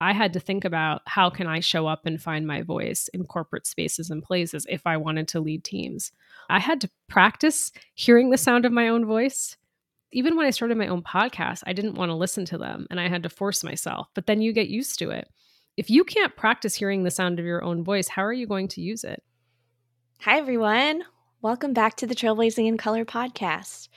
I 0.00 0.12
had 0.12 0.32
to 0.34 0.40
think 0.40 0.64
about 0.64 1.02
how 1.06 1.28
can 1.28 1.48
I 1.48 1.58
show 1.58 1.88
up 1.88 2.06
and 2.06 2.22
find 2.22 2.46
my 2.46 2.62
voice 2.62 3.08
in 3.12 3.24
corporate 3.24 3.66
spaces 3.66 4.10
and 4.10 4.22
places 4.22 4.64
if 4.68 4.86
I 4.86 4.96
wanted 4.96 5.26
to 5.28 5.40
lead 5.40 5.64
teams. 5.64 6.12
I 6.48 6.60
had 6.60 6.80
to 6.82 6.90
practice 7.08 7.72
hearing 7.94 8.30
the 8.30 8.38
sound 8.38 8.64
of 8.64 8.72
my 8.72 8.88
own 8.88 9.06
voice. 9.06 9.56
Even 10.12 10.36
when 10.36 10.46
I 10.46 10.50
started 10.50 10.78
my 10.78 10.86
own 10.86 11.02
podcast, 11.02 11.64
I 11.66 11.72
didn't 11.72 11.96
want 11.96 12.10
to 12.10 12.14
listen 12.14 12.44
to 12.46 12.58
them 12.58 12.86
and 12.90 13.00
I 13.00 13.08
had 13.08 13.24
to 13.24 13.28
force 13.28 13.64
myself. 13.64 14.08
But 14.14 14.26
then 14.26 14.40
you 14.40 14.52
get 14.52 14.68
used 14.68 15.00
to 15.00 15.10
it. 15.10 15.28
If 15.76 15.90
you 15.90 16.04
can't 16.04 16.36
practice 16.36 16.76
hearing 16.76 17.02
the 17.02 17.10
sound 17.10 17.40
of 17.40 17.44
your 17.44 17.64
own 17.64 17.82
voice, 17.82 18.08
how 18.08 18.22
are 18.22 18.32
you 18.32 18.46
going 18.46 18.68
to 18.68 18.80
use 18.80 19.02
it? 19.02 19.22
Hi, 20.20 20.38
everyone. 20.38 21.02
Welcome 21.42 21.72
back 21.72 21.96
to 21.96 22.06
the 22.06 22.14
Trailblazing 22.14 22.66
in 22.66 22.76
Color 22.76 23.04
podcast 23.04 23.88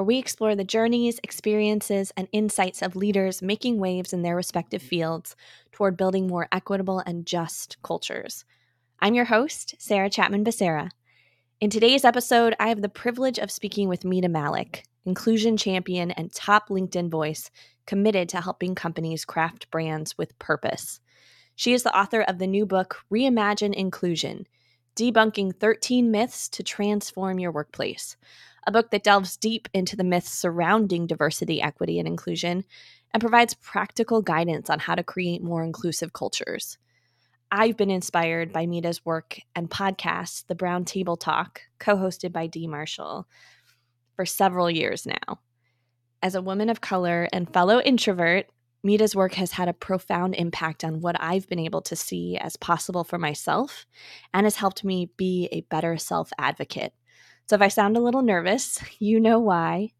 where 0.00 0.06
we 0.06 0.16
explore 0.16 0.56
the 0.56 0.64
journeys, 0.64 1.20
experiences, 1.22 2.10
and 2.16 2.26
insights 2.32 2.80
of 2.80 2.96
leaders 2.96 3.42
making 3.42 3.78
waves 3.78 4.14
in 4.14 4.22
their 4.22 4.34
respective 4.34 4.80
fields 4.80 5.36
toward 5.72 5.94
building 5.94 6.26
more 6.26 6.48
equitable 6.52 7.02
and 7.04 7.26
just 7.26 7.76
cultures. 7.82 8.46
I'm 9.00 9.12
your 9.12 9.26
host, 9.26 9.74
Sarah 9.76 10.08
Chapman 10.08 10.42
Becerra. 10.42 10.88
In 11.60 11.68
today's 11.68 12.06
episode, 12.06 12.54
I 12.58 12.70
have 12.70 12.80
the 12.80 12.88
privilege 12.88 13.38
of 13.38 13.50
speaking 13.50 13.90
with 13.90 14.06
Mita 14.06 14.28
Mallick, 14.28 14.84
inclusion 15.04 15.58
champion 15.58 16.12
and 16.12 16.32
top 16.32 16.70
LinkedIn 16.70 17.10
voice 17.10 17.50
committed 17.84 18.30
to 18.30 18.40
helping 18.40 18.74
companies 18.74 19.26
craft 19.26 19.70
brands 19.70 20.16
with 20.16 20.38
purpose. 20.38 21.00
She 21.56 21.74
is 21.74 21.82
the 21.82 21.94
author 21.94 22.22
of 22.22 22.38
the 22.38 22.46
new 22.46 22.64
book, 22.64 23.04
Reimagine 23.12 23.74
Inclusion 23.74 24.46
Debunking 24.96 25.56
13 25.56 26.10
Myths 26.10 26.48
to 26.48 26.62
Transform 26.62 27.38
Your 27.38 27.52
Workplace 27.52 28.16
a 28.66 28.72
book 28.72 28.90
that 28.90 29.04
delves 29.04 29.36
deep 29.36 29.68
into 29.72 29.96
the 29.96 30.04
myths 30.04 30.30
surrounding 30.30 31.06
diversity, 31.06 31.60
equity, 31.62 31.98
and 31.98 32.06
inclusion 32.06 32.64
and 33.12 33.20
provides 33.20 33.54
practical 33.54 34.22
guidance 34.22 34.70
on 34.70 34.78
how 34.78 34.94
to 34.94 35.02
create 35.02 35.42
more 35.42 35.64
inclusive 35.64 36.12
cultures. 36.12 36.78
I've 37.52 37.76
been 37.76 37.90
inspired 37.90 38.52
by 38.52 38.66
Mita's 38.66 39.04
work 39.04 39.40
and 39.56 39.68
podcast, 39.68 40.46
The 40.46 40.54
Brown 40.54 40.84
Table 40.84 41.16
Talk, 41.16 41.62
co 41.80 41.96
hosted 41.96 42.32
by 42.32 42.46
Dee 42.46 42.68
Marshall, 42.68 43.26
for 44.14 44.24
several 44.24 44.70
years 44.70 45.04
now. 45.06 45.40
As 46.22 46.34
a 46.34 46.42
woman 46.42 46.68
of 46.68 46.80
color 46.80 47.28
and 47.32 47.52
fellow 47.52 47.80
introvert, 47.80 48.46
Mita's 48.82 49.16
work 49.16 49.34
has 49.34 49.52
had 49.52 49.68
a 49.68 49.74
profound 49.74 50.34
impact 50.36 50.84
on 50.84 51.00
what 51.00 51.16
I've 51.20 51.48
been 51.48 51.58
able 51.58 51.82
to 51.82 51.96
see 51.96 52.38
as 52.38 52.56
possible 52.56 53.04
for 53.04 53.18
myself 53.18 53.84
and 54.32 54.46
has 54.46 54.56
helped 54.56 54.84
me 54.84 55.10
be 55.16 55.48
a 55.50 55.62
better 55.62 55.98
self 55.98 56.30
advocate 56.38 56.94
so 57.50 57.56
if 57.56 57.62
I 57.62 57.66
sound 57.66 57.96
a 57.96 58.00
little 58.00 58.22
nervous, 58.22 58.78
you 59.00 59.18
know 59.18 59.40
why. 59.40 59.90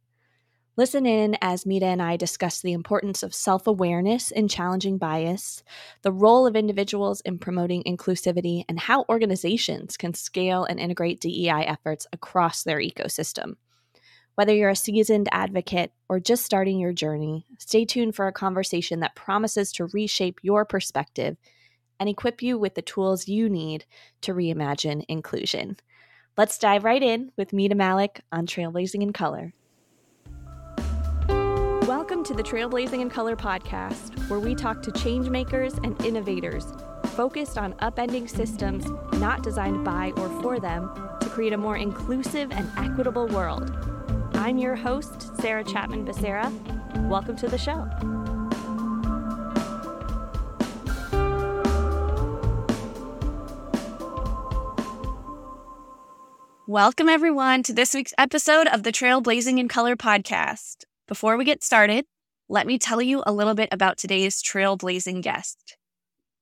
Listen 0.76 1.04
in 1.04 1.36
as 1.42 1.66
Mita 1.66 1.86
and 1.86 2.00
I 2.00 2.16
discuss 2.16 2.60
the 2.60 2.72
importance 2.72 3.24
of 3.24 3.34
self 3.34 3.66
awareness 3.66 4.30
in 4.30 4.46
challenging 4.46 4.98
bias, 4.98 5.64
the 6.02 6.12
role 6.12 6.46
of 6.46 6.54
individuals 6.54 7.20
in 7.22 7.40
promoting 7.40 7.82
inclusivity, 7.82 8.64
and 8.68 8.78
how 8.78 9.04
organizations 9.08 9.96
can 9.96 10.14
scale 10.14 10.62
and 10.62 10.78
integrate 10.78 11.20
DEI 11.20 11.64
efforts 11.66 12.06
across 12.12 12.62
their 12.62 12.78
ecosystem. 12.78 13.56
Whether 14.36 14.54
you're 14.54 14.70
a 14.70 14.76
seasoned 14.76 15.28
advocate 15.32 15.90
or 16.08 16.20
just 16.20 16.44
starting 16.44 16.78
your 16.78 16.92
journey, 16.92 17.46
stay 17.58 17.84
tuned 17.84 18.14
for 18.14 18.28
a 18.28 18.32
conversation 18.32 19.00
that 19.00 19.16
promises 19.16 19.72
to 19.72 19.86
reshape 19.86 20.38
your 20.42 20.64
perspective 20.64 21.36
and 21.98 22.08
equip 22.08 22.42
you 22.42 22.56
with 22.56 22.76
the 22.76 22.80
tools 22.80 23.26
you 23.26 23.48
need 23.48 23.86
to 24.20 24.34
reimagine 24.34 25.04
inclusion. 25.08 25.78
Let's 26.40 26.56
dive 26.56 26.84
right 26.84 27.02
in 27.02 27.32
with 27.36 27.52
Mita 27.52 27.74
Mallick 27.74 28.20
on 28.32 28.46
Trailblazing 28.46 29.02
in 29.02 29.12
Color. 29.12 29.52
Welcome 31.86 32.24
to 32.24 32.32
the 32.32 32.42
Trailblazing 32.42 32.98
in 32.98 33.10
Color 33.10 33.36
podcast, 33.36 34.18
where 34.30 34.40
we 34.40 34.54
talk 34.54 34.80
to 34.84 34.90
changemakers 34.90 35.76
and 35.84 36.02
innovators 36.02 36.72
focused 37.08 37.58
on 37.58 37.74
upending 37.74 38.26
systems 38.26 38.86
not 39.18 39.42
designed 39.42 39.84
by 39.84 40.12
or 40.16 40.30
for 40.40 40.58
them 40.58 40.90
to 41.20 41.28
create 41.28 41.52
a 41.52 41.58
more 41.58 41.76
inclusive 41.76 42.50
and 42.52 42.70
equitable 42.78 43.26
world. 43.26 43.76
I'm 44.32 44.56
your 44.56 44.76
host, 44.76 45.36
Sarah 45.42 45.62
Chapman 45.62 46.06
Becerra. 46.06 46.50
Welcome 47.06 47.36
to 47.36 47.48
the 47.48 47.58
show. 47.58 47.86
Welcome, 56.70 57.08
everyone, 57.08 57.64
to 57.64 57.72
this 57.72 57.94
week's 57.94 58.14
episode 58.16 58.68
of 58.68 58.84
the 58.84 58.92
Trailblazing 58.92 59.58
in 59.58 59.66
Color 59.66 59.96
podcast. 59.96 60.84
Before 61.08 61.36
we 61.36 61.44
get 61.44 61.64
started, 61.64 62.06
let 62.48 62.64
me 62.64 62.78
tell 62.78 63.02
you 63.02 63.24
a 63.26 63.32
little 63.32 63.54
bit 63.54 63.70
about 63.72 63.98
today's 63.98 64.40
trailblazing 64.40 65.20
guest. 65.20 65.76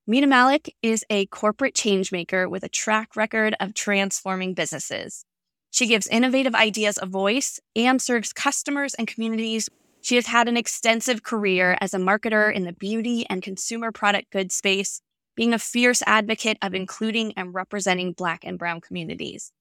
Mita 0.06 0.27
Mallick 0.27 0.69
is 0.83 1.03
a 1.09 1.25
corporate 1.28 1.75
changemaker 1.75 2.47
with 2.47 2.62
a 2.62 2.69
track 2.69 3.17
record 3.17 3.56
of 3.59 3.72
transforming 3.72 4.53
businesses. 4.53 5.25
She 5.71 5.87
gives 5.87 6.06
innovative 6.06 6.55
ideas 6.55 6.99
a 7.00 7.06
voice 7.06 7.59
and 7.75 7.99
serves 8.03 8.34
customers 8.34 8.93
and 8.93 9.09
communities. 9.09 9.71
She 10.03 10.17
has 10.17 10.27
had 10.27 10.47
an 10.47 10.59
extensive 10.59 11.22
career 11.22 11.78
as 11.81 11.94
a 11.94 11.99
marketer 11.99 12.53
in 12.53 12.65
the 12.65 12.75
beauty 12.75 13.25
and 13.31 13.43
consumer 13.43 13.93
product 13.93 14.31
goods 14.31 14.55
space, 14.55 15.00
being 15.37 15.55
a 15.55 15.59
fierce 15.59 16.03
advocate 16.06 16.59
of 16.61 16.75
including 16.75 17.33
and 17.33 17.55
representing 17.55 18.12
Black 18.12 18.44
and 18.44 18.59
Brown 18.59 18.83
communities. 18.83 19.53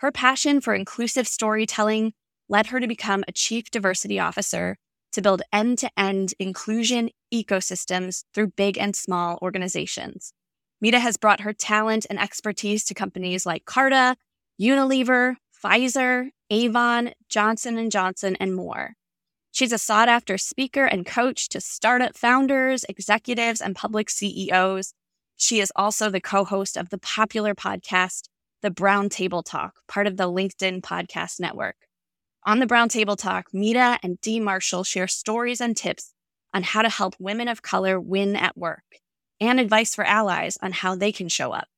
Her 0.00 0.10
passion 0.10 0.62
for 0.62 0.72
inclusive 0.74 1.28
storytelling 1.28 2.14
led 2.48 2.68
her 2.68 2.80
to 2.80 2.88
become 2.88 3.22
a 3.28 3.32
chief 3.32 3.70
diversity 3.70 4.18
officer 4.18 4.78
to 5.12 5.20
build 5.20 5.42
end 5.52 5.76
to 5.78 5.90
end 5.94 6.32
inclusion 6.38 7.10
ecosystems 7.32 8.24
through 8.32 8.52
big 8.56 8.78
and 8.78 8.96
small 8.96 9.38
organizations. 9.42 10.32
Mita 10.80 10.98
has 10.98 11.18
brought 11.18 11.40
her 11.40 11.52
talent 11.52 12.06
and 12.08 12.18
expertise 12.18 12.82
to 12.84 12.94
companies 12.94 13.44
like 13.44 13.66
Carta, 13.66 14.16
Unilever, 14.58 15.34
Pfizer, 15.62 16.30
Avon, 16.48 17.12
Johnson 17.28 17.90
& 17.90 17.90
Johnson, 17.90 18.36
and 18.40 18.56
more. 18.56 18.94
She's 19.52 19.72
a 19.72 19.78
sought 19.78 20.08
after 20.08 20.38
speaker 20.38 20.86
and 20.86 21.04
coach 21.04 21.50
to 21.50 21.60
startup 21.60 22.16
founders, 22.16 22.86
executives, 22.88 23.60
and 23.60 23.76
public 23.76 24.08
CEOs. 24.08 24.94
She 25.36 25.60
is 25.60 25.70
also 25.76 26.08
the 26.08 26.22
co-host 26.22 26.78
of 26.78 26.88
the 26.88 26.98
popular 26.98 27.54
podcast 27.54 28.28
the 28.62 28.70
Brown 28.70 29.08
Table 29.08 29.42
Talk, 29.42 29.74
part 29.88 30.06
of 30.06 30.16
the 30.16 30.30
LinkedIn 30.30 30.82
podcast 30.82 31.40
network. 31.40 31.76
On 32.44 32.58
the 32.58 32.66
Brown 32.66 32.88
Table 32.88 33.16
Talk, 33.16 33.46
Mita 33.52 33.98
and 34.02 34.20
Dee 34.20 34.40
Marshall 34.40 34.84
share 34.84 35.08
stories 35.08 35.60
and 35.60 35.76
tips 35.76 36.12
on 36.52 36.62
how 36.62 36.82
to 36.82 36.88
help 36.88 37.14
women 37.18 37.48
of 37.48 37.62
color 37.62 38.00
win 38.00 38.36
at 38.36 38.56
work 38.56 38.84
and 39.40 39.60
advice 39.60 39.94
for 39.94 40.04
allies 40.04 40.58
on 40.62 40.72
how 40.72 40.94
they 40.94 41.12
can 41.12 41.28
show 41.28 41.52
up. 41.52 41.68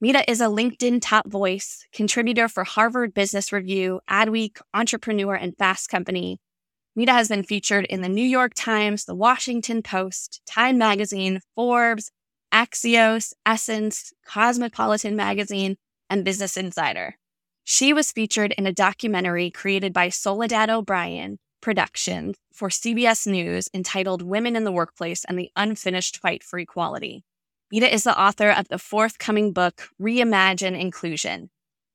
Mita 0.00 0.28
is 0.30 0.40
a 0.40 0.46
LinkedIn 0.46 1.00
top 1.00 1.28
voice, 1.28 1.86
contributor 1.92 2.48
for 2.48 2.64
Harvard 2.64 3.14
Business 3.14 3.52
Review, 3.52 4.00
Adweek, 4.10 4.60
Entrepreneur, 4.74 5.34
and 5.34 5.56
Fast 5.56 5.88
Company. 5.88 6.40
Mita 6.96 7.12
has 7.12 7.28
been 7.28 7.42
featured 7.42 7.86
in 7.86 8.02
the 8.02 8.08
New 8.08 8.24
York 8.24 8.52
Times, 8.54 9.04
the 9.04 9.14
Washington 9.14 9.82
Post, 9.82 10.42
Time 10.46 10.78
Magazine, 10.78 11.40
Forbes, 11.54 12.10
Axios, 12.52 13.32
Essence, 13.44 14.12
Cosmopolitan 14.26 15.16
Magazine, 15.16 15.76
and 16.08 16.24
Business 16.24 16.56
Insider. 16.56 17.16
She 17.64 17.92
was 17.92 18.12
featured 18.12 18.52
in 18.58 18.66
a 18.66 18.72
documentary 18.72 19.50
created 19.50 19.92
by 19.92 20.10
Soledad 20.10 20.70
O'Brien 20.70 21.38
Productions 21.62 22.36
for 22.52 22.68
CBS 22.68 23.26
News 23.26 23.68
entitled 23.72 24.20
Women 24.20 24.54
in 24.54 24.64
the 24.64 24.72
Workplace 24.72 25.24
and 25.24 25.38
the 25.38 25.50
Unfinished 25.56 26.18
Fight 26.18 26.42
for 26.42 26.58
Equality. 26.58 27.24
Mita 27.72 27.92
is 27.92 28.04
the 28.04 28.20
author 28.20 28.50
of 28.50 28.68
the 28.68 28.78
forthcoming 28.78 29.52
book, 29.52 29.88
Reimagine 30.00 30.78
Inclusion 30.78 31.48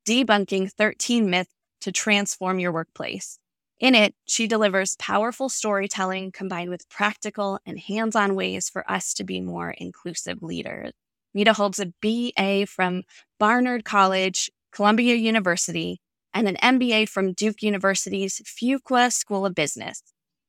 Debunking 0.07 0.71
13 0.71 1.29
Myths 1.29 1.53
to 1.81 1.91
Transform 1.91 2.59
Your 2.59 2.71
Workplace. 2.71 3.37
In 3.79 3.95
it, 3.95 4.13
she 4.25 4.47
delivers 4.47 4.95
powerful 4.97 5.47
storytelling 5.47 6.31
combined 6.31 6.69
with 6.69 6.89
practical 6.89 7.59
and 7.65 7.79
hands 7.79 8.15
on 8.15 8.35
ways 8.35 8.69
for 8.69 8.89
us 8.91 9.13
to 9.13 9.23
be 9.23 9.39
more 9.39 9.71
inclusive 9.77 10.41
leaders. 10.41 10.91
Mita 11.33 11.53
holds 11.53 11.79
a 11.79 11.93
BA 12.01 12.65
from 12.65 13.03
Barnard 13.39 13.85
College, 13.85 14.49
Columbia 14.71 15.15
University, 15.15 16.01
and 16.33 16.47
an 16.47 16.57
MBA 16.57 17.09
from 17.09 17.33
Duke 17.33 17.61
University's 17.61 18.41
Fuqua 18.45 19.11
School 19.11 19.45
of 19.45 19.55
Business. 19.55 20.01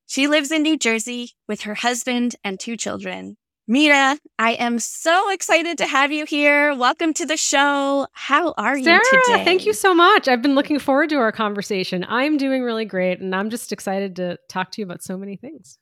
She 0.07 0.27
lives 0.27 0.51
in 0.51 0.63
New 0.63 0.77
Jersey 0.77 1.31
with 1.47 1.61
her 1.61 1.75
husband 1.75 2.35
and 2.43 2.59
two 2.59 2.75
children. 2.75 3.37
Mita, 3.67 4.19
I 4.37 4.51
am 4.53 4.79
so 4.79 5.29
excited 5.29 5.77
to 5.77 5.85
have 5.85 6.11
you 6.11 6.25
here. 6.25 6.75
Welcome 6.75 7.13
to 7.13 7.25
the 7.25 7.37
show. 7.37 8.07
How 8.11 8.53
are 8.57 8.77
Sarah, 8.81 9.01
you 9.11 9.21
today? 9.25 9.45
Thank 9.45 9.65
you 9.65 9.73
so 9.73 9.93
much. 9.93 10.27
I've 10.27 10.41
been 10.41 10.55
looking 10.55 10.79
forward 10.79 11.09
to 11.11 11.17
our 11.17 11.31
conversation. 11.31 12.05
I'm 12.09 12.37
doing 12.37 12.63
really 12.63 12.85
great, 12.85 13.21
and 13.21 13.33
I'm 13.33 13.49
just 13.49 13.71
excited 13.71 14.17
to 14.17 14.37
talk 14.49 14.71
to 14.71 14.81
you 14.81 14.85
about 14.85 15.03
so 15.03 15.15
many 15.15 15.37
things. 15.37 15.77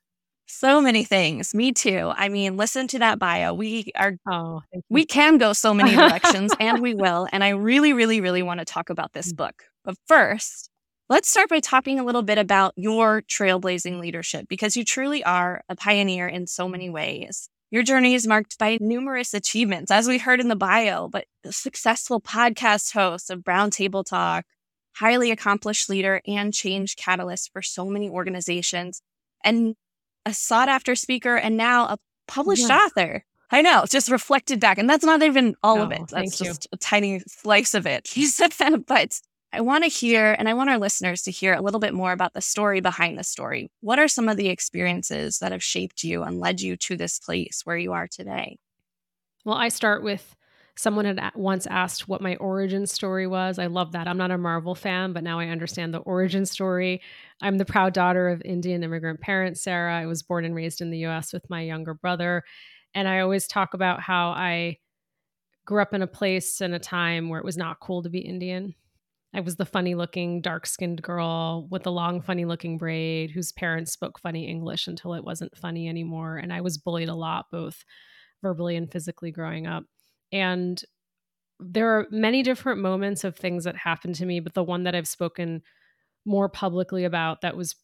So 0.52 0.82
many 0.82 1.04
things. 1.04 1.54
Me 1.54 1.72
too. 1.72 2.12
I 2.16 2.28
mean, 2.28 2.58
listen 2.58 2.88
to 2.88 3.00
that 3.00 3.20
bio. 3.20 3.54
We 3.54 3.92
are 3.96 4.16
oh, 4.28 4.62
we 4.90 5.06
can 5.06 5.38
go 5.38 5.54
so 5.54 5.76
many 5.76 5.96
directions 5.96 6.54
and 6.60 6.82
we 6.82 6.94
will. 6.96 7.28
And 7.32 7.44
I 7.44 7.50
really, 7.50 7.94
really, 7.94 8.20
really 8.20 8.42
want 8.42 8.60
to 8.60 8.66
talk 8.66 8.90
about 8.90 9.14
this 9.14 9.32
mm. 9.32 9.38
book. 9.38 9.66
But 9.86 9.96
first, 10.08 10.72
let's 11.08 11.30
start 11.30 11.50
by 11.50 11.60
talking 11.60 12.00
a 12.00 12.04
little 12.04 12.24
bit 12.24 12.40
about 12.40 12.74
your 12.76 13.22
trailblazing 13.22 14.00
leadership 14.00 14.48
because 14.50 14.76
you 14.76 14.84
truly 14.84 15.24
are 15.24 15.62
a 15.70 15.76
pioneer 15.76 16.28
in 16.28 16.48
so 16.48 16.68
many 16.68 16.90
ways. 16.90 17.48
Your 17.70 17.84
journey 17.84 18.16
is 18.16 18.26
marked 18.26 18.58
by 18.58 18.80
numerous 18.82 19.36
achievements, 19.36 19.92
as 19.92 20.08
we 20.08 20.18
heard 20.18 20.40
in 20.40 20.48
the 20.48 20.56
bio, 20.56 21.08
but 21.08 21.26
successful 21.52 22.20
podcast 22.20 22.94
host 22.94 23.30
of 23.30 23.44
Brown 23.44 23.70
Table 23.70 24.04
Talk, 24.04 24.46
highly 24.96 25.30
accomplished 25.30 25.88
leader, 25.92 26.22
and 26.26 26.52
change 26.52 26.96
catalyst 26.96 27.52
for 27.54 27.62
so 27.62 27.86
many 27.86 28.10
organizations, 28.10 29.04
and 29.44 29.76
a 30.26 30.34
sought 30.34 30.70
after 30.70 30.96
speaker, 30.96 31.36
and 31.36 31.58
now 31.58 31.86
a 31.86 31.98
published 32.28 32.70
yeah. 32.70 32.78
author. 32.78 33.26
I 33.52 33.62
know, 33.62 33.86
just 33.90 34.12
reflected 34.12 34.60
back. 34.60 34.78
And 34.78 34.90
that's 34.90 35.04
not 35.04 35.24
even 35.24 35.56
all 35.64 35.78
no, 35.78 35.84
of 35.84 35.92
it. 35.92 36.02
Oh, 36.02 36.06
that's 36.10 36.38
just 36.38 36.66
you. 36.66 36.70
a 36.74 36.78
tiny 36.78 37.20
slice 37.28 37.74
of 37.74 37.88
it. 37.88 38.08
but 38.88 39.20
I 39.52 39.62
want 39.62 39.84
to 39.84 39.90
hear, 39.90 40.36
and 40.38 40.48
I 40.48 40.54
want 40.54 40.70
our 40.70 40.78
listeners 40.78 41.24
to 41.24 41.32
hear 41.32 41.54
a 41.54 41.62
little 41.62 41.80
bit 41.80 41.94
more 41.94 42.12
about 42.12 42.34
the 42.34 42.42
story 42.42 42.82
behind 42.82 43.18
the 43.18 43.24
story. 43.24 43.72
What 43.82 43.98
are 43.98 44.08
some 44.08 44.30
of 44.30 44.38
the 44.38 44.50
experiences 44.50 45.40
that 45.40 45.52
have 45.52 45.64
shaped 45.64 46.04
you 46.04 46.22
and 46.22 46.40
led 46.40 46.62
you 46.62 46.78
to 46.78 46.96
this 46.96 47.18
place 47.18 47.62
where 47.64 47.78
you 47.78 47.92
are 47.94 48.08
today? 48.08 48.58
Well, 49.46 49.58
I 49.58 49.70
start 49.70 50.04
with 50.04 50.36
someone 50.80 51.04
had 51.04 51.20
once 51.36 51.68
asked 51.68 52.08
what 52.08 52.22
my 52.22 52.38
origin 52.38 52.88
story 52.88 53.28
was. 53.28 53.60
I 53.60 53.66
love 53.66 53.92
that. 53.92 54.08
I'm 54.08 54.18
not 54.18 54.32
a 54.32 54.38
Marvel 54.38 54.76
fan, 54.76 55.12
but 55.12 55.26
now 55.26 55.38
I 55.38 55.48
understand 55.48 55.94
the 55.94 56.00
origin 56.00 56.46
story. 56.46 57.02
I'm 57.42 57.58
the 57.58 57.66
proud 57.66 57.94
daughter 57.94 58.30
of 58.30 58.42
Indian 58.46 58.82
immigrant 58.82 59.20
parents, 59.20 59.62
Sarah. 59.62 59.94
I 59.94 60.06
was 60.06 60.24
born 60.24 60.46
and 60.46 60.56
raised 60.56 60.80
in 60.80 60.90
the 60.90 61.00
US 61.00 61.34
with 61.34 61.50
my 61.50 61.60
younger 61.60 61.94
brother. 61.94 62.46
And 62.96 63.10
I 63.10 63.20
always 63.20 63.46
talk 63.46 63.74
about 63.74 64.00
how 64.00 64.30
I 64.30 64.78
grew 65.66 65.82
up 65.82 65.94
in 65.94 66.02
a 66.02 66.08
place 66.08 66.62
and 66.62 66.74
a 66.74 66.80
time 66.80 67.28
where 67.28 67.42
it 67.42 67.46
was 67.46 67.58
not 67.58 67.82
cool 67.82 68.02
to 68.04 68.10
be 68.10 68.20
Indian. 68.20 68.74
I 69.34 69.42
was 69.42 69.58
the 69.58 69.66
funny 69.66 69.96
looking, 69.96 70.40
dark 70.40 70.66
skinned 70.66 71.02
girl 71.02 71.68
with 71.70 71.84
the 71.84 71.92
long, 71.92 72.22
funny 72.22 72.46
looking 72.46 72.78
braid 72.78 73.32
whose 73.32 73.52
parents 73.52 73.92
spoke 73.92 74.18
funny 74.18 74.48
English 74.48 74.88
until 74.88 75.14
it 75.14 75.26
wasn't 75.26 75.58
funny 75.58 75.90
anymore. 75.90 76.38
And 76.38 76.54
I 76.54 76.62
was 76.62 76.78
bullied 76.78 77.10
a 77.10 77.16
lot, 77.16 77.48
both 77.52 77.84
verbally 78.42 78.78
and 78.78 78.90
physically 78.90 79.30
growing 79.30 79.68
up. 79.68 79.84
And 80.32 80.82
there 81.60 81.90
are 81.98 82.08
many 82.10 82.44
different 82.44 82.82
moments 82.82 83.24
of 83.24 83.36
things 83.36 83.66
that 83.66 83.76
happened 83.76 84.16
to 84.16 84.26
me, 84.26 84.40
but 84.40 84.54
the 84.54 84.64
one 84.64 84.84
that 84.84 84.96
I've 84.96 85.08
spoken 85.08 85.62
more 86.26 86.50
publicly 86.50 87.04
about 87.04 87.42
that 87.42 87.58
was 87.58 87.76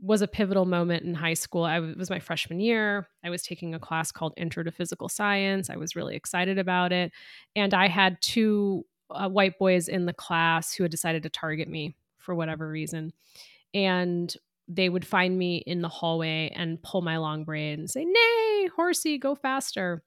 was 0.00 0.22
a 0.22 0.28
pivotal 0.28 0.64
moment 0.64 1.02
in 1.02 1.12
high 1.12 1.34
school. 1.34 1.64
I 1.64 1.76
w- 1.76 1.96
was 1.98 2.08
my 2.08 2.20
freshman 2.20 2.60
year. 2.60 3.08
I 3.24 3.30
was 3.30 3.42
taking 3.42 3.74
a 3.74 3.80
class 3.80 4.12
called 4.12 4.32
Intro 4.36 4.62
to 4.62 4.70
Physical 4.70 5.08
Science. 5.08 5.70
I 5.70 5.76
was 5.76 5.96
really 5.96 6.14
excited 6.14 6.56
about 6.56 6.92
it, 6.92 7.10
and 7.56 7.74
I 7.74 7.88
had 7.88 8.20
two 8.22 8.84
uh, 9.10 9.28
white 9.28 9.58
boys 9.58 9.88
in 9.88 10.06
the 10.06 10.12
class 10.12 10.72
who 10.72 10.84
had 10.84 10.92
decided 10.92 11.22
to 11.24 11.30
target 11.30 11.68
me 11.68 11.96
for 12.16 12.34
whatever 12.34 12.68
reason. 12.68 13.12
And 13.74 14.32
they 14.68 14.88
would 14.88 15.06
find 15.06 15.36
me 15.36 15.58
in 15.66 15.80
the 15.80 15.88
hallway 15.88 16.52
and 16.54 16.82
pull 16.82 17.00
my 17.00 17.16
long 17.16 17.44
braid 17.44 17.78
and 17.78 17.90
say, 17.90 18.04
Nay, 18.04 18.68
horsey, 18.76 19.18
go 19.18 19.34
faster. 19.34 20.02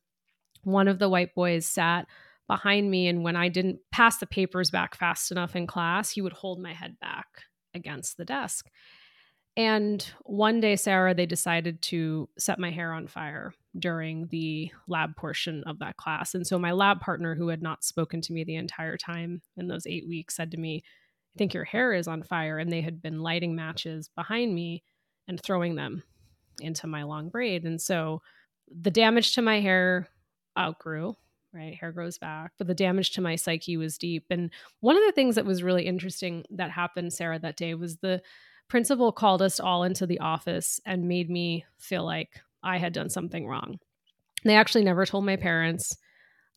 One 0.63 0.87
of 0.87 0.99
the 0.99 1.09
white 1.09 1.33
boys 1.35 1.65
sat 1.65 2.07
behind 2.47 2.91
me. 2.91 3.07
And 3.07 3.23
when 3.23 3.35
I 3.35 3.47
didn't 3.47 3.79
pass 3.91 4.17
the 4.17 4.25
papers 4.25 4.69
back 4.69 4.95
fast 4.95 5.31
enough 5.31 5.55
in 5.55 5.67
class, 5.67 6.11
he 6.11 6.21
would 6.21 6.33
hold 6.33 6.59
my 6.59 6.73
head 6.73 6.99
back 6.99 7.27
against 7.73 8.17
the 8.17 8.25
desk. 8.25 8.69
And 9.57 10.05
one 10.23 10.59
day, 10.61 10.75
Sarah, 10.75 11.13
they 11.13 11.25
decided 11.25 11.81
to 11.83 12.27
set 12.37 12.59
my 12.59 12.71
hair 12.71 12.93
on 12.93 13.07
fire 13.07 13.53
during 13.77 14.27
the 14.27 14.71
lab 14.87 15.15
portion 15.15 15.63
of 15.65 15.79
that 15.79 15.97
class. 15.97 16.35
And 16.35 16.45
so 16.45 16.57
my 16.57 16.71
lab 16.71 16.99
partner, 17.01 17.35
who 17.35 17.49
had 17.49 17.61
not 17.61 17.83
spoken 17.83 18.21
to 18.21 18.33
me 18.33 18.43
the 18.43 18.55
entire 18.55 18.97
time 18.97 19.41
in 19.57 19.67
those 19.67 19.87
eight 19.87 20.07
weeks, 20.07 20.35
said 20.35 20.51
to 20.51 20.57
me, 20.57 20.83
I 21.35 21.37
think 21.37 21.53
your 21.53 21.63
hair 21.63 21.93
is 21.93 22.07
on 22.07 22.23
fire. 22.23 22.57
And 22.57 22.71
they 22.71 22.81
had 22.81 23.01
been 23.01 23.21
lighting 23.21 23.55
matches 23.55 24.09
behind 24.15 24.53
me 24.53 24.83
and 25.27 25.41
throwing 25.41 25.75
them 25.75 26.03
into 26.59 26.87
my 26.87 27.03
long 27.03 27.29
braid. 27.29 27.63
And 27.65 27.81
so 27.81 28.21
the 28.69 28.91
damage 28.91 29.35
to 29.35 29.41
my 29.41 29.59
hair 29.59 30.07
outgrew, 30.57 31.15
right? 31.53 31.75
Hair 31.75 31.91
grows 31.93 32.17
back, 32.17 32.53
but 32.57 32.67
the 32.67 32.73
damage 32.73 33.11
to 33.11 33.21
my 33.21 33.35
psyche 33.35 33.77
was 33.77 33.97
deep. 33.97 34.25
And 34.29 34.51
one 34.79 34.97
of 34.97 35.03
the 35.05 35.11
things 35.11 35.35
that 35.35 35.45
was 35.45 35.63
really 35.63 35.85
interesting 35.85 36.43
that 36.51 36.71
happened, 36.71 37.13
Sarah, 37.13 37.39
that 37.39 37.57
day 37.57 37.73
was 37.73 37.97
the 37.97 38.21
principal 38.67 39.11
called 39.11 39.41
us 39.41 39.59
all 39.59 39.83
into 39.83 40.05
the 40.05 40.19
office 40.19 40.79
and 40.85 41.07
made 41.07 41.29
me 41.29 41.65
feel 41.77 42.05
like 42.05 42.41
I 42.63 42.77
had 42.77 42.93
done 42.93 43.09
something 43.09 43.47
wrong. 43.47 43.79
They 44.43 44.55
actually 44.55 44.83
never 44.83 45.05
told 45.05 45.25
my 45.25 45.35
parents. 45.35 45.97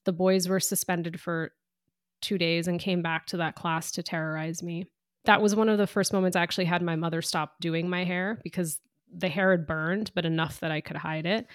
The 0.05 0.13
boys 0.13 0.49
were 0.49 0.61
suspended 0.61 1.21
for 1.21 1.53
two 2.21 2.39
days 2.39 2.69
and 2.69 2.81
came 2.81 3.03
back 3.03 3.27
to 3.27 3.39
that 3.39 3.57
class 3.57 3.91
to 3.93 4.03
terrorize 4.03 4.63
me. 4.63 4.87
That 5.25 5.43
was 5.43 5.57
one 5.57 5.69
of 5.69 5.79
the 5.79 5.87
first 5.87 6.13
moments 6.13 6.37
I 6.37 6.43
actually 6.43 6.67
had 6.67 6.83
my 6.83 6.97
mother 6.97 7.23
stop 7.23 7.55
doing 7.61 7.89
my 7.89 8.05
hair 8.05 8.39
because 8.43 8.81
the 9.17 9.29
hair 9.29 9.51
had 9.51 9.67
burned, 9.67 10.11
but 10.15 10.25
enough 10.25 10.61
that 10.61 10.71
I 10.71 10.81
could 10.81 10.97
hide 10.97 11.27
it. 11.27 11.47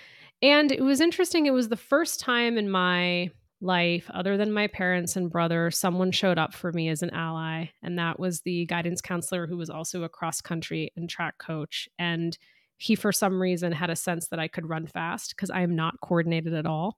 And 0.41 0.71
it 0.71 0.81
was 0.81 1.01
interesting. 1.01 1.45
It 1.45 1.53
was 1.53 1.69
the 1.69 1.75
first 1.75 2.19
time 2.19 2.57
in 2.57 2.69
my 2.69 3.31
life, 3.61 4.09
other 4.13 4.37
than 4.37 4.53
my 4.53 4.67
parents 4.67 5.15
and 5.15 5.29
brother, 5.29 5.69
someone 5.69 6.11
showed 6.11 6.37
up 6.37 6.53
for 6.53 6.71
me 6.71 6.87
as 6.89 7.03
an 7.03 7.09
ally. 7.09 7.65
And 7.83 7.99
that 7.99 8.19
was 8.19 8.41
the 8.41 8.65
guidance 8.67 9.01
counselor 9.01 9.47
who 9.47 9.57
was 9.57 9.69
also 9.69 10.03
a 10.03 10.09
cross 10.09 10.41
country 10.41 10.91
and 10.95 11.09
track 11.09 11.37
coach. 11.39 11.89
And 11.97 12.37
he, 12.77 12.95
for 12.95 13.11
some 13.11 13.41
reason, 13.41 13.73
had 13.73 13.89
a 13.89 13.95
sense 13.95 14.27
that 14.27 14.39
I 14.39 14.47
could 14.47 14.69
run 14.69 14.87
fast 14.87 15.35
because 15.35 15.49
I 15.49 15.61
am 15.61 15.75
not 15.75 15.99
coordinated 16.01 16.53
at 16.53 16.65
all, 16.65 16.97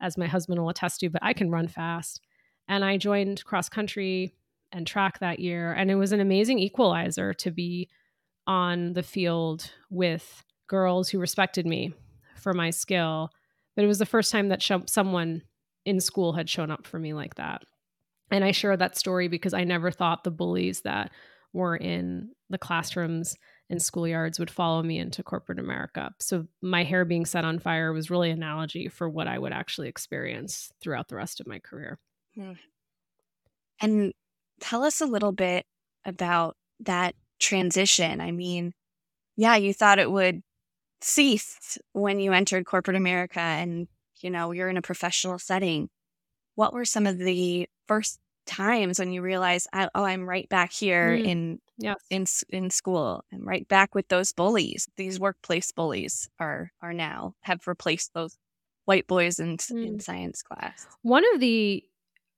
as 0.00 0.16
my 0.16 0.26
husband 0.26 0.58
will 0.58 0.70
attest 0.70 1.00
to, 1.00 1.10
but 1.10 1.22
I 1.22 1.34
can 1.34 1.50
run 1.50 1.68
fast. 1.68 2.22
And 2.66 2.82
I 2.84 2.96
joined 2.96 3.44
cross 3.44 3.68
country 3.68 4.32
and 4.72 4.86
track 4.86 5.18
that 5.18 5.40
year. 5.40 5.72
And 5.72 5.90
it 5.90 5.96
was 5.96 6.12
an 6.12 6.20
amazing 6.20 6.58
equalizer 6.58 7.34
to 7.34 7.50
be 7.50 7.90
on 8.46 8.94
the 8.94 9.02
field 9.02 9.70
with 9.90 10.44
girls 10.66 11.10
who 11.10 11.18
respected 11.18 11.66
me 11.66 11.92
for 12.40 12.52
my 12.54 12.70
skill. 12.70 13.30
But 13.76 13.84
it 13.84 13.88
was 13.88 13.98
the 13.98 14.06
first 14.06 14.32
time 14.32 14.48
that 14.48 14.62
sh- 14.62 14.72
someone 14.86 15.42
in 15.84 16.00
school 16.00 16.32
had 16.32 16.48
shown 16.48 16.70
up 16.70 16.86
for 16.86 16.98
me 16.98 17.12
like 17.12 17.36
that. 17.36 17.62
And 18.30 18.44
I 18.44 18.52
share 18.52 18.76
that 18.76 18.96
story 18.96 19.28
because 19.28 19.54
I 19.54 19.64
never 19.64 19.90
thought 19.90 20.24
the 20.24 20.30
bullies 20.30 20.82
that 20.82 21.10
were 21.52 21.76
in 21.76 22.30
the 22.48 22.58
classrooms 22.58 23.36
and 23.68 23.80
schoolyards 23.80 24.38
would 24.38 24.50
follow 24.50 24.82
me 24.82 24.98
into 24.98 25.22
corporate 25.22 25.58
America. 25.58 26.10
So 26.20 26.46
my 26.60 26.84
hair 26.84 27.04
being 27.04 27.24
set 27.24 27.44
on 27.44 27.58
fire 27.58 27.92
was 27.92 28.10
really 28.10 28.30
analogy 28.30 28.88
for 28.88 29.08
what 29.08 29.28
I 29.28 29.38
would 29.38 29.52
actually 29.52 29.88
experience 29.88 30.72
throughout 30.80 31.08
the 31.08 31.16
rest 31.16 31.40
of 31.40 31.46
my 31.46 31.58
career. 31.60 31.98
And 33.80 34.12
tell 34.60 34.82
us 34.82 35.00
a 35.00 35.06
little 35.06 35.32
bit 35.32 35.66
about 36.04 36.56
that 36.80 37.14
transition. 37.38 38.20
I 38.20 38.30
mean, 38.32 38.74
yeah, 39.36 39.56
you 39.56 39.72
thought 39.72 39.98
it 39.98 40.10
would 40.10 40.42
cease 41.00 41.78
when 41.92 42.20
you 42.20 42.32
entered 42.32 42.66
corporate 42.66 42.96
America 42.96 43.40
and 43.40 43.88
you 44.22 44.30
know, 44.30 44.52
you're 44.52 44.68
in 44.68 44.76
a 44.76 44.82
professional 44.82 45.38
setting. 45.38 45.88
What 46.54 46.72
were 46.72 46.84
some 46.84 47.06
of 47.06 47.18
the 47.18 47.68
first 47.86 48.18
times 48.46 48.98
when 48.98 49.12
you 49.12 49.22
realize, 49.22 49.66
oh, 49.72 49.88
I'm 49.94 50.28
right 50.28 50.48
back 50.48 50.72
here 50.72 51.10
mm. 51.10 51.24
in 51.24 51.60
yes. 51.78 51.96
in 52.10 52.26
in 52.50 52.70
school. 52.70 53.24
I'm 53.32 53.46
right 53.46 53.66
back 53.68 53.94
with 53.94 54.08
those 54.08 54.32
bullies. 54.32 54.88
These 54.96 55.20
workplace 55.20 55.70
bullies 55.72 56.28
are 56.38 56.72
are 56.82 56.92
now 56.92 57.34
have 57.42 57.66
replaced 57.66 58.12
those 58.14 58.36
white 58.84 59.06
boys 59.06 59.38
in 59.38 59.56
mm. 59.56 59.86
in 59.86 60.00
science 60.00 60.42
class. 60.42 60.86
One 61.02 61.24
of 61.34 61.40
the 61.40 61.84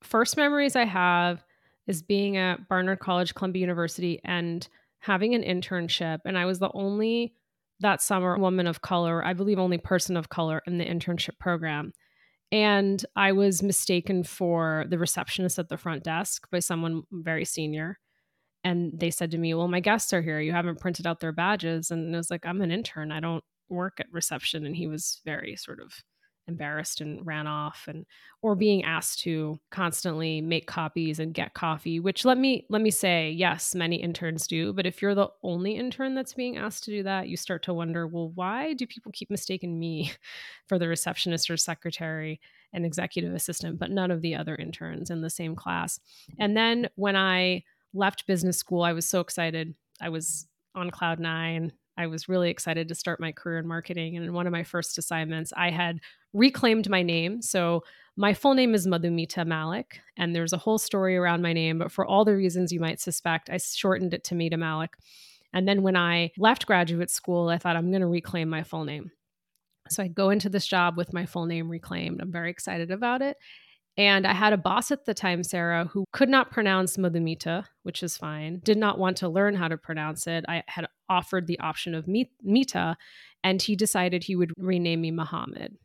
first 0.02 0.37
memories 0.37 0.76
I 0.76 0.85
have 0.85 1.45
is 1.87 2.02
being 2.02 2.37
at 2.37 2.69
Barnard 2.69 3.00
College, 3.00 3.35
Columbia 3.35 3.61
University, 3.61 4.21
and 4.25 4.66
having 5.00 5.35
an 5.35 5.42
internship. 5.42 6.21
And 6.25 6.38
I 6.38 6.45
was 6.45 6.61
the 6.61 6.71
only 6.75 7.35
that 7.82 8.02
summer 8.02 8.36
woman 8.38 8.66
of 8.66 8.80
color, 8.80 9.24
I 9.24 9.34
believe 9.34 9.58
only 9.58 9.78
person 9.78 10.16
of 10.16 10.28
color 10.28 10.62
in 10.66 10.78
the 10.78 10.84
internship 10.84 11.38
program. 11.38 11.92
And 12.50 13.04
I 13.16 13.32
was 13.32 13.62
mistaken 13.62 14.24
for 14.24 14.84
the 14.88 14.98
receptionist 14.98 15.58
at 15.58 15.68
the 15.68 15.78
front 15.78 16.04
desk 16.04 16.48
by 16.50 16.58
someone 16.58 17.02
very 17.10 17.44
senior. 17.44 17.98
And 18.64 18.92
they 18.94 19.10
said 19.10 19.30
to 19.32 19.38
me, 19.38 19.54
Well, 19.54 19.68
my 19.68 19.80
guests 19.80 20.12
are 20.12 20.22
here. 20.22 20.40
You 20.40 20.52
haven't 20.52 20.80
printed 20.80 21.06
out 21.06 21.20
their 21.20 21.32
badges. 21.32 21.90
And 21.90 22.14
I 22.14 22.18
was 22.18 22.30
like, 22.30 22.46
I'm 22.46 22.60
an 22.60 22.70
intern. 22.70 23.10
I 23.10 23.20
don't 23.20 23.42
work 23.68 23.98
at 24.00 24.12
reception. 24.12 24.66
And 24.66 24.76
he 24.76 24.86
was 24.86 25.20
very 25.24 25.56
sort 25.56 25.80
of 25.80 25.92
embarrassed 26.49 27.00
and 27.00 27.25
ran 27.25 27.46
off 27.46 27.84
and 27.87 28.04
or 28.42 28.56
being 28.56 28.84
asked 28.84 29.20
to 29.20 29.58
constantly 29.70 30.40
make 30.40 30.66
copies 30.66 31.18
and 31.18 31.34
get 31.34 31.54
coffee 31.54 32.00
which 32.00 32.25
let 32.25 32.37
me 32.37 32.66
let 32.68 32.82
me 32.82 32.90
say 32.90 33.30
yes 33.30 33.75
many 33.75 33.96
interns 33.96 34.46
do 34.46 34.72
but 34.72 34.87
if 34.87 35.00
you're 35.00 35.14
the 35.14 35.28
only 35.42 35.76
intern 35.76 36.14
that's 36.14 36.34
being 36.34 36.56
asked 36.56 36.84
to 36.84 36.90
do 36.90 37.02
that 37.02 37.28
you 37.28 37.37
start 37.37 37.62
to 37.62 37.72
wonder 37.72 38.06
well 38.06 38.30
why 38.34 38.72
do 38.72 38.87
people 38.87 39.12
keep 39.12 39.30
mistaking 39.30 39.78
me 39.78 40.12
for 40.66 40.78
the 40.78 40.88
receptionist 40.88 41.49
or 41.49 41.56
secretary 41.56 42.40
and 42.72 42.84
executive 42.84 43.34
assistant 43.34 43.78
but 43.78 43.90
none 43.90 44.11
of 44.11 44.20
the 44.20 44.34
other 44.34 44.56
interns 44.56 45.11
in 45.11 45.20
the 45.20 45.30
same 45.30 45.54
class? 45.54 46.00
And 46.38 46.56
then 46.56 46.88
when 46.96 47.16
i 47.16 47.62
left 47.94 48.26
business 48.26 48.56
school 48.56 48.82
i 48.82 48.92
was 48.92 49.06
so 49.06 49.20
excited. 49.20 49.75
I 50.00 50.08
was 50.08 50.46
on 50.75 50.90
cloud 50.90 51.20
9 51.20 51.72
I 51.96 52.06
was 52.06 52.28
really 52.28 52.50
excited 52.50 52.88
to 52.88 52.94
start 52.94 53.20
my 53.20 53.32
career 53.32 53.58
in 53.58 53.66
marketing. 53.66 54.16
And 54.16 54.25
in 54.25 54.32
one 54.32 54.46
of 54.46 54.52
my 54.52 54.64
first 54.64 54.99
assignments, 54.99 55.52
I 55.56 55.70
had 55.70 56.00
reclaimed 56.32 56.88
my 56.88 57.02
name. 57.02 57.42
So 57.42 57.84
my 58.16 58.34
full 58.34 58.54
name 58.54 58.75
is 58.75 58.87
Madhumita 58.87 59.46
Mallick, 59.46 59.99
and 60.16 60.34
there's 60.34 60.52
a 60.52 60.58
whole 60.58 60.78
story 60.78 61.16
around 61.16 61.42
my 61.42 61.52
name. 61.52 61.78
But 61.78 61.92
for 61.92 62.06
all 62.06 62.25
the 62.25 62.37
reasons 62.37 62.72
you 62.72 62.80
might 62.80 63.00
suspect, 63.00 63.50
I 63.50 63.58
shortened 63.58 64.14
it 64.14 64.25
to 64.25 64.34
Mita 64.34 64.56
Mallick. 64.56 64.94
And 65.52 65.68
then 65.68 65.82
when 65.82 65.96
I 65.96 66.32
left 66.38 66.66
graduate 66.66 67.11
school, 67.11 67.49
I 67.49 67.58
thought 67.58 67.76
I'm 67.76 67.90
going 67.90 68.00
to 68.00 68.06
reclaim 68.06 68.49
my 68.49 68.62
full 68.62 68.84
name. 68.84 69.11
So 69.88 70.02
I 70.02 70.08
go 70.08 70.30
into 70.30 70.49
this 70.49 70.66
job 70.66 70.96
with 70.96 71.12
my 71.12 71.26
full 71.26 71.46
name 71.46 71.68
reclaimed. 71.68 72.20
I'm 72.20 72.32
very 72.32 72.50
excited 72.50 72.90
about 72.90 73.20
it. 73.20 73.37
And 73.99 74.26
I 74.26 74.32
had 74.32 74.54
a 74.54 74.58
boss 74.58 74.90
at 74.90 75.04
the 75.04 75.12
time, 75.12 75.42
Sarah, 75.42 75.84
who 75.84 76.06
could 76.12 76.30
not 76.30 76.50
pronounce 76.50 76.96
Madhumita, 76.96 77.64
which 77.82 78.02
is 78.02 78.16
fine, 78.16 78.61
did 78.62 78.78
not 78.78 78.99
want 78.99 79.18
to 79.18 79.28
learn 79.28 79.54
how 79.54 79.68
to 79.68 79.76
pronounce 79.76 80.26
it. 80.26 80.44
I 80.49 80.62
had 80.66 80.87
offered 81.11 81.46
the 81.46 81.61
option 81.61 81.94
of 81.94 82.08
Mita, 82.08 82.96
and 83.44 83.61
he 83.61 83.76
decided 83.76 84.25
he 84.25 84.37
would 84.37 84.52
rename 84.56 85.02
me 85.02 85.11
Muhammad 85.11 85.76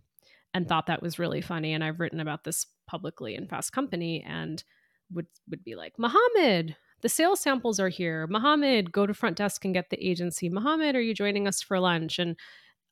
and 0.53 0.67
thought 0.67 0.87
that 0.87 1.01
was 1.01 1.19
really 1.19 1.41
funny. 1.41 1.73
And 1.73 1.83
I've 1.83 1.99
written 1.99 2.21
about 2.21 2.45
this 2.45 2.65
publicly 2.87 3.35
in 3.35 3.47
Fast 3.47 3.73
Company 3.73 4.23
and 4.25 4.63
would, 5.11 5.27
would 5.49 5.65
be 5.65 5.75
like, 5.75 5.93
Muhammad, 5.97 6.77
the 7.01 7.09
sales 7.09 7.41
samples 7.41 7.79
are 7.79 7.89
here. 7.89 8.25
Muhammad, 8.27 8.91
go 8.91 9.05
to 9.05 9.13
front 9.13 9.35
desk 9.35 9.65
and 9.65 9.73
get 9.73 9.89
the 9.89 10.03
agency. 10.03 10.49
Muhammad, 10.49 10.95
are 10.95 11.01
you 11.01 11.13
joining 11.13 11.47
us 11.47 11.61
for 11.61 11.79
lunch? 11.79 12.19
And 12.19 12.37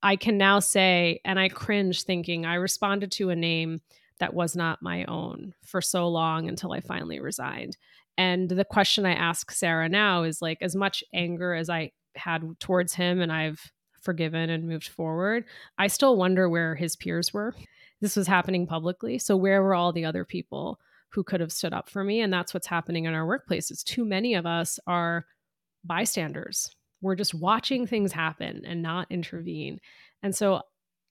I 0.04 0.18
can 0.18 0.38
now 0.38 0.60
say, 0.60 1.22
and 1.24 1.40
I 1.40 1.48
cringe 1.48 2.04
thinking 2.04 2.46
I 2.46 2.56
responded 2.56 3.12
to 3.14 3.30
a 3.30 3.36
name 3.36 3.80
that 4.20 4.34
was 4.34 4.56
not 4.56 4.82
my 4.82 5.04
own 5.06 5.54
for 5.64 5.82
so 5.82 6.08
long 6.08 6.48
until 6.48 6.72
I 6.74 6.80
finally 6.80 7.20
resigned. 7.20 7.78
And 8.18 8.50
the 8.50 8.66
question 8.66 9.06
I 9.06 9.14
ask 9.14 9.52
Sarah 9.52 9.90
now 9.90 10.24
is 10.24 10.42
like, 10.42 10.58
as 10.62 10.76
much 10.76 11.04
anger 11.14 11.54
as 11.54 11.70
I 11.70 11.92
had 12.16 12.44
towards 12.60 12.94
him 12.94 13.20
and 13.20 13.32
I've 13.32 13.60
forgiven 14.02 14.50
and 14.50 14.68
moved 14.68 14.88
forward, 14.88 15.44
I 15.78 15.88
still 15.88 16.16
wonder 16.16 16.48
where 16.48 16.76
his 16.76 16.96
peers 16.96 17.34
were. 17.34 17.54
This 18.02 18.16
was 18.16 18.28
happening 18.28 18.68
publicly. 18.68 19.20
So, 19.20 19.36
where 19.36 19.62
were 19.62 19.76
all 19.76 19.92
the 19.92 20.06
other 20.06 20.24
people 20.24 20.80
who 21.10 21.24
could 21.24 21.42
have 21.42 21.52
stood 21.52 21.74
up 21.74 21.90
for 21.90 22.04
me? 22.04 22.22
And 22.22 22.32
that's 22.32 22.54
what's 22.54 22.68
happening 22.68 23.06
in 23.06 23.14
our 23.14 23.26
workplaces. 23.26 23.84
Too 23.84 24.06
many 24.06 24.36
of 24.36 24.46
us 24.46 24.80
are 24.88 25.26
bystanders. 25.84 26.70
We're 27.02 27.16
just 27.16 27.34
watching 27.34 27.86
things 27.86 28.12
happen 28.12 28.64
and 28.66 28.82
not 28.82 29.08
intervene. 29.12 29.80
And 30.24 30.36
so 30.36 30.62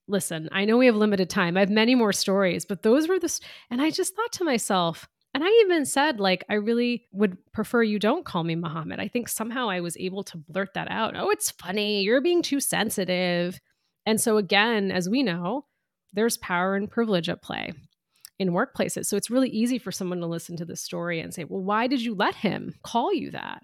listen, 0.07 0.49
I 0.53 0.65
know 0.65 0.77
we 0.77 0.87
have 0.87 0.97
limited 0.97 1.31
time. 1.31 1.57
I 1.57 1.61
have 1.61 1.71
many 1.71 1.95
more 1.95 2.13
stories, 2.13 2.65
but 2.65 2.83
those 2.83 3.09
were 3.09 3.19
the, 3.19 3.41
and 3.71 3.81
I 3.81 3.91
just 3.91 4.15
thought 4.15 4.33
to 4.33 4.45
myself, 4.45 5.09
and 5.33 5.43
I 5.43 5.49
even 5.65 5.85
said, 5.85 6.21
like, 6.21 6.45
I 6.49 6.55
really 6.55 7.07
would 7.13 7.37
prefer 7.53 7.83
you 7.83 7.99
don't 7.99 8.25
call 8.25 8.45
me 8.45 8.55
Muhammad. 8.55 9.01
I 9.01 9.09
think 9.09 9.29
somehow 9.29 9.69
I 9.69 9.81
was 9.81 9.97
able 9.97 10.23
to 10.25 10.37
blurt 10.37 10.75
that 10.75 10.89
out. 10.91 11.15
Oh, 11.17 11.31
it's 11.31 11.51
funny. 11.51 12.03
You're 12.03 12.21
being 12.21 12.41
too 12.41 12.61
sensitive. 12.61 13.59
And 14.07 14.21
so, 14.21 14.37
again, 14.37 14.93
as 14.93 15.09
we 15.09 15.25
know, 15.25 15.65
there's 16.13 16.37
power 16.37 16.77
and 16.77 16.89
privilege 16.89 17.29
at 17.29 17.43
play 17.43 17.73
in 18.39 18.51
workplaces. 18.51 19.07
So 19.07 19.17
it's 19.17 19.31
really 19.31 19.49
easy 19.49 19.79
for 19.79 19.91
someone 19.91 20.21
to 20.21 20.27
listen 20.27 20.57
to 20.59 20.65
this 20.65 20.81
story 20.81 21.19
and 21.19 21.35
say, 21.35 21.45
well, 21.45 21.63
why 21.63 21.89
did 21.89 22.01
you 22.01 22.15
let 22.15 22.37
him 22.37 22.75
call 22.83 23.13
you 23.13 23.33
that? 23.33 23.63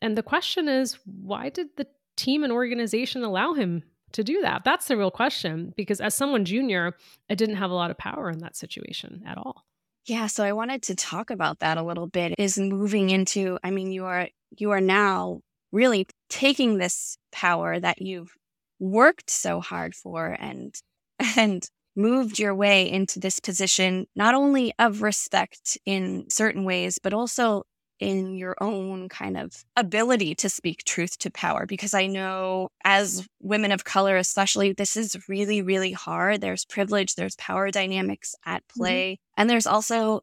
And 0.00 0.16
the 0.16 0.22
question 0.22 0.68
is, 0.68 0.98
why 1.04 1.50
did 1.50 1.68
the 1.76 1.86
team 2.16 2.44
and 2.44 2.52
organization 2.52 3.22
allow 3.24 3.52
him 3.52 3.82
to 4.12 4.24
do 4.24 4.40
that? 4.42 4.62
That's 4.64 4.88
the 4.88 4.96
real 4.96 5.10
question 5.10 5.72
because 5.76 6.00
as 6.00 6.14
someone 6.14 6.44
junior, 6.44 6.94
I 7.28 7.34
didn't 7.34 7.56
have 7.56 7.70
a 7.70 7.74
lot 7.74 7.90
of 7.90 7.98
power 7.98 8.30
in 8.30 8.38
that 8.40 8.56
situation 8.56 9.22
at 9.26 9.38
all. 9.38 9.64
Yeah, 10.06 10.26
so 10.26 10.44
I 10.44 10.52
wanted 10.52 10.82
to 10.84 10.94
talk 10.94 11.30
about 11.30 11.60
that 11.60 11.76
a 11.76 11.82
little 11.82 12.06
bit 12.06 12.34
is 12.38 12.58
moving 12.58 13.10
into 13.10 13.58
I 13.62 13.70
mean 13.70 13.92
you 13.92 14.04
are 14.06 14.28
you 14.56 14.70
are 14.70 14.80
now 14.80 15.40
really 15.72 16.06
taking 16.28 16.78
this 16.78 17.16
power 17.32 17.78
that 17.78 18.02
you've 18.02 18.34
worked 18.78 19.30
so 19.30 19.60
hard 19.60 19.94
for 19.94 20.36
and 20.38 20.74
and 21.36 21.68
moved 21.96 22.38
your 22.38 22.54
way 22.54 22.90
into 22.90 23.20
this 23.20 23.40
position 23.40 24.06
not 24.16 24.34
only 24.34 24.72
of 24.78 25.02
respect 25.02 25.76
in 25.84 26.24
certain 26.30 26.64
ways 26.64 26.98
but 27.02 27.12
also 27.12 27.64
in 28.00 28.34
your 28.34 28.56
own 28.60 29.08
kind 29.08 29.36
of 29.36 29.64
ability 29.76 30.34
to 30.34 30.48
speak 30.48 30.84
truth 30.84 31.18
to 31.18 31.30
power 31.30 31.66
because 31.66 31.94
I 31.94 32.06
know 32.06 32.68
as 32.82 33.28
women 33.40 33.72
of 33.72 33.84
color, 33.84 34.16
especially, 34.16 34.72
this 34.72 34.96
is 34.96 35.28
really, 35.28 35.60
really 35.62 35.92
hard. 35.92 36.40
There's 36.40 36.64
privilege, 36.64 37.14
there's 37.14 37.36
power 37.36 37.70
dynamics 37.70 38.34
at 38.44 38.62
mm-hmm. 38.62 38.80
play, 38.80 39.12
mm-hmm. 39.12 39.40
and 39.40 39.50
there's 39.50 39.66
also 39.66 40.22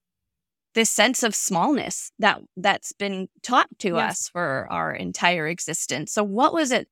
this 0.73 0.89
sense 0.89 1.23
of 1.23 1.33
smallness 1.33 2.11
that 2.19 2.39
that's 2.55 2.91
been 2.93 3.29
taught 3.41 3.67
to 3.79 3.95
yes. 3.95 4.11
us 4.11 4.29
for 4.29 4.67
our 4.69 4.93
entire 4.93 5.47
existence. 5.47 6.11
So 6.11 6.23
what 6.23 6.53
was 6.53 6.71
it 6.71 6.87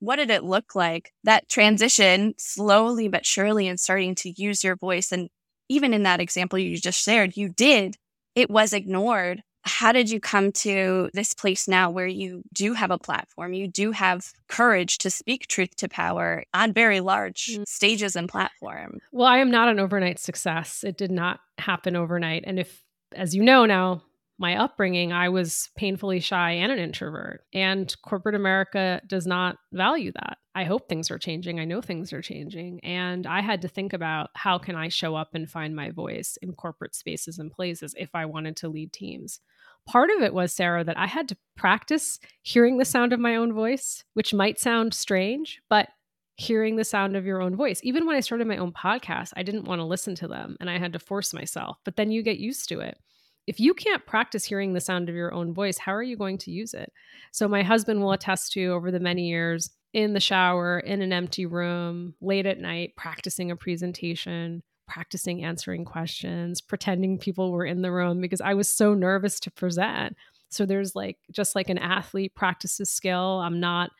what 0.00 0.16
did 0.16 0.30
it 0.30 0.44
look 0.44 0.74
like 0.74 1.12
that 1.24 1.48
transition 1.48 2.34
slowly 2.38 3.08
but 3.08 3.24
surely 3.24 3.66
and 3.66 3.80
starting 3.80 4.14
to 4.14 4.30
use 4.30 4.62
your 4.62 4.76
voice 4.76 5.10
and 5.10 5.30
even 5.68 5.94
in 5.94 6.02
that 6.02 6.20
example 6.20 6.58
you 6.58 6.76
just 6.76 7.02
shared 7.02 7.36
you 7.36 7.48
did 7.48 7.96
it 8.34 8.50
was 8.50 8.72
ignored 8.72 9.42
how 9.64 9.92
did 9.92 10.10
you 10.10 10.20
come 10.20 10.52
to 10.52 11.10
this 11.14 11.32
place 11.32 11.66
now 11.66 11.90
where 11.90 12.06
you 12.06 12.42
do 12.52 12.74
have 12.74 12.90
a 12.90 12.98
platform? 12.98 13.54
You 13.54 13.66
do 13.66 13.92
have 13.92 14.32
courage 14.48 14.98
to 14.98 15.10
speak 15.10 15.46
truth 15.46 15.74
to 15.76 15.88
power 15.88 16.44
on 16.52 16.72
very 16.72 17.00
large 17.00 17.46
mm. 17.46 17.66
stages 17.66 18.14
and 18.14 18.28
platform. 18.28 18.98
Well, 19.10 19.26
I 19.26 19.38
am 19.38 19.50
not 19.50 19.68
an 19.68 19.80
overnight 19.80 20.18
success. 20.18 20.84
It 20.84 20.98
did 20.98 21.10
not 21.10 21.40
happen 21.58 21.96
overnight. 21.96 22.44
And 22.46 22.58
if, 22.58 22.84
as 23.14 23.34
you 23.34 23.42
know 23.42 23.64
now, 23.64 24.02
my 24.38 24.56
upbringing, 24.56 25.12
I 25.12 25.28
was 25.28 25.70
painfully 25.76 26.20
shy 26.20 26.52
and 26.52 26.72
an 26.72 26.78
introvert. 26.78 27.44
And 27.52 27.94
corporate 28.02 28.34
America 28.34 29.00
does 29.06 29.26
not 29.26 29.56
value 29.72 30.12
that. 30.12 30.38
I 30.56 30.64
hope 30.64 30.88
things 30.88 31.10
are 31.10 31.18
changing. 31.18 31.58
I 31.58 31.64
know 31.64 31.80
things 31.80 32.12
are 32.12 32.22
changing. 32.22 32.80
And 32.84 33.26
I 33.26 33.40
had 33.40 33.62
to 33.62 33.68
think 33.68 33.92
about 33.92 34.30
how 34.34 34.58
can 34.58 34.76
I 34.76 34.88
show 34.88 35.14
up 35.14 35.34
and 35.34 35.50
find 35.50 35.74
my 35.74 35.90
voice 35.90 36.36
in 36.42 36.52
corporate 36.52 36.94
spaces 36.94 37.38
and 37.38 37.50
places 37.50 37.94
if 37.98 38.10
I 38.14 38.26
wanted 38.26 38.56
to 38.58 38.68
lead 38.68 38.92
teams. 38.92 39.40
Part 39.86 40.10
of 40.10 40.22
it 40.22 40.32
was, 40.32 40.52
Sarah, 40.52 40.84
that 40.84 40.98
I 40.98 41.06
had 41.06 41.28
to 41.28 41.36
practice 41.56 42.18
hearing 42.42 42.78
the 42.78 42.84
sound 42.84 43.12
of 43.12 43.20
my 43.20 43.36
own 43.36 43.52
voice, 43.52 44.04
which 44.14 44.34
might 44.34 44.58
sound 44.58 44.94
strange, 44.94 45.60
but 45.68 45.88
hearing 46.36 46.76
the 46.76 46.84
sound 46.84 47.16
of 47.16 47.26
your 47.26 47.40
own 47.40 47.54
voice. 47.54 47.80
Even 47.82 48.06
when 48.06 48.16
I 48.16 48.20
started 48.20 48.46
my 48.46 48.56
own 48.56 48.72
podcast, 48.72 49.32
I 49.36 49.42
didn't 49.42 49.66
want 49.66 49.80
to 49.80 49.84
listen 49.84 50.14
to 50.16 50.28
them 50.28 50.56
and 50.58 50.68
I 50.68 50.78
had 50.78 50.92
to 50.94 50.98
force 50.98 51.32
myself. 51.32 51.78
But 51.84 51.96
then 51.96 52.10
you 52.10 52.22
get 52.22 52.38
used 52.38 52.68
to 52.70 52.80
it 52.80 52.98
if 53.46 53.60
you 53.60 53.74
can't 53.74 54.06
practice 54.06 54.44
hearing 54.44 54.72
the 54.72 54.80
sound 54.80 55.08
of 55.08 55.14
your 55.14 55.32
own 55.32 55.52
voice, 55.52 55.78
how 55.78 55.94
are 55.94 56.02
you 56.02 56.16
going 56.16 56.38
to 56.38 56.50
use 56.50 56.74
it? 56.74 56.92
So, 57.32 57.48
my 57.48 57.62
husband 57.62 58.00
will 58.00 58.12
attest 58.12 58.52
to 58.52 58.66
over 58.68 58.90
the 58.90 59.00
many 59.00 59.28
years 59.28 59.70
in 59.92 60.14
the 60.14 60.20
shower, 60.20 60.78
in 60.80 61.02
an 61.02 61.12
empty 61.12 61.46
room, 61.46 62.14
late 62.20 62.46
at 62.46 62.58
night, 62.58 62.94
practicing 62.96 63.50
a 63.50 63.56
presentation, 63.56 64.62
practicing 64.86 65.44
answering 65.44 65.84
questions, 65.84 66.60
pretending 66.60 67.18
people 67.18 67.52
were 67.52 67.64
in 67.64 67.82
the 67.82 67.92
room 67.92 68.20
because 68.20 68.40
I 68.40 68.54
was 68.54 68.68
so 68.68 68.94
nervous 68.94 69.40
to 69.40 69.50
present. 69.50 70.16
So, 70.50 70.66
there's 70.66 70.94
like 70.94 71.18
just 71.32 71.54
like 71.54 71.70
an 71.70 71.78
athlete 71.78 72.34
practices 72.34 72.90
skill. 72.90 73.40
I'm 73.40 73.60
not 73.60 73.90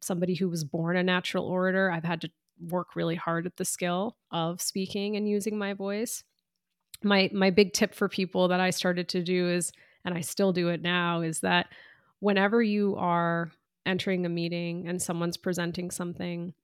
somebody 0.00 0.34
who 0.34 0.48
was 0.48 0.64
born 0.64 0.96
a 0.96 1.02
natural 1.02 1.46
orator. 1.46 1.90
I've 1.90 2.04
had 2.04 2.20
to 2.22 2.30
work 2.68 2.94
really 2.94 3.16
hard 3.16 3.46
at 3.46 3.56
the 3.56 3.64
skill 3.64 4.16
of 4.30 4.60
speaking 4.60 5.16
and 5.16 5.28
using 5.28 5.58
my 5.58 5.72
voice 5.72 6.22
my 7.04 7.30
my 7.32 7.50
big 7.50 7.72
tip 7.72 7.94
for 7.94 8.08
people 8.08 8.48
that 8.48 8.60
I 8.60 8.70
started 8.70 9.08
to 9.10 9.22
do 9.22 9.48
is 9.48 9.72
and 10.04 10.14
I 10.14 10.20
still 10.20 10.52
do 10.52 10.68
it 10.68 10.82
now 10.82 11.22
is 11.22 11.40
that 11.40 11.66
whenever 12.20 12.62
you 12.62 12.96
are 12.96 13.50
entering 13.86 14.24
a 14.24 14.30
meeting 14.30 14.88
and 14.88 15.00
someone's 15.00 15.36
presenting 15.36 15.90
something 15.90 16.54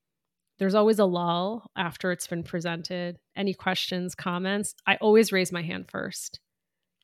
there's 0.61 0.77
always 0.77 1.01
a 1.01 1.05
lull 1.05 1.69
after 1.77 2.13
it's 2.13 2.29
been 2.29 2.45
presented 2.45 3.19
any 3.35 3.53
questions 3.53 4.15
comments 4.15 4.75
i 4.87 4.95
always 4.97 5.33
raise 5.33 5.51
my 5.51 5.63
hand 5.63 5.87
first 5.91 6.39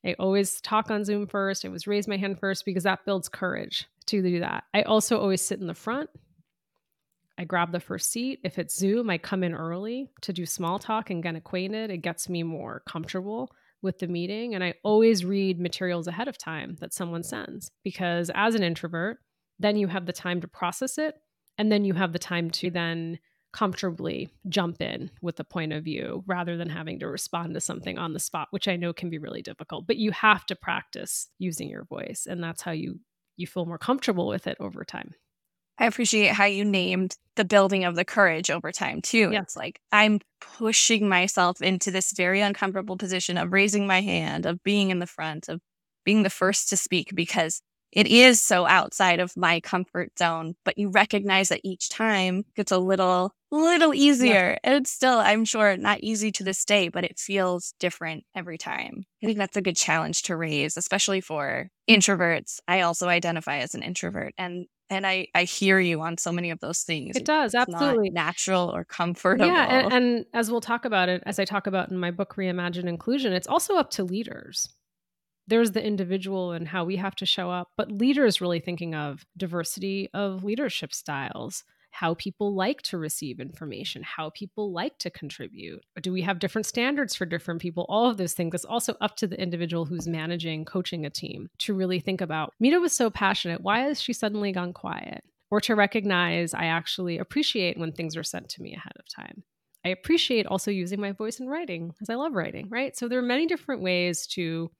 i 0.04 0.14
always 0.20 0.60
talk 0.60 0.90
on 0.90 1.04
zoom 1.04 1.26
first 1.26 1.64
i 1.64 1.68
always 1.68 1.88
raise 1.88 2.06
my 2.06 2.16
hand 2.16 2.38
first 2.38 2.64
because 2.64 2.84
that 2.84 3.04
builds 3.04 3.28
courage 3.28 3.86
to 4.04 4.22
do 4.22 4.38
that 4.38 4.62
i 4.72 4.82
also 4.82 5.18
always 5.18 5.44
sit 5.44 5.58
in 5.58 5.66
the 5.66 5.74
front 5.74 6.08
I 7.38 7.44
grab 7.44 7.70
the 7.70 7.80
first 7.80 8.10
seat. 8.10 8.40
If 8.44 8.58
it's 8.58 8.78
Zoom, 8.78 9.10
I 9.10 9.18
come 9.18 9.44
in 9.44 9.54
early 9.54 10.10
to 10.22 10.32
do 10.32 10.46
small 10.46 10.78
talk 10.78 11.10
and 11.10 11.22
get 11.22 11.36
acquainted. 11.36 11.90
It 11.90 11.98
gets 11.98 12.28
me 12.28 12.42
more 12.42 12.82
comfortable 12.88 13.50
with 13.82 13.98
the 13.98 14.06
meeting. 14.06 14.54
And 14.54 14.64
I 14.64 14.74
always 14.82 15.24
read 15.24 15.60
materials 15.60 16.06
ahead 16.06 16.28
of 16.28 16.38
time 16.38 16.76
that 16.80 16.94
someone 16.94 17.22
sends 17.22 17.70
because 17.84 18.30
as 18.34 18.54
an 18.54 18.62
introvert, 18.62 19.18
then 19.58 19.76
you 19.76 19.86
have 19.86 20.06
the 20.06 20.12
time 20.12 20.40
to 20.40 20.48
process 20.48 20.96
it. 20.96 21.14
And 21.58 21.70
then 21.70 21.84
you 21.84 21.94
have 21.94 22.12
the 22.12 22.18
time 22.18 22.50
to 22.52 22.70
then 22.70 23.18
comfortably 23.56 24.28
jump 24.50 24.82
in 24.82 25.10
with 25.22 25.40
a 25.40 25.44
point 25.44 25.72
of 25.72 25.82
view 25.82 26.22
rather 26.26 26.58
than 26.58 26.68
having 26.68 26.98
to 26.98 27.08
respond 27.08 27.54
to 27.54 27.60
something 27.60 27.96
on 27.96 28.12
the 28.12 28.20
spot, 28.20 28.48
which 28.50 28.68
I 28.68 28.76
know 28.76 28.92
can 28.92 29.08
be 29.08 29.16
really 29.16 29.40
difficult. 29.40 29.86
But 29.86 29.96
you 29.96 30.10
have 30.10 30.44
to 30.46 30.54
practice 30.54 31.28
using 31.38 31.70
your 31.70 31.84
voice. 31.84 32.26
And 32.28 32.44
that's 32.44 32.60
how 32.60 32.72
you 32.72 33.00
you 33.38 33.46
feel 33.46 33.64
more 33.64 33.78
comfortable 33.78 34.26
with 34.28 34.46
it 34.46 34.58
over 34.60 34.84
time. 34.84 35.14
I 35.78 35.86
appreciate 35.86 36.32
how 36.32 36.44
you 36.44 36.66
named 36.66 37.16
the 37.36 37.44
building 37.46 37.84
of 37.84 37.96
the 37.96 38.04
courage 38.04 38.50
over 38.50 38.72
time 38.72 39.00
too. 39.00 39.30
Yeah. 39.32 39.40
It's 39.40 39.56
like 39.56 39.80
I'm 39.90 40.20
pushing 40.40 41.08
myself 41.08 41.62
into 41.62 41.90
this 41.90 42.12
very 42.12 42.42
uncomfortable 42.42 42.98
position 42.98 43.38
of 43.38 43.52
raising 43.52 43.86
my 43.86 44.02
hand, 44.02 44.44
of 44.44 44.62
being 44.64 44.90
in 44.90 44.98
the 44.98 45.06
front, 45.06 45.48
of 45.48 45.62
being 46.04 46.24
the 46.24 46.30
first 46.30 46.68
to 46.68 46.76
speak 46.76 47.14
because 47.14 47.62
it 47.92 48.06
is 48.06 48.42
so 48.42 48.66
outside 48.66 49.20
of 49.20 49.36
my 49.36 49.60
comfort 49.60 50.18
zone. 50.18 50.54
But 50.64 50.78
you 50.78 50.90
recognize 50.90 51.48
that 51.48 51.60
each 51.64 51.88
time 51.88 52.44
gets 52.54 52.72
a 52.72 52.78
little, 52.78 53.32
little 53.50 53.94
easier. 53.94 54.50
Yeah. 54.50 54.58
And 54.64 54.74
it's 54.74 54.90
still, 54.90 55.18
I'm 55.18 55.44
sure, 55.44 55.76
not 55.76 56.00
easy 56.00 56.30
to 56.32 56.44
this 56.44 56.64
day, 56.64 56.88
but 56.88 57.04
it 57.04 57.18
feels 57.18 57.74
different 57.78 58.24
every 58.34 58.58
time. 58.58 59.04
I 59.22 59.26
think 59.26 59.38
that's 59.38 59.56
a 59.56 59.62
good 59.62 59.76
challenge 59.76 60.22
to 60.24 60.36
raise, 60.36 60.76
especially 60.76 61.20
for 61.20 61.68
introverts. 61.88 62.58
I 62.68 62.82
also 62.82 63.08
identify 63.08 63.58
as 63.58 63.74
an 63.74 63.82
introvert. 63.82 64.34
And 64.36 64.66
And 64.90 65.06
I, 65.06 65.26
I 65.34 65.44
hear 65.44 65.80
you 65.80 66.00
on 66.00 66.16
so 66.18 66.30
many 66.30 66.50
of 66.50 66.60
those 66.60 66.82
things. 66.82 67.16
It 67.16 67.24
does, 67.24 67.54
absolutely. 67.54 68.10
not 68.10 68.26
natural 68.26 68.68
or 68.68 68.84
comfortable. 68.84 69.46
Yeah, 69.46 69.64
and, 69.64 69.92
and 69.92 70.24
as 70.32 70.50
we'll 70.50 70.60
talk 70.60 70.84
about 70.84 71.08
it, 71.08 71.22
as 71.26 71.38
I 71.38 71.44
talk 71.44 71.66
about 71.66 71.90
in 71.90 71.98
my 71.98 72.12
book, 72.12 72.34
Reimagine 72.36 72.88
Inclusion, 72.88 73.32
it's 73.32 73.48
also 73.48 73.76
up 73.76 73.90
to 73.92 74.04
leaders. 74.04 74.68
There's 75.48 75.72
the 75.72 75.84
individual 75.84 76.52
and 76.52 76.66
how 76.66 76.84
we 76.84 76.96
have 76.96 77.14
to 77.16 77.26
show 77.26 77.50
up, 77.50 77.68
but 77.76 77.92
leaders 77.92 78.40
really 78.40 78.60
thinking 78.60 78.94
of 78.94 79.24
diversity 79.36 80.08
of 80.12 80.42
leadership 80.42 80.92
styles, 80.92 81.62
how 81.90 82.14
people 82.14 82.54
like 82.54 82.82
to 82.82 82.98
receive 82.98 83.40
information, 83.40 84.02
how 84.02 84.30
people 84.30 84.72
like 84.72 84.98
to 84.98 85.08
contribute. 85.08 85.82
Do 86.02 86.12
we 86.12 86.20
have 86.22 86.40
different 86.40 86.66
standards 86.66 87.14
for 87.14 87.24
different 87.24 87.60
people? 87.60 87.86
All 87.88 88.10
of 88.10 88.18
those 88.18 88.34
things. 88.34 88.54
It's 88.54 88.64
also 88.64 88.96
up 89.00 89.16
to 89.16 89.26
the 89.26 89.40
individual 89.40 89.86
who's 89.86 90.06
managing, 90.06 90.66
coaching 90.66 91.06
a 91.06 91.10
team 91.10 91.48
to 91.60 91.74
really 91.74 92.00
think 92.00 92.20
about. 92.20 92.52
Mita 92.60 92.80
was 92.80 92.92
so 92.92 93.08
passionate. 93.08 93.62
Why 93.62 93.80
has 93.80 94.00
she 94.00 94.12
suddenly 94.12 94.52
gone 94.52 94.72
quiet? 94.72 95.24
Or 95.50 95.60
to 95.62 95.74
recognize 95.74 96.52
I 96.52 96.66
actually 96.66 97.18
appreciate 97.18 97.78
when 97.78 97.92
things 97.92 98.16
are 98.16 98.24
sent 98.24 98.48
to 98.50 98.62
me 98.62 98.74
ahead 98.74 98.92
of 98.98 99.06
time. 99.08 99.44
I 99.84 99.90
appreciate 99.90 100.46
also 100.46 100.72
using 100.72 101.00
my 101.00 101.12
voice 101.12 101.38
in 101.38 101.48
writing 101.48 101.88
because 101.88 102.10
I 102.10 102.16
love 102.16 102.34
writing, 102.34 102.68
right? 102.68 102.96
So 102.96 103.06
there 103.06 103.20
are 103.20 103.22
many 103.22 103.46
different 103.46 103.82
ways 103.82 104.26
to 104.28 104.70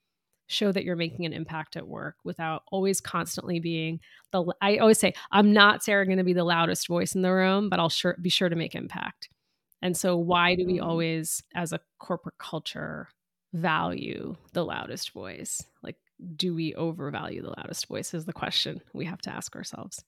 show 0.46 0.72
that 0.72 0.84
you're 0.84 0.96
making 0.96 1.26
an 1.26 1.32
impact 1.32 1.76
at 1.76 1.88
work 1.88 2.16
without 2.24 2.62
always 2.70 3.00
constantly 3.00 3.60
being 3.60 4.00
the 4.32 4.44
I 4.60 4.78
always 4.78 4.98
say 4.98 5.14
I'm 5.30 5.52
not 5.52 5.82
Sarah 5.82 6.06
going 6.06 6.18
to 6.18 6.24
be 6.24 6.32
the 6.32 6.44
loudest 6.44 6.86
voice 6.88 7.14
in 7.14 7.22
the 7.22 7.32
room, 7.32 7.68
but 7.68 7.80
I'll 7.80 7.88
sure 7.88 8.16
be 8.20 8.30
sure 8.30 8.48
to 8.48 8.56
make 8.56 8.74
impact. 8.74 9.28
And 9.82 9.96
so 9.96 10.16
why 10.16 10.54
do 10.54 10.64
we 10.64 10.74
mm-hmm. 10.74 10.88
always 10.88 11.42
as 11.54 11.72
a 11.72 11.80
corporate 11.98 12.38
culture 12.38 13.08
value 13.52 14.36
the 14.52 14.64
loudest 14.64 15.12
voice? 15.12 15.62
Like 15.82 15.96
do 16.36 16.54
we 16.54 16.74
overvalue 16.74 17.42
the 17.42 17.54
loudest 17.56 17.88
voice 17.88 18.14
is 18.14 18.24
the 18.24 18.32
question 18.32 18.80
we 18.92 19.04
have 19.04 19.20
to 19.22 19.30
ask 19.30 19.54
ourselves. 19.54 20.02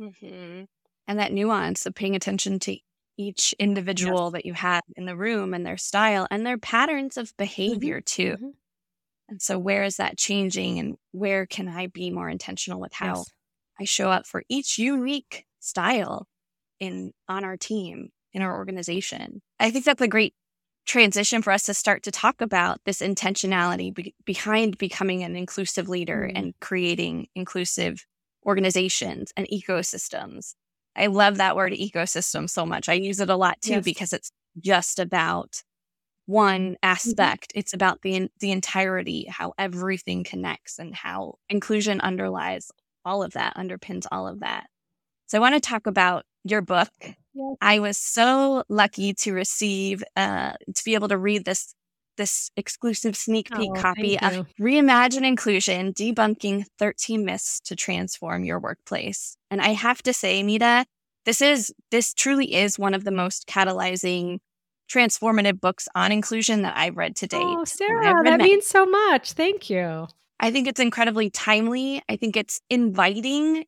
Mm-hmm. 0.00 0.64
And 1.08 1.18
that 1.18 1.32
nuance 1.32 1.86
of 1.86 1.94
paying 1.94 2.16
attention 2.16 2.58
to 2.60 2.76
each 3.16 3.54
individual 3.58 4.24
yes. 4.24 4.32
that 4.32 4.46
you 4.46 4.52
have 4.52 4.82
in 4.96 5.06
the 5.06 5.16
room 5.16 5.54
and 5.54 5.64
their 5.64 5.78
style 5.78 6.26
and 6.30 6.44
their 6.44 6.58
patterns 6.58 7.16
of 7.16 7.28
mm-hmm. 7.28 7.44
behavior 7.44 8.00
mm-hmm. 8.00 8.22
too. 8.22 8.32
Mm-hmm. 8.32 8.50
And 9.28 9.42
so, 9.42 9.58
where 9.58 9.82
is 9.82 9.96
that 9.96 10.16
changing 10.16 10.78
and 10.78 10.96
where 11.12 11.46
can 11.46 11.68
I 11.68 11.88
be 11.88 12.10
more 12.10 12.28
intentional 12.28 12.80
with 12.80 12.92
how 12.92 13.16
yes. 13.16 13.30
I 13.80 13.84
show 13.84 14.10
up 14.10 14.26
for 14.26 14.42
each 14.48 14.78
unique 14.78 15.46
style 15.60 16.26
in 16.78 17.12
on 17.28 17.44
our 17.44 17.56
team, 17.56 18.10
in 18.32 18.42
our 18.42 18.56
organization? 18.56 19.42
I 19.58 19.70
think 19.70 19.84
that's 19.84 20.02
a 20.02 20.08
great 20.08 20.34
transition 20.86 21.42
for 21.42 21.52
us 21.52 21.64
to 21.64 21.74
start 21.74 22.04
to 22.04 22.12
talk 22.12 22.40
about 22.40 22.80
this 22.84 23.00
intentionality 23.00 23.92
be- 23.92 24.14
behind 24.24 24.78
becoming 24.78 25.24
an 25.24 25.36
inclusive 25.36 25.88
leader 25.88 26.26
mm-hmm. 26.28 26.36
and 26.36 26.54
creating 26.60 27.26
inclusive 27.34 28.06
organizations 28.46 29.32
and 29.36 29.48
ecosystems. 29.52 30.54
I 30.94 31.08
love 31.08 31.36
that 31.38 31.56
word 31.56 31.72
ecosystem 31.72 32.48
so 32.48 32.64
much. 32.64 32.88
I 32.88 32.94
use 32.94 33.20
it 33.20 33.28
a 33.28 33.36
lot 33.36 33.60
too 33.60 33.72
yes. 33.72 33.84
because 33.84 34.12
it's 34.12 34.30
just 34.58 34.98
about 34.98 35.62
one 36.26 36.72
mm-hmm. 36.72 36.74
aspect. 36.82 37.50
Mm-hmm. 37.50 37.58
It's 37.58 37.72
about 37.72 38.02
the 38.02 38.28
the 38.40 38.52
entirety, 38.52 39.26
how 39.28 39.54
everything 39.58 40.24
connects 40.24 40.78
and 40.78 40.94
how 40.94 41.38
inclusion 41.48 42.00
underlies 42.00 42.70
all 43.04 43.22
of 43.22 43.32
that, 43.32 43.56
underpins 43.56 44.06
all 44.10 44.28
of 44.28 44.40
that. 44.40 44.66
So 45.26 45.38
I 45.38 45.40
want 45.40 45.54
to 45.54 45.60
talk 45.60 45.86
about 45.86 46.24
your 46.44 46.60
book. 46.60 46.90
Yes. 47.00 47.56
I 47.60 47.78
was 47.80 47.98
so 47.98 48.64
lucky 48.68 49.14
to 49.14 49.32
receive 49.32 50.02
uh, 50.16 50.52
to 50.74 50.84
be 50.84 50.94
able 50.94 51.08
to 51.08 51.18
read 51.18 51.44
this 51.44 51.74
this 52.16 52.50
exclusive 52.56 53.16
sneak 53.16 53.50
peek 53.50 53.70
oh, 53.76 53.80
copy 53.80 54.18
of 54.18 54.46
Reimagine 54.58 55.26
Inclusion 55.26 55.92
Debunking 55.92 56.64
13 56.78 57.24
Myths 57.24 57.60
to 57.60 57.76
Transform 57.76 58.44
Your 58.44 58.58
Workplace. 58.58 59.36
And 59.50 59.60
I 59.60 59.74
have 59.74 60.02
to 60.04 60.14
say, 60.14 60.42
Mita, 60.42 60.86
this 61.26 61.42
is 61.42 61.74
this 61.90 62.14
truly 62.14 62.54
is 62.54 62.78
one 62.78 62.94
of 62.94 63.04
the 63.04 63.10
most 63.10 63.46
catalyzing 63.46 64.38
transformative 64.90 65.60
books 65.60 65.88
on 65.94 66.12
inclusion 66.12 66.62
that 66.62 66.76
I've 66.76 66.96
read 66.96 67.16
to 67.16 67.26
date. 67.26 67.40
Oh, 67.42 67.64
Sarah, 67.64 68.22
that 68.24 68.40
means 68.40 68.66
so 68.66 68.86
much. 68.86 69.32
Thank 69.32 69.68
you. 69.68 70.06
I 70.38 70.50
think 70.50 70.68
it's 70.68 70.80
incredibly 70.80 71.30
timely. 71.30 72.02
I 72.08 72.16
think 72.16 72.36
it's 72.36 72.60
inviting 72.68 73.64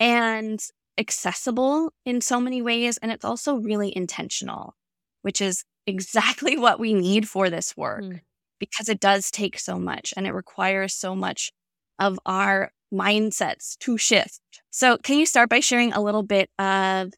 and 0.00 0.60
accessible 0.98 1.92
in 2.04 2.20
so 2.20 2.40
many 2.40 2.62
ways. 2.62 2.98
And 2.98 3.12
it's 3.12 3.24
also 3.24 3.56
really 3.56 3.94
intentional, 3.94 4.74
which 5.22 5.40
is 5.40 5.64
exactly 5.86 6.56
what 6.58 6.80
we 6.80 6.94
need 6.94 7.28
for 7.28 7.50
this 7.50 7.76
work 7.76 8.02
mm. 8.02 8.20
because 8.58 8.88
it 8.88 9.00
does 9.00 9.30
take 9.30 9.58
so 9.58 9.78
much 9.78 10.14
and 10.16 10.26
it 10.26 10.32
requires 10.32 10.94
so 10.94 11.14
much 11.14 11.52
of 11.98 12.18
our 12.26 12.70
mindsets 12.92 13.76
to 13.78 13.98
shift. 13.98 14.40
So, 14.70 14.98
can 14.98 15.18
you 15.18 15.26
start 15.26 15.48
by 15.48 15.60
sharing 15.60 15.92
a 15.92 16.02
little 16.02 16.22
bit 16.22 16.50
of 16.58 17.12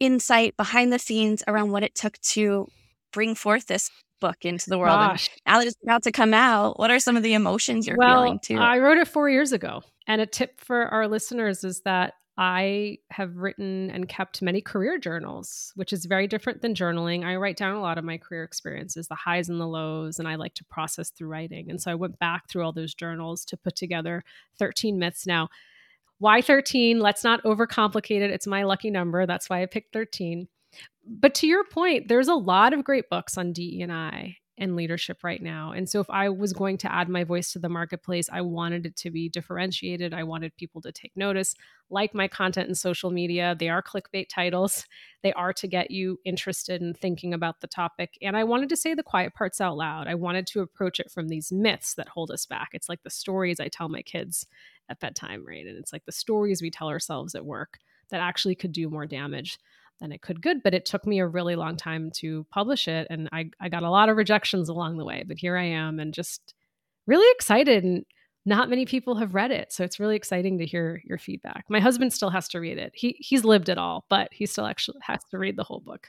insight 0.00 0.56
behind 0.56 0.92
the 0.92 0.98
scenes 0.98 1.42
around 1.48 1.70
what 1.70 1.82
it 1.82 1.94
took 1.94 2.20
to 2.20 2.68
bring 3.12 3.34
forth 3.34 3.66
this 3.66 3.90
book 4.20 4.44
into 4.44 4.70
the 4.70 4.78
world? 4.78 4.98
Gosh. 4.98 5.30
now 5.46 5.58
that 5.58 5.66
it's 5.66 5.76
about 5.82 6.02
to 6.04 6.12
come 6.12 6.34
out, 6.34 6.78
what 6.78 6.90
are 6.90 7.00
some 7.00 7.16
of 7.16 7.22
the 7.22 7.34
emotions 7.34 7.86
you're 7.86 7.96
well, 7.96 8.22
feeling 8.22 8.38
too? 8.42 8.58
I 8.58 8.78
wrote 8.78 8.98
it 8.98 9.08
four 9.08 9.28
years 9.28 9.52
ago. 9.52 9.82
And 10.06 10.20
a 10.20 10.26
tip 10.26 10.60
for 10.60 10.86
our 10.88 11.06
listeners 11.06 11.64
is 11.64 11.82
that 11.82 12.14
I 12.40 12.98
have 13.10 13.36
written 13.36 13.90
and 13.90 14.08
kept 14.08 14.42
many 14.42 14.60
career 14.60 14.96
journals, 14.96 15.72
which 15.74 15.92
is 15.92 16.06
very 16.06 16.28
different 16.28 16.62
than 16.62 16.72
journaling. 16.72 17.24
I 17.24 17.34
write 17.34 17.56
down 17.56 17.74
a 17.74 17.80
lot 17.80 17.98
of 17.98 18.04
my 18.04 18.16
career 18.16 18.44
experiences, 18.44 19.08
the 19.08 19.16
highs 19.16 19.48
and 19.48 19.60
the 19.60 19.66
lows, 19.66 20.20
and 20.20 20.28
I 20.28 20.36
like 20.36 20.54
to 20.54 20.64
process 20.64 21.10
through 21.10 21.28
writing. 21.28 21.68
And 21.68 21.82
so 21.82 21.90
I 21.90 21.96
went 21.96 22.20
back 22.20 22.48
through 22.48 22.62
all 22.62 22.72
those 22.72 22.94
journals 22.94 23.44
to 23.46 23.56
put 23.56 23.74
together 23.74 24.22
13 24.60 25.00
myths. 25.00 25.26
Now, 25.26 25.48
why 26.18 26.40
13? 26.40 27.00
Let's 27.00 27.24
not 27.24 27.42
overcomplicate 27.42 28.20
it. 28.20 28.30
It's 28.30 28.46
my 28.46 28.62
lucky 28.62 28.90
number. 28.90 29.26
That's 29.26 29.50
why 29.50 29.62
I 29.62 29.66
picked 29.66 29.92
13 29.92 30.46
but 31.06 31.34
to 31.36 31.46
your 31.46 31.64
point, 31.64 32.08
there's 32.08 32.28
a 32.28 32.34
lot 32.34 32.72
of 32.72 32.84
great 32.84 33.08
books 33.08 33.38
on 33.38 33.52
DE&I 33.52 34.36
and 34.58 34.76
leadership 34.76 35.22
right 35.22 35.40
now. 35.40 35.72
And 35.72 35.88
so 35.88 36.00
if 36.00 36.10
I 36.10 36.28
was 36.28 36.52
going 36.52 36.78
to 36.78 36.92
add 36.92 37.08
my 37.08 37.24
voice 37.24 37.52
to 37.52 37.58
the 37.58 37.68
marketplace, 37.68 38.28
I 38.30 38.40
wanted 38.40 38.86
it 38.86 38.96
to 38.96 39.10
be 39.10 39.28
differentiated. 39.28 40.12
I 40.12 40.24
wanted 40.24 40.56
people 40.56 40.82
to 40.82 40.92
take 40.92 41.12
notice, 41.16 41.54
like 41.90 42.12
my 42.14 42.28
content 42.28 42.68
in 42.68 42.74
social 42.74 43.10
media. 43.10 43.56
They 43.58 43.68
are 43.68 43.82
clickbait 43.82 44.28
titles. 44.28 44.84
They 45.22 45.32
are 45.34 45.52
to 45.54 45.66
get 45.68 45.90
you 45.90 46.18
interested 46.24 46.82
in 46.82 46.92
thinking 46.92 47.32
about 47.32 47.60
the 47.60 47.68
topic. 47.68 48.18
And 48.20 48.36
I 48.36 48.44
wanted 48.44 48.68
to 48.70 48.76
say 48.76 48.94
the 48.94 49.02
quiet 49.02 49.34
parts 49.34 49.60
out 49.60 49.76
loud. 49.76 50.08
I 50.08 50.16
wanted 50.16 50.46
to 50.48 50.60
approach 50.60 50.98
it 50.98 51.10
from 51.10 51.28
these 51.28 51.52
myths 51.52 51.94
that 51.94 52.08
hold 52.08 52.30
us 52.30 52.44
back. 52.44 52.70
It's 52.72 52.88
like 52.88 53.02
the 53.04 53.10
stories 53.10 53.60
I 53.60 53.68
tell 53.68 53.88
my 53.88 54.02
kids 54.02 54.46
at 54.90 55.00
bedtime, 55.00 55.44
right? 55.46 55.66
And 55.66 55.78
it's 55.78 55.92
like 55.92 56.04
the 56.04 56.12
stories 56.12 56.60
we 56.60 56.70
tell 56.70 56.88
ourselves 56.88 57.34
at 57.34 57.46
work 57.46 57.78
that 58.10 58.20
actually 58.20 58.54
could 58.54 58.72
do 58.72 58.90
more 58.90 59.06
damage 59.06 59.58
than 60.00 60.12
it 60.12 60.22
could 60.22 60.42
good. 60.42 60.62
But 60.62 60.74
it 60.74 60.86
took 60.86 61.06
me 61.06 61.18
a 61.18 61.26
really 61.26 61.56
long 61.56 61.76
time 61.76 62.10
to 62.16 62.46
publish 62.50 62.88
it. 62.88 63.06
And 63.10 63.28
I, 63.32 63.50
I 63.60 63.68
got 63.68 63.82
a 63.82 63.90
lot 63.90 64.08
of 64.08 64.16
rejections 64.16 64.68
along 64.68 64.96
the 64.96 65.04
way. 65.04 65.24
But 65.26 65.38
here 65.38 65.56
I 65.56 65.64
am 65.64 65.98
and 66.00 66.14
just 66.14 66.54
really 67.06 67.30
excited. 67.32 67.84
And 67.84 68.04
not 68.48 68.70
many 68.70 68.86
people 68.86 69.16
have 69.16 69.34
read 69.34 69.50
it. 69.50 69.72
So 69.72 69.84
it's 69.84 70.00
really 70.00 70.16
exciting 70.16 70.58
to 70.58 70.66
hear 70.66 71.02
your 71.04 71.18
feedback. 71.18 71.64
My 71.68 71.80
husband 71.80 72.12
still 72.12 72.30
has 72.30 72.48
to 72.48 72.60
read 72.60 72.78
it. 72.78 72.92
He 72.94 73.16
he's 73.18 73.44
lived 73.44 73.68
it 73.68 73.78
all, 73.78 74.06
but 74.08 74.28
he 74.32 74.46
still 74.46 74.66
actually 74.66 74.98
has 75.02 75.20
to 75.30 75.38
read 75.38 75.56
the 75.56 75.64
whole 75.64 75.80
book. 75.80 76.08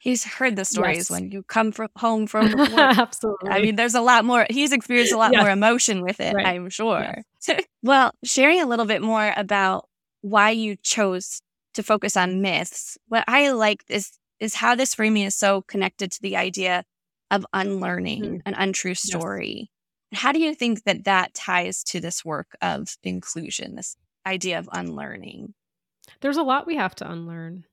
He's 0.00 0.24
heard 0.24 0.56
the 0.56 0.64
stories 0.64 0.96
yes. 0.96 1.10
when 1.10 1.30
you 1.30 1.42
come 1.42 1.72
from 1.72 1.88
home 1.94 2.26
from 2.26 2.56
work. 2.56 2.70
Absolutely. 2.72 3.50
I 3.50 3.60
mean, 3.60 3.76
there's 3.76 3.94
a 3.94 4.00
lot 4.00 4.24
more. 4.24 4.46
He's 4.48 4.72
experienced 4.72 5.12
a 5.12 5.18
lot 5.18 5.32
yes. 5.32 5.42
more 5.42 5.50
emotion 5.50 6.02
with 6.02 6.20
it, 6.20 6.34
right. 6.34 6.46
I'm 6.46 6.70
sure. 6.70 7.22
Yes. 7.46 7.60
well, 7.82 8.12
sharing 8.24 8.62
a 8.62 8.66
little 8.66 8.86
bit 8.86 9.02
more 9.02 9.34
about 9.36 9.86
why 10.22 10.50
you 10.50 10.76
chose 10.76 11.42
to 11.74 11.82
focus 11.82 12.16
on 12.16 12.42
myths. 12.42 12.98
What 13.08 13.24
I 13.28 13.50
like 13.50 13.84
is 13.88 14.12
is 14.38 14.54
how 14.54 14.74
this 14.74 14.94
framing 14.94 15.24
is 15.24 15.34
so 15.34 15.62
connected 15.62 16.10
to 16.10 16.22
the 16.22 16.36
idea 16.36 16.84
of 17.30 17.46
unlearning 17.52 18.22
mm-hmm. 18.22 18.36
an 18.46 18.54
untrue 18.54 18.94
story. 18.94 19.70
Yes. 20.10 20.22
How 20.22 20.32
do 20.32 20.40
you 20.40 20.54
think 20.54 20.84
that 20.84 21.04
that 21.04 21.34
ties 21.34 21.84
to 21.84 22.00
this 22.00 22.24
work 22.24 22.56
of 22.62 22.96
inclusion, 23.02 23.76
this 23.76 23.96
idea 24.26 24.58
of 24.58 24.68
unlearning? 24.72 25.54
There's 26.20 26.38
a 26.38 26.42
lot 26.42 26.66
we 26.66 26.76
have 26.76 26.94
to 26.96 27.10
unlearn. 27.10 27.64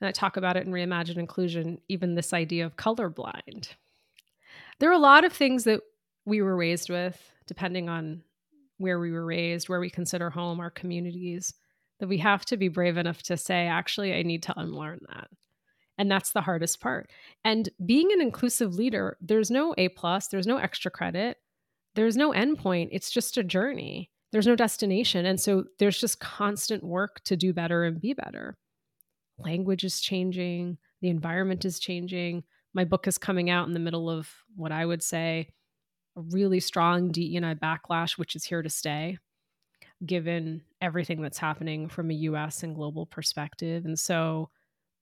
And 0.00 0.08
I 0.08 0.12
talk 0.12 0.36
about 0.36 0.56
it 0.56 0.66
in 0.66 0.72
Reimagine 0.72 1.16
Inclusion, 1.16 1.78
even 1.88 2.14
this 2.14 2.32
idea 2.32 2.64
of 2.66 2.76
colorblind. 2.76 3.70
There 4.78 4.90
are 4.90 4.92
a 4.92 4.98
lot 4.98 5.24
of 5.24 5.32
things 5.32 5.64
that 5.64 5.80
we 6.24 6.42
were 6.42 6.54
raised 6.54 6.90
with, 6.90 7.18
depending 7.48 7.88
on 7.88 8.22
where 8.76 9.00
we 9.00 9.10
were 9.10 9.24
raised, 9.24 9.68
where 9.68 9.80
we 9.80 9.90
consider 9.90 10.30
home, 10.30 10.60
our 10.60 10.70
communities 10.70 11.54
that 12.00 12.08
we 12.08 12.18
have 12.18 12.44
to 12.46 12.56
be 12.56 12.68
brave 12.68 12.96
enough 12.96 13.22
to 13.24 13.36
say, 13.36 13.66
actually, 13.66 14.14
I 14.14 14.22
need 14.22 14.42
to 14.44 14.58
unlearn 14.58 15.00
that. 15.08 15.28
And 15.98 16.10
that's 16.10 16.30
the 16.30 16.42
hardest 16.42 16.80
part. 16.80 17.10
And 17.44 17.68
being 17.84 18.12
an 18.12 18.20
inclusive 18.20 18.74
leader, 18.74 19.16
there's 19.20 19.50
no 19.50 19.74
A 19.76 19.88
plus, 19.88 20.28
there's 20.28 20.46
no 20.46 20.58
extra 20.58 20.90
credit, 20.90 21.38
there's 21.94 22.16
no 22.16 22.32
endpoint. 22.32 22.90
It's 22.92 23.10
just 23.10 23.36
a 23.36 23.42
journey. 23.42 24.10
There's 24.30 24.46
no 24.46 24.54
destination. 24.54 25.26
And 25.26 25.40
so 25.40 25.64
there's 25.78 25.98
just 25.98 26.20
constant 26.20 26.84
work 26.84 27.20
to 27.24 27.36
do 27.36 27.52
better 27.52 27.84
and 27.84 28.00
be 28.00 28.12
better. 28.12 28.56
Language 29.38 29.84
is 29.84 30.00
changing, 30.00 30.78
the 31.00 31.08
environment 31.08 31.64
is 31.64 31.78
changing. 31.80 32.44
My 32.74 32.84
book 32.84 33.08
is 33.08 33.18
coming 33.18 33.50
out 33.50 33.66
in 33.66 33.74
the 33.74 33.80
middle 33.80 34.10
of 34.10 34.28
what 34.54 34.70
I 34.70 34.84
would 34.84 35.02
say 35.02 35.48
a 36.16 36.20
really 36.20 36.60
strong 36.60 37.10
DE&I 37.10 37.54
backlash, 37.54 38.18
which 38.18 38.36
is 38.36 38.44
here 38.44 38.62
to 38.62 38.68
stay 38.68 39.18
given 40.04 40.62
everything 40.80 41.22
that's 41.22 41.38
happening 41.38 41.88
from 41.88 42.10
a 42.10 42.14
US 42.14 42.62
and 42.62 42.74
global 42.74 43.06
perspective. 43.06 43.84
And 43.84 43.98
so 43.98 44.50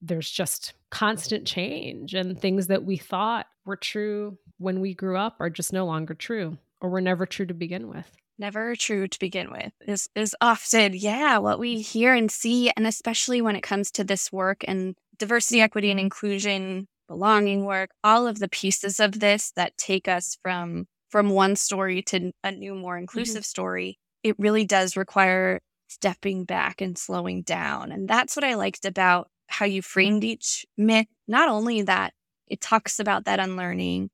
there's 0.02 0.30
just 0.30 0.74
constant 0.90 1.46
change 1.46 2.14
and 2.14 2.38
things 2.38 2.66
that 2.66 2.84
we 2.84 2.96
thought 2.96 3.46
were 3.64 3.76
true 3.76 4.38
when 4.58 4.80
we 4.80 4.94
grew 4.94 5.16
up 5.16 5.36
are 5.40 5.50
just 5.50 5.72
no 5.72 5.86
longer 5.86 6.14
true 6.14 6.56
or 6.80 6.90
were 6.90 7.00
never 7.00 7.26
true 7.26 7.46
to 7.46 7.54
begin 7.54 7.88
with 7.88 8.16
never 8.38 8.76
true 8.76 9.08
to 9.08 9.18
begin 9.18 9.50
with 9.50 9.72
is 9.86 10.08
is 10.14 10.36
often 10.40 10.92
yeah 10.94 11.38
what 11.38 11.58
we 11.58 11.80
hear 11.80 12.14
and 12.14 12.30
see 12.30 12.70
and 12.76 12.86
especially 12.86 13.40
when 13.40 13.56
it 13.56 13.62
comes 13.62 13.90
to 13.90 14.04
this 14.04 14.30
work 14.30 14.64
and 14.68 14.94
diversity 15.18 15.60
equity 15.60 15.90
and 15.90 15.98
inclusion 16.00 16.86
belonging 17.08 17.64
work 17.64 17.90
all 18.04 18.26
of 18.26 18.38
the 18.38 18.48
pieces 18.48 19.00
of 19.00 19.20
this 19.20 19.52
that 19.56 19.76
take 19.78 20.08
us 20.08 20.36
from 20.42 20.86
from 21.08 21.30
one 21.30 21.56
story 21.56 22.02
to 22.02 22.30
a 22.44 22.52
new 22.52 22.74
more 22.74 22.94
mm-hmm. 22.94 23.00
inclusive 23.00 23.42
mm-hmm. 23.42 23.42
story 23.42 23.98
it 24.22 24.38
really 24.38 24.64
does 24.64 24.96
require 24.96 25.60
stepping 25.88 26.44
back 26.44 26.80
and 26.80 26.98
slowing 26.98 27.42
down 27.42 27.92
and 27.92 28.08
that's 28.08 28.36
what 28.36 28.44
i 28.44 28.54
liked 28.54 28.84
about 28.84 29.28
how 29.48 29.64
you 29.64 29.80
framed 29.80 30.24
each 30.24 30.66
myth 30.76 31.06
not 31.28 31.48
only 31.48 31.82
that 31.82 32.12
it 32.48 32.60
talks 32.60 32.98
about 32.98 33.24
that 33.24 33.40
unlearning 33.40 34.10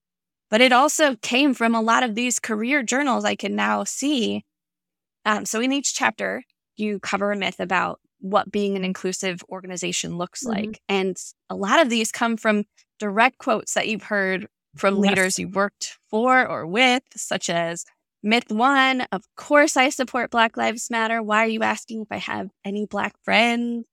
but 0.53 0.61
it 0.61 0.71
also 0.71 1.17
came 1.17 1.55
from 1.55 1.75
a 1.75 1.81
lot 1.81 2.03
of 2.03 2.15
these 2.15 2.39
career 2.39 2.83
journals 2.83 3.25
I 3.25 3.37
can 3.37 3.57
now 3.57 3.85
see. 3.85 4.45
Um, 5.25 5.47
so 5.47 5.63
in 5.63 5.73
each 5.73 5.95
chapter, 5.95 6.43
you 6.77 7.01
cover 7.01 7.33
a 7.33 7.37
myth 7.37 7.59
about 7.59 8.01
what 8.21 8.53
being 8.53 8.77
an 8.77 8.85
inclusive 8.85 9.43
organization 9.49 10.19
looks 10.19 10.45
mm-hmm. 10.45 10.67
like. 10.67 10.83
And 10.91 11.17
a 11.49 11.55
lot 11.57 11.81
of 11.81 11.89
these 11.89 12.13
come 12.13 12.37
from 12.37 12.65
direct 12.99 13.39
quotes 13.39 13.73
that 13.73 13.89
you've 13.89 14.03
heard 14.03 14.47
from 14.77 14.97
yes. 14.97 15.09
leaders 15.09 15.39
you've 15.39 15.55
worked 15.55 15.97
for 16.11 16.47
or 16.47 16.67
with, 16.67 17.03
such 17.17 17.49
as 17.49 17.87
myth 18.23 18.51
one, 18.51 19.03
of 19.13 19.25
course 19.37 19.77
I 19.77 19.89
support 19.89 20.31
Black 20.31 20.57
Lives 20.57 20.91
Matter. 20.91 21.23
Why 21.23 21.45
are 21.45 21.49
you 21.49 21.63
asking 21.63 22.03
if 22.03 22.09
I 22.11 22.19
have 22.19 22.49
any 22.65 22.87
Black 22.87 23.15
friends? 23.23 23.85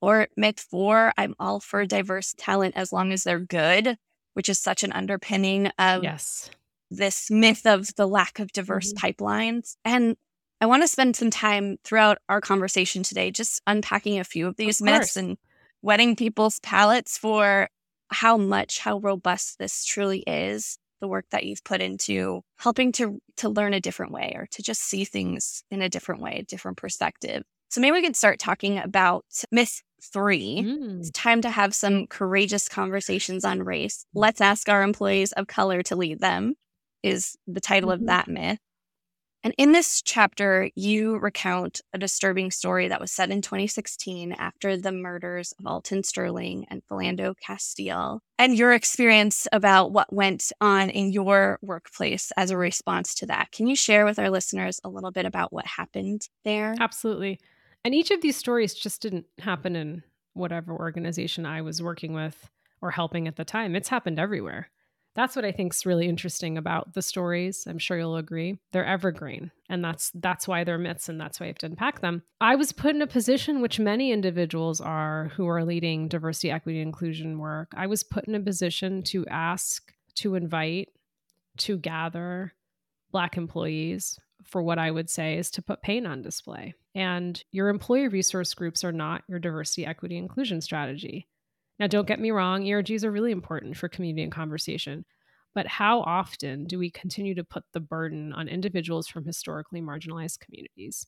Or 0.00 0.26
myth 0.36 0.58
four, 0.58 1.12
I'm 1.16 1.34
all 1.38 1.60
for 1.60 1.86
diverse 1.86 2.34
talent 2.36 2.76
as 2.76 2.92
long 2.92 3.12
as 3.12 3.22
they're 3.22 3.38
good 3.38 3.96
which 4.34 4.48
is 4.48 4.58
such 4.58 4.82
an 4.82 4.92
underpinning 4.92 5.68
of 5.78 6.02
yes. 6.02 6.50
this 6.90 7.30
myth 7.30 7.66
of 7.66 7.94
the 7.96 8.06
lack 8.06 8.38
of 8.38 8.52
diverse 8.52 8.92
mm-hmm. 8.92 9.06
pipelines. 9.06 9.76
And 9.84 10.16
I 10.60 10.66
want 10.66 10.82
to 10.82 10.88
spend 10.88 11.16
some 11.16 11.30
time 11.30 11.78
throughout 11.84 12.18
our 12.28 12.40
conversation 12.40 13.02
today 13.02 13.30
just 13.30 13.60
unpacking 13.66 14.18
a 14.18 14.24
few 14.24 14.46
of 14.46 14.56
these 14.56 14.80
of 14.80 14.86
myths 14.86 15.16
and 15.16 15.36
whetting 15.80 16.16
people's 16.16 16.60
palates 16.60 17.18
for 17.18 17.68
how 18.10 18.36
much, 18.36 18.78
how 18.78 18.98
robust 18.98 19.58
this 19.58 19.84
truly 19.84 20.20
is. 20.26 20.78
The 21.02 21.08
work 21.08 21.26
that 21.32 21.44
you've 21.44 21.64
put 21.64 21.82
into 21.82 22.42
helping 22.58 22.92
to 22.92 23.20
to 23.38 23.48
learn 23.48 23.74
a 23.74 23.80
different 23.80 24.12
way 24.12 24.34
or 24.36 24.46
to 24.52 24.62
just 24.62 24.82
see 24.82 25.04
things 25.04 25.64
in 25.68 25.82
a 25.82 25.88
different 25.88 26.22
way, 26.22 26.38
a 26.38 26.44
different 26.44 26.76
perspective. 26.78 27.42
So 27.70 27.80
maybe 27.80 27.94
we 27.94 28.02
can 28.02 28.14
start 28.14 28.38
talking 28.38 28.78
about 28.78 29.24
myth 29.50 29.82
three. 30.00 30.62
Mm. 30.64 31.00
It's 31.00 31.10
time 31.10 31.42
to 31.42 31.50
have 31.50 31.74
some 31.74 32.06
courageous 32.06 32.68
conversations 32.68 33.44
on 33.44 33.64
race. 33.64 34.06
Let's 34.14 34.40
ask 34.40 34.68
our 34.68 34.84
employees 34.84 35.32
of 35.32 35.48
color 35.48 35.82
to 35.82 35.96
lead 35.96 36.20
them, 36.20 36.54
is 37.02 37.34
the 37.48 37.60
title 37.60 37.90
mm-hmm. 37.90 38.02
of 38.02 38.06
that 38.06 38.28
myth. 38.28 38.58
And 39.44 39.54
in 39.58 39.72
this 39.72 40.02
chapter, 40.02 40.70
you 40.76 41.16
recount 41.18 41.80
a 41.92 41.98
disturbing 41.98 42.52
story 42.52 42.86
that 42.88 43.00
was 43.00 43.10
set 43.10 43.30
in 43.30 43.42
2016 43.42 44.32
after 44.32 44.76
the 44.76 44.92
murders 44.92 45.52
of 45.58 45.66
Alton 45.66 46.04
Sterling 46.04 46.66
and 46.70 46.82
Philando 46.88 47.34
Castile, 47.44 48.20
and 48.38 48.56
your 48.56 48.72
experience 48.72 49.48
about 49.52 49.92
what 49.92 50.12
went 50.12 50.52
on 50.60 50.90
in 50.90 51.12
your 51.12 51.58
workplace 51.60 52.30
as 52.36 52.50
a 52.50 52.56
response 52.56 53.14
to 53.16 53.26
that. 53.26 53.50
Can 53.50 53.66
you 53.66 53.74
share 53.74 54.04
with 54.04 54.18
our 54.18 54.30
listeners 54.30 54.80
a 54.84 54.88
little 54.88 55.10
bit 55.10 55.26
about 55.26 55.52
what 55.52 55.66
happened 55.66 56.28
there? 56.44 56.76
Absolutely. 56.78 57.40
And 57.84 57.94
each 57.94 58.12
of 58.12 58.20
these 58.20 58.36
stories 58.36 58.74
just 58.74 59.02
didn't 59.02 59.26
happen 59.40 59.74
in 59.74 60.04
whatever 60.34 60.72
organization 60.72 61.46
I 61.46 61.62
was 61.62 61.82
working 61.82 62.12
with 62.12 62.48
or 62.80 62.90
helping 62.90 63.26
at 63.26 63.36
the 63.36 63.44
time. 63.44 63.74
It's 63.74 63.88
happened 63.88 64.18
everywhere. 64.18 64.70
That's 65.14 65.36
what 65.36 65.44
I 65.44 65.52
think 65.52 65.74
is 65.74 65.84
really 65.84 66.08
interesting 66.08 66.56
about 66.56 66.94
the 66.94 67.02
stories. 67.02 67.64
I'm 67.66 67.78
sure 67.78 67.98
you'll 67.98 68.16
agree. 68.16 68.58
They're 68.72 68.86
evergreen, 68.86 69.50
and 69.68 69.84
that's 69.84 70.10
that's 70.14 70.48
why 70.48 70.64
they're 70.64 70.78
myths 70.78 71.08
and 71.08 71.20
that's 71.20 71.38
why 71.38 71.44
I 71.44 71.48
have 71.48 71.58
to 71.58 71.66
unpack 71.66 72.00
them. 72.00 72.22
I 72.40 72.54
was 72.56 72.72
put 72.72 72.94
in 72.94 73.02
a 73.02 73.06
position 73.06 73.60
which 73.60 73.78
many 73.78 74.10
individuals 74.10 74.80
are 74.80 75.32
who 75.36 75.46
are 75.48 75.64
leading 75.64 76.08
diversity, 76.08 76.50
equity, 76.50 76.80
inclusion 76.80 77.38
work. 77.38 77.72
I 77.76 77.86
was 77.86 78.02
put 78.02 78.24
in 78.26 78.34
a 78.34 78.40
position 78.40 79.02
to 79.04 79.26
ask, 79.26 79.92
to 80.16 80.34
invite, 80.34 80.88
to 81.58 81.76
gather 81.76 82.54
black 83.10 83.36
employees 83.36 84.18
for 84.44 84.62
what 84.62 84.78
I 84.78 84.90
would 84.90 85.10
say 85.10 85.36
is 85.36 85.50
to 85.52 85.62
put 85.62 85.82
pain 85.82 86.06
on 86.06 86.22
display. 86.22 86.74
And 86.94 87.42
your 87.52 87.68
employee 87.68 88.08
resource 88.08 88.52
groups 88.54 88.84
are 88.84 88.92
not 88.92 89.22
your 89.28 89.38
diversity, 89.38 89.86
equity, 89.86 90.16
inclusion 90.16 90.60
strategy. 90.60 91.28
Now, 91.78 91.86
don't 91.86 92.06
get 92.06 92.20
me 92.20 92.30
wrong, 92.30 92.62
ERGs 92.62 93.04
are 93.04 93.10
really 93.10 93.32
important 93.32 93.76
for 93.76 93.88
community 93.88 94.22
and 94.22 94.32
conversation. 94.32 95.04
But 95.54 95.66
how 95.66 96.00
often 96.00 96.64
do 96.64 96.78
we 96.78 96.90
continue 96.90 97.34
to 97.34 97.44
put 97.44 97.64
the 97.72 97.80
burden 97.80 98.32
on 98.32 98.48
individuals 98.48 99.06
from 99.06 99.24
historically 99.24 99.82
marginalized 99.82 100.40
communities 100.40 101.06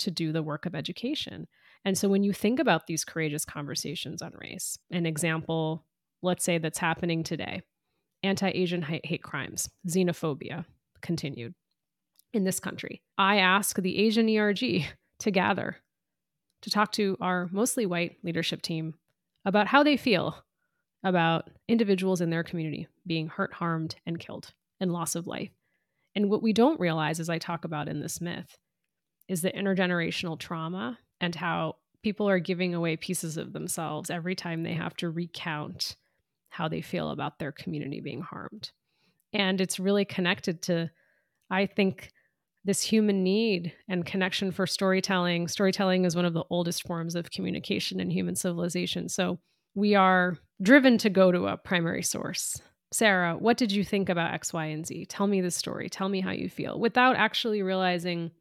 to 0.00 0.10
do 0.10 0.32
the 0.32 0.42
work 0.42 0.66
of 0.66 0.74
education? 0.74 1.46
And 1.84 1.96
so 1.96 2.08
when 2.08 2.22
you 2.22 2.32
think 2.32 2.60
about 2.60 2.86
these 2.86 3.04
courageous 3.04 3.44
conversations 3.44 4.20
on 4.20 4.32
race, 4.34 4.78
an 4.90 5.06
example, 5.06 5.86
let's 6.22 6.44
say 6.44 6.58
that's 6.58 6.78
happening 6.78 7.22
today 7.22 7.62
anti 8.22 8.48
Asian 8.48 8.82
hate 8.82 9.22
crimes, 9.22 9.68
xenophobia 9.86 10.64
continued 11.00 11.54
in 12.32 12.44
this 12.44 12.60
country. 12.60 13.00
I 13.16 13.38
ask 13.38 13.76
the 13.76 13.98
Asian 13.98 14.28
ERG 14.28 14.84
to 15.20 15.30
gather 15.30 15.76
to 16.62 16.70
talk 16.70 16.92
to 16.92 17.16
our 17.20 17.48
mostly 17.52 17.86
white 17.86 18.16
leadership 18.22 18.62
team 18.62 18.94
about 19.48 19.66
how 19.66 19.82
they 19.82 19.96
feel 19.96 20.44
about 21.02 21.48
individuals 21.68 22.20
in 22.20 22.28
their 22.28 22.42
community 22.44 22.86
being 23.06 23.28
hurt, 23.28 23.54
harmed, 23.54 23.96
and 24.04 24.20
killed 24.20 24.52
and 24.78 24.92
loss 24.92 25.14
of 25.14 25.26
life. 25.26 25.50
And 26.14 26.28
what 26.28 26.42
we 26.42 26.52
don't 26.52 26.78
realize, 26.78 27.18
as 27.18 27.30
I 27.30 27.38
talk 27.38 27.64
about 27.64 27.88
in 27.88 28.00
this 28.00 28.20
myth, 28.20 28.58
is 29.26 29.40
the 29.40 29.50
intergenerational 29.50 30.38
trauma 30.38 30.98
and 31.18 31.34
how 31.34 31.76
people 32.02 32.28
are 32.28 32.38
giving 32.38 32.74
away 32.74 32.96
pieces 32.98 33.38
of 33.38 33.54
themselves 33.54 34.10
every 34.10 34.34
time 34.34 34.62
they 34.62 34.74
have 34.74 34.94
to 34.98 35.08
recount 35.08 35.96
how 36.50 36.68
they 36.68 36.82
feel 36.82 37.10
about 37.10 37.38
their 37.38 37.52
community 37.52 38.00
being 38.00 38.20
harmed. 38.20 38.70
And 39.32 39.62
it's 39.62 39.80
really 39.80 40.04
connected 40.04 40.60
to, 40.62 40.90
I 41.50 41.64
think, 41.64 42.10
this 42.68 42.82
human 42.82 43.22
need 43.22 43.72
and 43.88 44.04
connection 44.04 44.52
for 44.52 44.66
storytelling. 44.66 45.48
Storytelling 45.48 46.04
is 46.04 46.14
one 46.14 46.26
of 46.26 46.34
the 46.34 46.44
oldest 46.50 46.86
forms 46.86 47.14
of 47.14 47.30
communication 47.30 47.98
in 47.98 48.10
human 48.10 48.36
civilization. 48.36 49.08
So 49.08 49.38
we 49.74 49.94
are 49.94 50.36
driven 50.60 50.98
to 50.98 51.08
go 51.08 51.32
to 51.32 51.46
a 51.46 51.56
primary 51.56 52.02
source. 52.02 52.60
Sarah, 52.92 53.38
what 53.38 53.56
did 53.56 53.72
you 53.72 53.84
think 53.84 54.10
about 54.10 54.34
X, 54.34 54.52
Y, 54.52 54.66
and 54.66 54.86
Z? 54.86 55.06
Tell 55.06 55.26
me 55.26 55.40
the 55.40 55.50
story. 55.50 55.88
Tell 55.88 56.10
me 56.10 56.20
how 56.20 56.30
you 56.30 56.50
feel 56.50 56.78
without 56.78 57.16
actually 57.16 57.62
realizing 57.62 58.32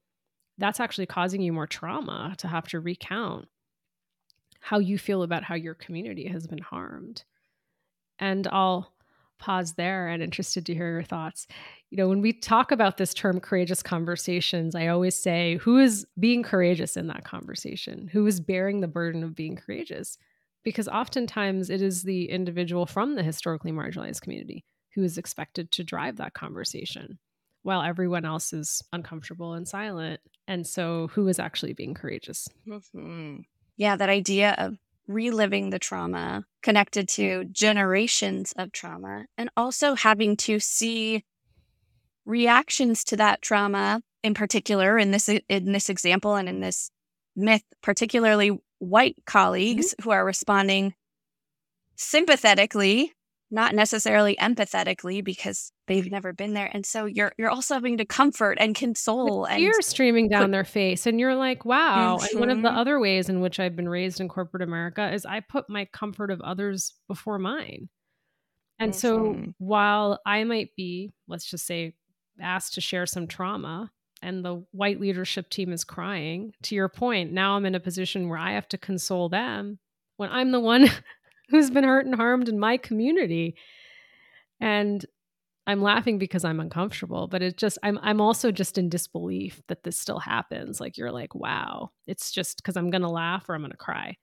that's 0.57 0.81
actually 0.81 1.05
causing 1.05 1.41
you 1.41 1.53
more 1.53 1.67
trauma 1.67 2.35
to 2.39 2.49
have 2.49 2.67
to 2.67 2.81
recount 2.81 3.47
how 4.59 4.79
you 4.79 4.97
feel 4.97 5.23
about 5.23 5.45
how 5.45 5.55
your 5.55 5.73
community 5.73 6.27
has 6.27 6.47
been 6.47 6.57
harmed. 6.57 7.23
And 8.19 8.45
I'll 8.47 8.91
pause 9.39 9.73
there 9.73 10.07
and 10.07 10.23
interested 10.23 10.65
to 10.65 10.73
hear 10.73 10.91
your 10.91 11.03
thoughts 11.03 11.47
you 11.89 11.97
know, 11.97 12.09
when 12.09 12.21
we 12.21 12.33
talk 12.33 12.71
about 12.71 12.97
this 12.97 13.13
term 13.13 13.39
courageous 13.39 13.81
conversations, 13.81 14.75
I 14.75 14.87
always 14.87 15.15
say, 15.15 15.57
who 15.57 15.77
is 15.77 16.05
being 16.19 16.43
courageous 16.43 16.97
in 16.97 17.07
that 17.07 17.23
conversation? 17.23 18.09
Who 18.11 18.27
is 18.27 18.41
bearing 18.41 18.81
the 18.81 18.87
burden 18.87 19.23
of 19.23 19.35
being 19.35 19.55
courageous? 19.55 20.17
Because 20.63 20.89
oftentimes 20.89 21.69
it 21.69 21.81
is 21.81 22.03
the 22.03 22.29
individual 22.29 22.85
from 22.85 23.15
the 23.15 23.23
historically 23.23 23.71
marginalized 23.71 24.21
community 24.21 24.65
who 24.95 25.03
is 25.03 25.17
expected 25.17 25.71
to 25.71 25.83
drive 25.83 26.17
that 26.17 26.33
conversation 26.33 27.19
while 27.63 27.81
everyone 27.81 28.25
else 28.25 28.51
is 28.51 28.81
uncomfortable 28.91 29.53
and 29.53 29.67
silent. 29.67 30.19
And 30.47 30.67
so, 30.67 31.07
who 31.13 31.27
is 31.27 31.39
actually 31.39 31.73
being 31.73 31.93
courageous? 31.93 32.49
Mm-hmm. 32.67 33.41
Yeah, 33.77 33.95
that 33.95 34.09
idea 34.09 34.55
of 34.57 34.77
reliving 35.07 35.69
the 35.69 35.79
trauma 35.79 36.43
connected 36.61 37.07
to 37.07 37.45
generations 37.45 38.53
of 38.57 38.71
trauma 38.71 39.25
and 39.37 39.49
also 39.55 39.95
having 39.95 40.35
to 40.35 40.59
see 40.59 41.23
reactions 42.25 43.03
to 43.05 43.15
that 43.15 43.41
trauma 43.41 44.01
in 44.21 44.33
particular 44.33 44.97
in 44.97 45.11
this 45.11 45.29
in 45.29 45.71
this 45.71 45.89
example 45.89 46.35
and 46.35 46.49
in 46.49 46.59
this 46.59 46.91
myth 47.35 47.63
particularly 47.81 48.51
white 48.79 49.15
colleagues 49.25 49.91
mm-hmm. 49.91 50.03
who 50.03 50.11
are 50.11 50.25
responding 50.25 50.93
sympathetically 51.95 53.13
not 53.49 53.73
necessarily 53.73 54.35
empathetically 54.37 55.23
because 55.23 55.71
they've 55.87 56.11
never 56.11 56.33
been 56.33 56.53
there 56.53 56.69
and 56.73 56.85
so 56.85 57.05
you're 57.05 57.31
you're 57.37 57.49
also 57.49 57.73
having 57.73 57.97
to 57.97 58.05
comfort 58.05 58.57
and 58.59 58.75
console 58.75 59.45
and 59.45 59.59
tears 59.59 59.87
streaming 59.87 60.27
down 60.27 60.43
put, 60.43 60.51
their 60.51 60.63
face 60.63 61.05
and 61.05 61.19
you're 61.19 61.35
like 61.35 61.63
wow 61.63 62.17
mm-hmm. 62.17 62.25
and 62.31 62.39
one 62.39 62.49
of 62.49 62.61
the 62.61 62.67
mm-hmm. 62.67 62.77
other 62.77 62.99
ways 62.99 63.29
in 63.29 63.39
which 63.39 63.59
i've 63.59 63.75
been 63.75 63.89
raised 63.89 64.19
in 64.19 64.27
corporate 64.27 64.63
america 64.63 65.11
is 65.13 65.25
i 65.25 65.39
put 65.39 65.69
my 65.69 65.85
comfort 65.85 66.29
of 66.29 66.41
others 66.41 66.93
before 67.07 67.39
mine 67.39 67.87
and 68.79 68.91
mm-hmm. 68.91 68.99
so 68.99 69.53
while 69.59 70.19
i 70.25 70.43
might 70.43 70.75
be 70.75 71.13
let's 71.27 71.49
just 71.49 71.65
say 71.65 71.93
asked 72.41 72.73
to 72.73 72.81
share 72.81 73.05
some 73.05 73.27
trauma 73.27 73.91
and 74.21 74.43
the 74.43 74.63
white 74.71 74.99
leadership 74.99 75.49
team 75.49 75.71
is 75.71 75.83
crying. 75.83 76.53
To 76.63 76.75
your 76.75 76.89
point, 76.89 77.31
now 77.31 77.55
I'm 77.55 77.65
in 77.65 77.75
a 77.75 77.79
position 77.79 78.29
where 78.29 78.39
I 78.39 78.53
have 78.53 78.67
to 78.69 78.77
console 78.77 79.29
them 79.29 79.79
when 80.17 80.29
I'm 80.31 80.51
the 80.51 80.59
one 80.59 80.89
who's 81.49 81.69
been 81.69 81.83
hurt 81.83 82.05
and 82.05 82.15
harmed 82.15 82.49
in 82.49 82.59
my 82.59 82.77
community. 82.77 83.55
And 84.59 85.05
I'm 85.65 85.81
laughing 85.81 86.17
because 86.17 86.45
I'm 86.45 86.59
uncomfortable, 86.59 87.27
but 87.27 87.41
it 87.41 87.57
just 87.57 87.77
I'm 87.83 87.99
I'm 88.01 88.21
also 88.21 88.51
just 88.51 88.77
in 88.77 88.89
disbelief 88.89 89.61
that 89.67 89.83
this 89.83 89.99
still 89.99 90.19
happens. 90.19 90.79
Like 90.79 90.97
you're 90.97 91.11
like, 91.11 91.35
wow. 91.35 91.91
It's 92.07 92.31
just 92.31 92.63
cuz 92.63 92.77
I'm 92.77 92.89
going 92.89 93.01
to 93.01 93.09
laugh 93.09 93.49
or 93.49 93.55
I'm 93.55 93.61
going 93.61 93.71
to 93.71 93.77
cry 93.77 94.15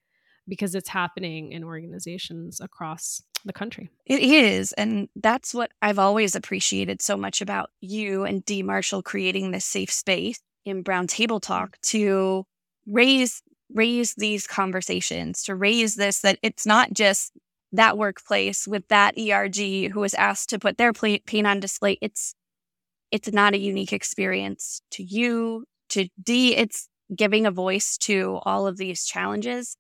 because 0.49 0.75
it's 0.75 0.89
happening 0.89 1.53
in 1.53 1.65
organizations 1.65 2.61
across 2.61 3.23
the 3.45 3.53
country. 3.53 3.91
It 4.07 4.21
is. 4.21 4.73
And 4.73 5.09
that's 5.17 5.55
what 5.55 5.73
I've 5.83 5.99
always 5.99 6.35
appreciated 6.35 7.03
so 7.03 7.17
much 7.17 7.41
about 7.43 7.71
you 7.81 8.25
and 8.25 8.45
Dee 8.45 8.63
Marshall 8.63 9.03
creating 9.03 9.51
this 9.51 9.67
safe 9.67 9.93
space 9.93 10.41
in 10.65 10.83
Brown 10.83 11.07
Table 11.07 11.41
mm-hmm. 11.41 11.53
Talk 11.53 11.79
to 11.83 12.47
raise 12.87 13.43
raise 13.73 14.15
these 14.15 14.47
conversations, 14.47 15.43
to 15.45 15.55
raise 15.55 15.97
this 15.97 16.21
that 16.21 16.39
it's 16.43 16.67
not 16.67 16.93
just 16.93 17.33
that 17.73 17.99
workplace 17.99 18.69
with 18.69 18.87
that 18.89 19.19
ERG 19.19 19.91
who 19.93 20.01
was 20.01 20.15
asked 20.15 20.51
to 20.51 20.59
put 20.59 20.79
their 20.79 20.93
pain 20.93 21.47
on 21.47 21.61
display. 21.61 21.99
It's 22.01 22.35
it's 23.11 23.33
not 23.33 23.55
a 23.55 23.59
unique 23.59 23.93
experience 23.93 24.81
to 24.93 25.03
you, 25.03 25.65
to 25.91 26.09
Dee. 26.23 26.57
It's 26.57 26.89
giving 27.15 27.47
a 27.47 27.51
voice 27.51 27.97
to 27.99 28.41
all 28.43 28.67
of 28.67 28.77
these 28.77 29.05
challenges 29.05 29.77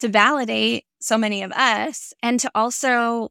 to 0.00 0.08
validate 0.08 0.84
so 1.00 1.16
many 1.16 1.42
of 1.42 1.52
us 1.52 2.12
and 2.22 2.40
to 2.40 2.50
also 2.54 3.30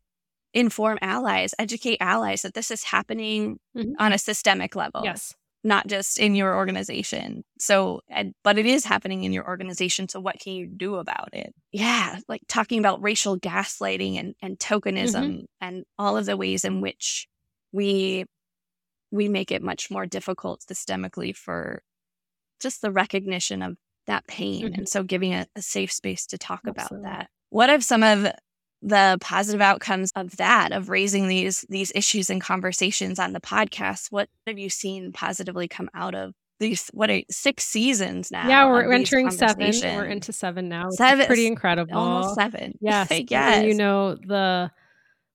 inform 0.53 0.97
allies, 1.01 1.53
educate 1.59 1.97
allies 1.99 2.41
that 2.41 2.53
this 2.53 2.71
is 2.71 2.83
happening 2.83 3.59
mm-hmm. 3.75 3.91
on 3.99 4.13
a 4.13 4.17
systemic 4.17 4.75
level. 4.75 5.01
Yes. 5.03 5.35
Not 5.63 5.87
just 5.87 6.19
in 6.19 6.35
your 6.35 6.55
organization. 6.55 7.43
So, 7.59 7.99
but 8.43 8.57
it 8.57 8.65
is 8.65 8.85
happening 8.85 9.25
in 9.25 9.33
your 9.33 9.45
organization. 9.45 10.07
So, 10.07 10.21
what 10.21 10.39
can 10.39 10.53
you 10.53 10.67
do 10.67 10.95
about 10.95 11.29
it? 11.33 11.53
Yeah. 11.71 12.19
Like 12.29 12.41
talking 12.47 12.79
about 12.79 13.03
racial 13.03 13.37
gaslighting 13.37 14.17
and, 14.17 14.35
and 14.41 14.57
tokenism 14.57 15.23
mm-hmm. 15.23 15.45
and 15.59 15.83
all 15.97 16.15
of 16.15 16.25
the 16.25 16.37
ways 16.37 16.63
in 16.63 16.79
which 16.79 17.27
we 17.73 18.25
we 19.11 19.27
make 19.27 19.51
it 19.51 19.61
much 19.61 19.89
more 19.89 20.05
difficult 20.05 20.61
systemically 20.61 21.35
for 21.35 21.81
just 22.61 22.81
the 22.81 22.91
recognition 22.91 23.61
of 23.61 23.75
that 24.07 24.27
pain. 24.27 24.65
Mm-hmm. 24.65 24.73
And 24.75 24.89
so 24.89 25.03
giving 25.03 25.33
a, 25.33 25.45
a, 25.55 25.61
safe 25.61 25.91
space 25.91 26.25
to 26.27 26.37
talk 26.37 26.61
Absolutely. 26.65 27.07
about 27.07 27.19
that. 27.19 27.29
What 27.49 27.69
are 27.69 27.81
some 27.81 28.03
of 28.03 28.27
the 28.81 29.17
positive 29.21 29.61
outcomes 29.61 30.11
of 30.15 30.37
that, 30.37 30.71
of 30.71 30.89
raising 30.89 31.27
these 31.27 31.65
these 31.69 31.91
issues 31.95 32.29
and 32.29 32.41
conversations 32.41 33.19
on 33.19 33.33
the 33.33 33.41
podcast? 33.41 34.07
What 34.11 34.29
have 34.47 34.57
you 34.57 34.69
seen 34.69 35.11
positively 35.11 35.67
come 35.67 35.89
out 35.93 36.15
of 36.15 36.33
these 36.59 36.89
what 36.93 37.09
are 37.09 37.21
six 37.29 37.65
seasons 37.65 38.31
now? 38.31 38.47
Yeah, 38.47 38.65
we're 38.67 38.91
entering 38.91 39.31
seven. 39.31 39.71
We're 39.81 40.05
into 40.05 40.33
seven 40.33 40.69
now. 40.69 40.89
Seven, 40.91 41.25
pretty 41.25 41.47
incredible. 41.47 41.97
Almost 41.97 42.35
seven. 42.35 42.77
Yes, 42.81 43.09
yes. 43.29 43.65
You 43.65 43.73
know 43.73 44.15
the 44.15 44.71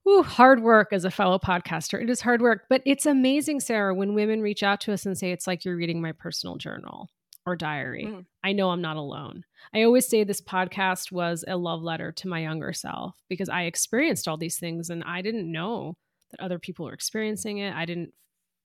Ooh, 0.06 0.22
hard 0.22 0.62
work 0.62 0.88
as 0.92 1.06
a 1.06 1.10
fellow 1.10 1.38
podcaster. 1.38 2.00
It 2.02 2.10
is 2.10 2.20
hard 2.20 2.42
work, 2.42 2.64
but 2.68 2.82
it's 2.84 3.06
amazing, 3.06 3.60
Sarah, 3.60 3.94
when 3.94 4.14
women 4.14 4.42
reach 4.42 4.62
out 4.62 4.80
to 4.82 4.92
us 4.92 5.06
and 5.06 5.16
say, 5.16 5.32
it's 5.32 5.46
like 5.46 5.64
you're 5.64 5.76
reading 5.76 6.02
my 6.02 6.12
personal 6.12 6.56
journal 6.56 7.08
or 7.46 7.56
diary. 7.56 8.06
Mm. 8.06 8.24
I 8.42 8.52
know 8.52 8.70
I'm 8.70 8.80
not 8.80 8.96
alone. 8.96 9.44
I 9.74 9.82
always 9.82 10.06
say 10.06 10.24
this 10.24 10.40
podcast 10.40 11.12
was 11.12 11.44
a 11.46 11.56
love 11.56 11.82
letter 11.82 12.12
to 12.12 12.28
my 12.28 12.40
younger 12.40 12.72
self 12.72 13.14
because 13.28 13.48
I 13.48 13.62
experienced 13.62 14.28
all 14.28 14.36
these 14.36 14.58
things 14.58 14.90
and 14.90 15.04
I 15.04 15.22
didn't 15.22 15.50
know 15.50 15.96
that 16.30 16.40
other 16.40 16.58
people 16.58 16.86
were 16.86 16.92
experiencing 16.92 17.58
it. 17.58 17.74
I 17.74 17.84
didn't 17.84 18.12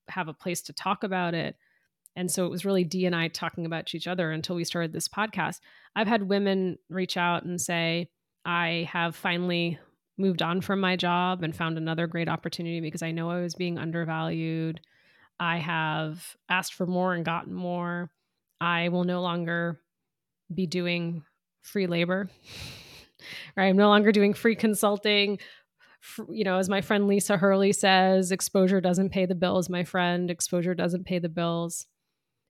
have 0.08 0.28
a 0.28 0.34
place 0.34 0.62
to 0.62 0.72
talk 0.72 1.04
about 1.04 1.34
it. 1.34 1.56
And 2.16 2.30
so 2.30 2.44
it 2.44 2.50
was 2.50 2.64
really 2.64 2.84
Dee 2.84 3.06
and 3.06 3.14
I 3.14 3.28
talking 3.28 3.66
about 3.66 3.94
each 3.94 4.06
other 4.06 4.32
until 4.32 4.56
we 4.56 4.64
started 4.64 4.92
this 4.92 5.08
podcast. 5.08 5.60
I've 5.94 6.08
had 6.08 6.28
women 6.28 6.78
reach 6.88 7.16
out 7.16 7.44
and 7.44 7.60
say, 7.60 8.10
I 8.44 8.88
have 8.90 9.14
finally 9.14 9.78
moved 10.18 10.42
on 10.42 10.60
from 10.60 10.80
my 10.80 10.96
job 10.96 11.42
and 11.42 11.54
found 11.54 11.78
another 11.78 12.06
great 12.06 12.28
opportunity 12.28 12.80
because 12.80 13.02
I 13.02 13.12
know 13.12 13.30
I 13.30 13.40
was 13.40 13.54
being 13.54 13.78
undervalued. 13.78 14.80
I 15.38 15.58
have 15.58 16.36
asked 16.48 16.74
for 16.74 16.86
more 16.86 17.14
and 17.14 17.24
gotten 17.24 17.54
more. 17.54 18.10
I 18.60 18.88
will 18.88 19.04
no 19.04 19.22
longer 19.22 19.80
be 20.52 20.66
doing 20.66 21.22
free 21.62 21.86
labor. 21.86 22.28
right? 23.56 23.66
I'm 23.66 23.76
no 23.76 23.88
longer 23.88 24.12
doing 24.12 24.34
free 24.34 24.56
consulting. 24.56 25.38
You 26.28 26.44
know, 26.44 26.58
as 26.58 26.68
my 26.68 26.80
friend 26.80 27.06
Lisa 27.06 27.36
Hurley 27.36 27.72
says, 27.72 28.32
exposure 28.32 28.80
doesn't 28.80 29.10
pay 29.10 29.26
the 29.26 29.34
bills, 29.34 29.68
my 29.68 29.84
friend. 29.84 30.30
Exposure 30.30 30.74
doesn't 30.74 31.04
pay 31.04 31.18
the 31.18 31.28
bills. 31.28 31.86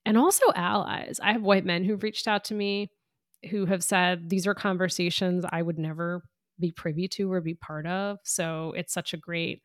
And 0.07 0.17
also 0.17 0.47
allies. 0.55 1.21
I 1.23 1.33
have 1.33 1.43
white 1.43 1.65
men 1.65 1.85
who've 1.85 2.03
reached 2.03 2.29
out 2.29 2.45
to 2.45 2.55
me 2.55 2.91
who 3.51 3.67
have 3.67 3.83
said 3.83 4.29
these 4.31 4.47
are 4.47 4.55
conversations 4.55 5.45
I 5.51 5.63
would 5.63 5.79
never 5.79 6.23
be 6.59 6.73
privy 6.73 7.09
to 7.09 7.33
or 7.33 7.41
be 7.41 7.55
part 7.55 7.87
of. 7.87 8.19
So 8.25 8.73
it's 8.77 8.93
such 8.93 9.15
a 9.15 9.19
great 9.19 9.63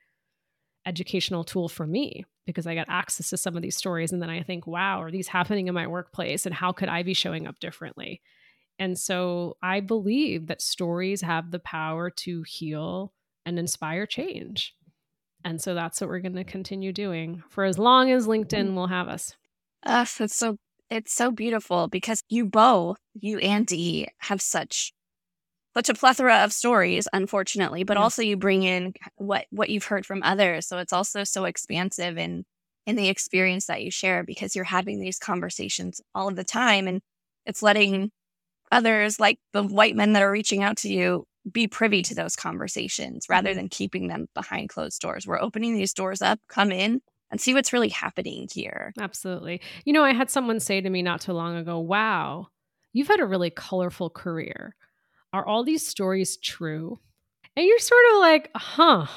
educational 0.85 1.43
tool 1.43 1.67
for 1.67 1.85
me 1.85 2.25
because 2.45 2.67
I 2.67 2.75
got 2.75 2.87
access 2.89 3.29
to 3.29 3.37
some 3.37 3.55
of 3.55 3.61
these 3.61 3.75
stories. 3.75 4.11
And 4.11 4.21
then 4.21 4.29
I 4.29 4.43
think, 4.43 4.67
wow, 4.67 5.01
are 5.01 5.11
these 5.11 5.27
happening 5.27 5.67
in 5.67 5.73
my 5.73 5.87
workplace? 5.87 6.45
And 6.45 6.53
how 6.53 6.71
could 6.71 6.89
I 6.89 7.03
be 7.03 7.13
showing 7.13 7.47
up 7.47 7.59
differently? 7.59 8.21
And 8.77 8.97
so 8.97 9.57
I 9.63 9.79
believe 9.79 10.47
that 10.47 10.61
stories 10.61 11.21
have 11.21 11.51
the 11.51 11.59
power 11.59 12.09
to 12.09 12.43
heal 12.43 13.13
and 13.45 13.57
inspire 13.57 14.05
change. 14.05 14.75
And 15.43 15.61
so 15.61 15.73
that's 15.73 16.01
what 16.01 16.09
we're 16.09 16.19
going 16.19 16.35
to 16.35 16.43
continue 16.43 16.91
doing 16.91 17.43
for 17.49 17.63
as 17.63 17.77
long 17.77 18.11
as 18.11 18.27
LinkedIn 18.27 18.73
will 18.73 18.87
have 18.87 19.07
us. 19.07 19.35
Uh, 19.85 20.05
it's 20.19 20.35
so 20.35 20.57
it's 20.89 21.13
so 21.13 21.31
beautiful 21.31 21.87
because 21.87 22.21
you 22.29 22.45
both, 22.45 22.97
you 23.13 23.39
and 23.39 23.65
Dee, 23.65 24.07
have 24.19 24.41
such 24.41 24.93
such 25.75 25.89
a 25.89 25.93
plethora 25.93 26.37
of 26.43 26.53
stories, 26.53 27.07
unfortunately, 27.11 27.83
but 27.83 27.97
also 27.97 28.21
you 28.21 28.37
bring 28.37 28.63
in 28.63 28.93
what 29.17 29.45
what 29.49 29.69
you've 29.69 29.85
heard 29.85 30.05
from 30.05 30.23
others. 30.23 30.65
So 30.67 30.77
it's 30.77 30.93
also 30.93 31.23
so 31.23 31.45
expansive 31.45 32.17
in 32.17 32.45
in 32.85 32.95
the 32.95 33.09
experience 33.09 33.65
that 33.65 33.83
you 33.83 33.91
share 33.91 34.23
because 34.23 34.55
you're 34.55 34.63
having 34.63 34.99
these 34.99 35.19
conversations 35.19 36.01
all 36.13 36.27
of 36.27 36.35
the 36.35 36.43
time 36.43 36.87
and 36.87 37.01
it's 37.45 37.63
letting 37.63 38.11
others 38.71 39.19
like 39.19 39.39
the 39.53 39.63
white 39.63 39.95
men 39.95 40.13
that 40.13 40.21
are 40.21 40.31
reaching 40.31 40.63
out 40.63 40.77
to 40.77 40.89
you 40.89 41.25
be 41.51 41.67
privy 41.67 42.01
to 42.03 42.15
those 42.15 42.35
conversations 42.35 43.27
rather 43.29 43.49
mm-hmm. 43.49 43.57
than 43.57 43.69
keeping 43.69 44.07
them 44.07 44.27
behind 44.33 44.69
closed 44.69 45.01
doors. 45.01 45.27
We're 45.27 45.41
opening 45.41 45.75
these 45.75 45.93
doors 45.93 46.21
up, 46.21 46.39
come 46.47 46.71
in 46.71 47.01
and 47.31 47.41
see 47.41 47.53
what's 47.53 47.73
really 47.73 47.89
happening 47.89 48.47
here. 48.51 48.93
Absolutely. 48.99 49.61
You 49.83 49.93
know, 49.93 50.03
I 50.03 50.13
had 50.13 50.29
someone 50.29 50.59
say 50.59 50.79
to 50.79 50.89
me 50.89 51.01
not 51.01 51.21
too 51.21 51.33
long 51.33 51.55
ago, 51.55 51.79
"Wow, 51.79 52.47
you've 52.93 53.07
had 53.07 53.19
a 53.19 53.25
really 53.25 53.49
colorful 53.49 54.09
career." 54.09 54.75
Are 55.35 55.45
all 55.45 55.63
these 55.63 55.85
stories 55.85 56.37
true? 56.37 56.99
And 57.55 57.65
you're 57.65 57.79
sort 57.79 58.03
of 58.13 58.19
like, 58.19 58.51
huh, 58.55 59.07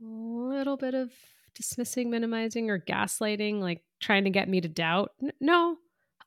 a 0.00 0.04
little 0.04 0.76
bit 0.76 0.94
of 0.94 1.10
dismissing, 1.54 2.10
minimizing, 2.10 2.70
or 2.70 2.78
gaslighting, 2.78 3.60
like 3.60 3.82
trying 4.00 4.24
to 4.24 4.30
get 4.30 4.48
me 4.48 4.60
to 4.60 4.68
doubt. 4.68 5.12
N- 5.22 5.32
no, 5.40 5.76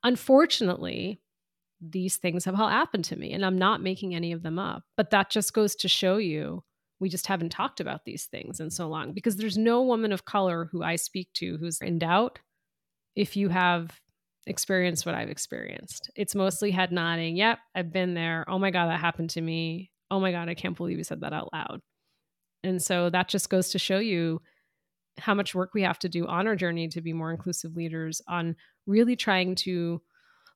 unfortunately, 0.04 1.22
these 1.80 2.18
things 2.18 2.46
have 2.46 2.60
all 2.60 2.70
happened 2.70 3.06
to 3.06 3.16
me, 3.16 3.34
and 3.34 3.46
I'm 3.46 3.58
not 3.58 3.82
making 3.82 4.16
any 4.16 4.32
of 4.32 4.42
them 4.42 4.58
up. 4.58 4.84
But 4.96 5.12
that 5.12 5.30
just 5.30 5.54
goes 5.54 5.76
to 5.76 5.88
show 5.88 6.18
you 6.18 6.64
we 7.00 7.10
just 7.10 7.28
haven't 7.28 7.50
talked 7.50 7.80
about 7.80 8.06
these 8.06 8.26
things 8.26 8.60
in 8.60 8.72
so 8.72 8.88
long 8.88 9.14
because 9.14 9.36
there's 9.36 9.58
no 9.58 9.84
woman 9.84 10.12
of 10.12 10.26
color 10.26 10.68
who 10.72 10.82
I 10.82 10.96
speak 10.96 11.30
to 11.36 11.58
who's 11.58 11.80
in 11.80 12.00
doubt 12.00 12.40
if 13.16 13.36
you 13.36 13.50
have 13.50 14.00
experienced 14.48 15.06
what 15.06 15.16
I've 15.16 15.30
experienced. 15.30 16.10
It's 16.16 16.36
mostly 16.36 16.72
head 16.72 16.92
nodding. 16.92 17.36
Yep, 17.36 17.60
I've 17.76 17.92
been 17.92 18.14
there. 18.14 18.46
Oh 18.48 18.58
my 18.58 18.72
God, 18.72 18.88
that 18.88 19.00
happened 19.00 19.30
to 19.32 19.42
me. 19.42 19.92
Oh 20.10 20.20
my 20.20 20.32
God, 20.32 20.50
I 20.50 20.54
can't 20.54 20.76
believe 20.76 20.98
you 20.98 21.04
said 21.04 21.22
that 21.22 21.34
out 21.34 21.52
loud. 21.54 21.82
And 22.64 22.82
so 22.82 23.10
that 23.10 23.28
just 23.28 23.50
goes 23.50 23.70
to 23.70 23.80
show 23.80 24.00
you 24.00 24.42
how 25.20 25.34
much 25.34 25.56
work 25.56 25.74
we 25.74 25.82
have 25.84 26.00
to 26.00 26.10
do 26.10 26.28
on 26.28 26.48
our 26.48 26.56
journey 26.56 26.88
to 26.90 27.02
be 27.02 27.14
more 27.14 27.32
inclusive 27.32 27.76
leaders, 27.76 28.22
on 28.28 28.56
really 28.86 29.16
trying 29.16 29.56
to 29.56 30.02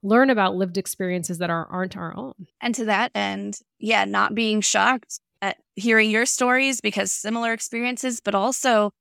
learn 0.04 0.30
about 0.30 0.56
lived 0.56 0.78
experiences 0.78 1.40
that 1.40 1.50
are, 1.50 1.68
aren't 1.68 1.98
our 1.98 2.16
own. 2.16 2.34
And 2.62 2.74
to 2.76 2.86
that 2.86 3.12
end, 3.14 3.60
yeah, 3.80 4.06
not 4.06 4.34
being 4.34 4.62
shocked 4.62 5.20
at 5.42 5.58
hearing 5.76 6.10
your 6.10 6.26
stories 6.26 6.82
because 6.82 7.12
similar 7.12 7.54
experiences, 7.54 8.20
but 8.20 8.36
also 8.36 8.94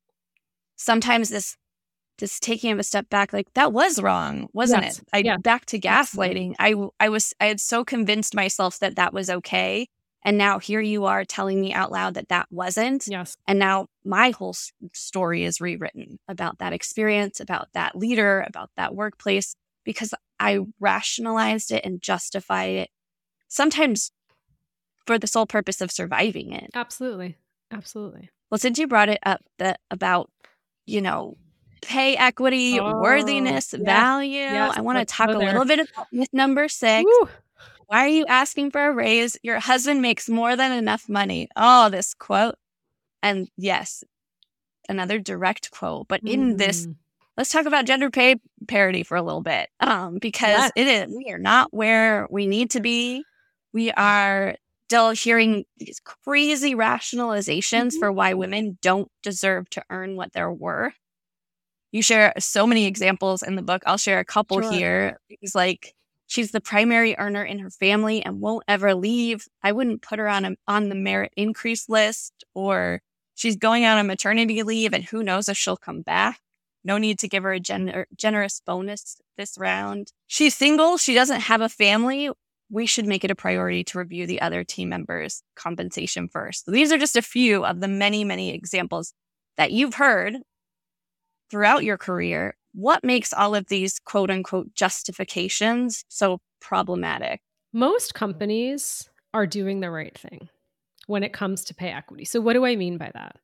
sometimes 0.77 1.29
this 1.29 1.57
just 2.21 2.43
taking 2.43 2.71
him 2.71 2.79
a 2.79 2.85
step 2.85 3.11
back, 3.11 3.33
like 3.33 3.53
that 3.55 3.73
was 3.73 4.01
wrong, 4.01 4.49
wasn't 4.53 4.85
yes. 4.85 4.99
it? 4.99 5.09
I 5.13 5.19
yeah. 5.19 5.37
back 5.39 5.67
to 5.67 5.81
gaslighting. 5.81 6.55
I 6.59 6.75
I 7.01 7.09
was 7.09 7.35
I 7.41 7.47
had 7.47 7.61
so 7.61 7.85
convinced 7.85 8.35
myself 8.35 8.79
that 8.79 8.97
that 8.97 9.13
was 9.13 9.29
okay, 9.31 9.89
and 10.23 10.39
now 10.39 10.59
here 10.59 10.81
you 10.81 11.07
are 11.07 11.25
telling 11.25 11.61
me 11.61 11.73
out 11.73 11.91
loud 11.91 12.15
that 12.15 12.29
that 12.29 12.47
wasn't. 12.51 13.07
Yes. 13.09 13.37
And 13.49 13.59
now 13.59 13.89
my 14.05 14.31
whole 14.31 14.55
story 14.93 15.45
is 15.45 15.61
rewritten 15.61 16.19
about 16.29 16.59
that 16.59 16.73
experience, 16.73 17.41
about 17.41 17.69
that 17.73 17.97
leader, 17.97 18.45
about 18.47 18.71
that 18.77 18.95
workplace, 18.95 19.57
because 19.85 20.15
I 20.39 20.61
rationalized 20.79 21.73
it 21.73 21.85
and 21.85 22.01
justified 22.01 22.71
it. 22.71 22.91
Sometimes 23.49 24.13
for 25.07 25.19
the 25.19 25.27
sole 25.27 25.47
purpose 25.47 25.81
of 25.81 25.91
surviving 25.91 26.53
it. 26.53 26.71
Absolutely. 26.75 27.37
Absolutely. 27.73 28.31
Well, 28.51 28.59
since 28.59 28.79
you 28.79 28.87
brought 28.87 29.09
it 29.09 29.21
up 29.25 29.41
that 29.59 29.81
about, 29.91 30.31
you 30.87 31.01
know, 31.01 31.37
pay 31.83 32.17
equity, 32.17 32.79
Oh, 32.81 32.99
worthiness, 33.01 33.73
value. 33.73 34.33
yes, 34.41 34.77
I 34.77 34.81
want 34.81 34.99
to 34.99 35.05
talk 35.05 35.29
a 35.29 35.33
little 35.39 35.65
bit 35.65 35.81
about 35.81 36.07
myth 36.13 36.29
number 36.33 36.69
six. 36.69 37.05
Woo. 37.05 37.29
Why 37.87 38.05
are 38.05 38.09
you 38.09 38.25
asking 38.27 38.71
for 38.71 38.87
a 38.87 38.93
raise? 38.93 39.37
Your 39.43 39.59
husband 39.59 40.01
makes 40.01 40.29
more 40.29 40.55
than 40.57 40.73
enough 40.73 41.09
money. 41.09 41.49
Oh, 41.57 41.89
this 41.89 42.15
quote. 42.15 42.55
And 43.23 43.49
yes, 43.57 44.05
another 44.89 45.19
direct 45.19 45.71
quote. 45.73 46.07
But 46.09 46.21
in 46.25 46.57
this, 46.57 46.87
Mm. 46.87 46.95
let's 47.37 47.51
talk 47.51 47.67
about 47.67 47.87
gender 47.87 48.11
pay 48.11 48.37
parity 48.69 49.03
for 49.03 49.17
a 49.17 49.23
little 49.23 49.43
bit. 49.43 49.69
Um, 49.81 50.19
because 50.19 50.49
Yes. 50.59 50.73
it 50.77 50.87
is 50.87 51.15
we 51.17 51.31
are 51.33 51.39
not 51.39 51.75
where 51.75 52.27
we 52.31 52.47
need 52.47 52.71
to 52.71 52.81
be. 52.81 53.25
We 53.73 53.91
are 53.93 54.55
still 54.89 55.11
hearing 55.11 55.65
these 55.79 56.01
crazy 56.01 56.75
rationalizations 56.75 57.95
Mhm. 57.95 57.99
for 57.99 58.13
why 58.13 58.35
women 58.35 58.79
don't 58.83 59.11
deserve 59.23 59.69
to 59.71 59.83
earn 59.91 60.17
what 60.17 60.33
they're 60.33 60.53
worth. 60.53 60.95
You 61.93 62.03
share 62.03 62.33
so 62.39 62.67
many 62.67 62.87
examples 62.87 63.43
in 63.43 63.57
the 63.57 63.63
book. 63.63 63.83
I'll 63.87 63.99
share 63.99 64.21
a 64.21 64.25
couple 64.25 64.61
Sure. 64.61 64.73
here. 64.73 65.21
It's 65.29 65.55
like 65.55 65.95
she's 66.27 66.53
the 66.53 66.61
primary 66.61 67.17
earner 67.19 67.45
in 67.45 67.59
her 67.59 67.71
family 67.71 68.23
and 68.25 68.41
won't 68.41 68.65
ever 68.69 68.95
leave. 68.95 69.47
I 69.63 69.73
wouldn't 69.73 70.03
put 70.03 70.19
her 70.19 70.29
on 70.29 70.45
a, 70.45 70.57
on 70.69 70.89
the 70.89 70.95
merit 70.95 71.33
increase 71.37 71.89
list 71.89 72.45
or 72.55 73.03
she's 73.35 73.57
going 73.57 73.85
on 73.85 73.99
a 73.99 74.05
maternity 74.05 74.63
leave 74.63 74.93
and 74.93 75.03
who 75.05 75.23
knows 75.23 75.49
if 75.49 75.57
she'll 75.57 75.77
come 75.77 76.03
back. 76.03 76.41
No 76.85 76.97
need 76.97 77.19
to 77.19 77.29
give 77.29 77.43
her 77.43 77.53
a 77.53 77.61
gener- 77.61 78.07
generous 78.17 78.63
bonus 78.65 79.17
this 79.37 79.57
round. 79.59 80.13
She's 80.29 80.55
single. 80.57 80.97
She 80.97 81.13
doesn't 81.15 81.41
have 81.41 81.61
a 81.61 81.69
family. 81.69 82.31
We 82.71 82.87
should 82.87 83.07
make 83.07 83.25
it 83.25 83.31
a 83.33 83.35
priority 83.35 83.83
to 83.85 83.99
review 83.99 84.27
the 84.27 84.41
other 84.41 84.63
team 84.63 84.91
members' 84.91 85.43
compensation 85.57 86.29
first. 86.29 86.65
So 86.65 86.71
these 86.71 86.93
are 86.93 86.99
just 86.99 87.17
a 87.17 87.23
few 87.23 87.65
of 87.65 87.81
the 87.81 87.89
many, 87.89 88.23
many 88.25 88.55
examples 88.55 89.13
that 89.57 89.73
you've 89.73 89.95
heard 89.95 90.37
throughout 91.51 91.85
your 91.85 91.99
career. 91.99 92.57
What 92.73 93.05
makes 93.05 93.33
all 93.33 93.55
of 93.55 93.67
these 93.67 93.99
quote 93.99 94.31
unquote 94.31 94.75
justifications 94.75 96.05
so 96.09 96.41
problematic? 96.61 97.41
Most 97.73 98.15
companies 98.15 99.09
are 99.35 99.47
doing 99.47 99.81
the 99.81 99.91
right 99.91 100.17
thing 100.17 100.49
when 101.07 101.23
it 101.23 101.33
comes 101.33 101.65
to 101.65 101.75
pay 101.75 101.89
equity. 101.89 102.25
So, 102.25 102.41
what 102.41 102.55
do 102.55 102.65
I 102.65 102.77
mean 102.77 102.97
by 102.99 103.11
that? 103.15 103.37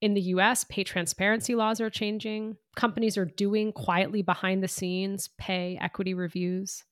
In 0.00 0.14
the 0.14 0.20
US, 0.20 0.64
pay 0.64 0.84
transparency 0.84 1.54
laws 1.54 1.80
are 1.80 1.90
changing. 1.90 2.56
Companies 2.76 3.16
are 3.16 3.24
doing 3.24 3.72
quietly 3.72 4.22
behind 4.22 4.62
the 4.62 4.68
scenes 4.68 5.30
pay 5.38 5.78
equity 5.80 6.14
reviews 6.14 6.84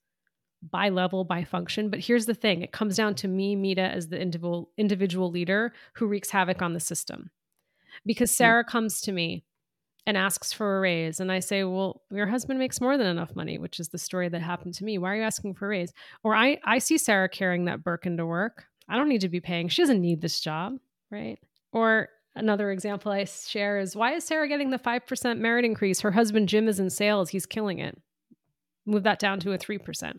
by 0.70 0.88
level, 0.88 1.24
by 1.24 1.44
function. 1.44 1.90
But 1.90 2.00
here's 2.00 2.26
the 2.26 2.34
thing 2.34 2.62
it 2.62 2.72
comes 2.72 2.96
down 2.96 3.14
to 3.16 3.28
me, 3.28 3.54
Mita, 3.54 3.82
as 3.82 4.08
the 4.08 4.20
individual, 4.20 4.70
individual 4.78 5.30
leader 5.30 5.72
who 5.94 6.06
wreaks 6.06 6.30
havoc 6.30 6.62
on 6.62 6.72
the 6.72 6.80
system. 6.80 7.30
Because 8.06 8.30
hmm. 8.30 8.36
Sarah 8.36 8.64
comes 8.64 9.00
to 9.02 9.12
me 9.12 9.44
and 10.06 10.16
asks 10.16 10.52
for 10.52 10.76
a 10.76 10.80
raise, 10.80 11.20
and 11.20 11.32
I 11.32 11.40
say, 11.40 11.64
Well, 11.64 12.02
your 12.10 12.26
husband 12.26 12.58
makes 12.58 12.80
more 12.80 12.98
than 12.98 13.06
enough 13.06 13.34
money, 13.34 13.58
which 13.58 13.80
is 13.80 13.88
the 13.88 13.98
story 13.98 14.28
that 14.28 14.42
happened 14.42 14.74
to 14.74 14.84
me. 14.84 14.98
Why 14.98 15.12
are 15.12 15.16
you 15.16 15.22
asking 15.22 15.54
for 15.54 15.66
a 15.66 15.68
raise? 15.70 15.92
Or 16.22 16.34
I, 16.34 16.58
I 16.64 16.78
see 16.78 16.98
Sarah 16.98 17.28
carrying 17.28 17.64
that 17.66 17.82
Birkin 17.82 18.16
to 18.18 18.26
work. 18.26 18.66
I 18.88 18.96
don't 18.96 19.08
need 19.08 19.22
to 19.22 19.28
be 19.28 19.40
paying. 19.40 19.68
She 19.68 19.82
doesn't 19.82 20.00
need 20.00 20.20
this 20.20 20.40
job, 20.40 20.74
right? 21.10 21.38
Or 21.72 22.08
another 22.36 22.70
example 22.70 23.12
I 23.12 23.24
share 23.24 23.78
is 23.78 23.96
why 23.96 24.14
is 24.14 24.24
Sarah 24.24 24.48
getting 24.48 24.70
the 24.70 24.78
5% 24.78 25.38
merit 25.38 25.64
increase? 25.64 26.00
Her 26.00 26.10
husband 26.10 26.48
Jim 26.48 26.68
is 26.68 26.80
in 26.80 26.90
sales. 26.90 27.30
He's 27.30 27.46
killing 27.46 27.78
it. 27.78 28.00
Move 28.84 29.04
that 29.04 29.18
down 29.18 29.40
to 29.40 29.52
a 29.52 29.58
3%. 29.58 30.18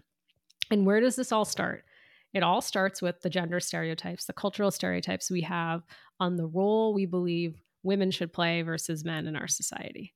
And 0.72 0.86
where 0.86 1.00
does 1.00 1.16
this 1.16 1.32
all 1.32 1.46
start? 1.46 1.86
It 2.34 2.44
all 2.44 2.62
starts 2.62 3.02
with 3.02 3.22
the 3.22 3.30
gender 3.30 3.60
stereotypes, 3.60 4.26
the 4.26 4.34
cultural 4.34 4.72
stereotypes 4.72 5.30
we 5.30 5.42
have 5.42 5.84
on 6.20 6.36
the 6.36 6.48
role 6.48 6.94
we 6.94 7.06
believe 7.06 7.62
women 7.86 8.12
should 8.12 8.34
play 8.34 8.62
versus 8.64 9.06
men 9.06 9.28
in 9.28 9.36
our 9.36 9.48
society. 9.48 10.14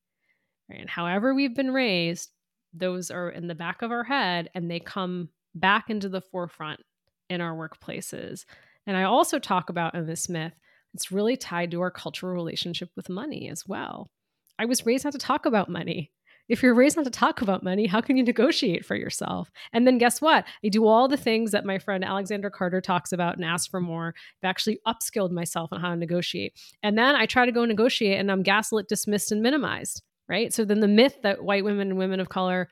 Right? 0.68 0.80
And 0.80 0.90
however 0.90 1.34
we've 1.34 1.54
been 1.54 1.72
raised, 1.72 2.30
those 2.74 3.10
are 3.10 3.30
in 3.30 3.46
the 3.46 3.54
back 3.54 3.82
of 3.82 3.90
our 3.90 4.04
head 4.04 4.50
and 4.54 4.70
they 4.70 4.80
come 4.80 5.30
back 5.54 5.88
into 5.88 6.08
the 6.08 6.20
forefront 6.20 6.80
in 7.28 7.40
our 7.40 7.54
workplaces. 7.54 8.44
And 8.86 8.96
I 8.96 9.04
also 9.04 9.38
talk 9.38 9.70
about 9.70 9.94
in 9.94 10.06
this 10.06 10.28
myth, 10.28 10.52
it's 10.94 11.12
really 11.12 11.36
tied 11.36 11.70
to 11.70 11.80
our 11.80 11.90
cultural 11.90 12.34
relationship 12.34 12.90
with 12.96 13.08
money 13.08 13.48
as 13.48 13.66
well. 13.66 14.10
I 14.58 14.64
was 14.66 14.84
raised 14.84 15.04
not 15.04 15.12
to 15.12 15.18
talk 15.18 15.46
about 15.46 15.68
money. 15.68 16.10
If 16.50 16.64
you're 16.64 16.74
raised 16.74 16.96
not 16.96 17.04
to 17.04 17.10
talk 17.10 17.42
about 17.42 17.62
money, 17.62 17.86
how 17.86 18.00
can 18.00 18.16
you 18.16 18.24
negotiate 18.24 18.84
for 18.84 18.96
yourself? 18.96 19.52
And 19.72 19.86
then 19.86 19.98
guess 19.98 20.20
what? 20.20 20.44
I 20.64 20.68
do 20.68 20.84
all 20.86 21.06
the 21.06 21.16
things 21.16 21.52
that 21.52 21.64
my 21.64 21.78
friend 21.78 22.04
Alexandra 22.04 22.50
Carter 22.50 22.80
talks 22.80 23.12
about 23.12 23.36
and 23.36 23.44
asks 23.44 23.68
for 23.68 23.80
more. 23.80 24.14
I've 24.42 24.48
actually 24.50 24.80
upskilled 24.86 25.30
myself 25.30 25.72
on 25.72 25.80
how 25.80 25.90
to 25.90 25.96
negotiate. 25.96 26.54
And 26.82 26.98
then 26.98 27.14
I 27.14 27.26
try 27.26 27.46
to 27.46 27.52
go 27.52 27.64
negotiate 27.64 28.18
and 28.18 28.32
I'm 28.32 28.42
gaslit, 28.42 28.88
dismissed, 28.88 29.30
and 29.30 29.42
minimized, 29.42 30.02
right? 30.28 30.52
So 30.52 30.64
then 30.64 30.80
the 30.80 30.88
myth 30.88 31.18
that 31.22 31.44
white 31.44 31.64
women 31.64 31.90
and 31.90 31.98
women 31.98 32.18
of 32.18 32.28
color 32.28 32.68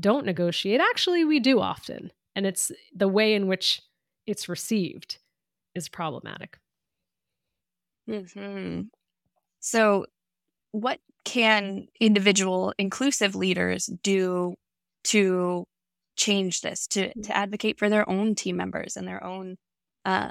don't 0.00 0.24
negotiate, 0.24 0.80
actually, 0.80 1.24
we 1.24 1.38
do 1.38 1.60
often. 1.60 2.10
And 2.34 2.46
it's 2.46 2.72
the 2.96 3.08
way 3.08 3.34
in 3.34 3.46
which 3.46 3.82
it's 4.26 4.48
received 4.48 5.18
is 5.74 5.88
problematic. 5.88 6.58
hmm 8.06 8.82
So, 9.60 10.06
what 10.72 11.00
can 11.24 11.88
individual 12.00 12.72
inclusive 12.78 13.34
leaders 13.34 13.86
do 14.02 14.54
to 15.04 15.66
change 16.16 16.60
this, 16.60 16.86
to, 16.88 17.12
to 17.22 17.36
advocate 17.36 17.78
for 17.78 17.88
their 17.88 18.08
own 18.08 18.34
team 18.34 18.56
members 18.56 18.96
and 18.96 19.06
their 19.06 19.22
own 19.22 19.56
uh, 20.04 20.30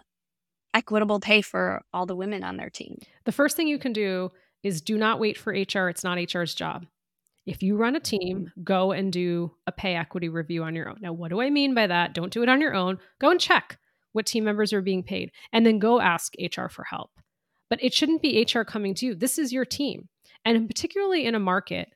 equitable 0.74 1.20
pay 1.20 1.42
for 1.42 1.82
all 1.94 2.06
the 2.06 2.16
women 2.16 2.44
on 2.44 2.58
their 2.58 2.70
team? 2.70 2.98
The 3.26 3.32
first 3.32 3.56
thing 3.56 3.68
you 3.68 3.80
can 3.80 3.94
do 3.94 4.32
is 4.64 4.82
do 4.82 4.98
not 4.98 5.20
wait 5.20 5.38
for 5.38 5.52
HR. 5.52 5.90
It's 5.90 6.04
not 6.04 6.18
HR's 6.18 6.54
job. 6.54 6.86
If 7.46 7.64
you 7.64 7.78
run 7.78 7.96
a 7.96 8.02
team, 8.02 8.52
go 8.62 8.92
and 8.92 9.12
do 9.12 9.54
a 9.66 9.72
pay 9.72 9.96
equity 9.96 10.28
review 10.28 10.64
on 10.64 10.76
your 10.76 10.90
own. 10.90 10.98
Now, 11.00 11.14
what 11.14 11.30
do 11.30 11.40
I 11.40 11.50
mean 11.50 11.74
by 11.74 11.88
that? 11.88 12.14
Don't 12.14 12.34
do 12.34 12.44
it 12.44 12.50
on 12.50 12.60
your 12.60 12.74
own. 12.74 13.00
Go 13.20 13.32
and 13.32 13.40
check 13.40 13.80
what 14.12 14.26
team 14.26 14.44
members 14.44 14.74
are 14.74 14.82
being 14.82 15.04
paid 15.04 15.32
and 15.54 15.66
then 15.66 15.80
go 15.80 16.02
ask 16.02 16.34
HR 16.40 16.68
for 16.68 16.84
help. 16.84 17.12
But 17.70 17.82
it 17.82 17.94
shouldn't 17.94 18.22
be 18.22 18.46
HR 18.54 18.62
coming 18.62 18.94
to 18.96 19.06
you. 19.06 19.16
This 19.16 19.38
is 19.38 19.54
your 19.54 19.64
team. 19.64 20.10
And 20.56 20.68
particularly 20.68 21.26
in 21.26 21.36
a 21.36 21.40
market 21.40 21.90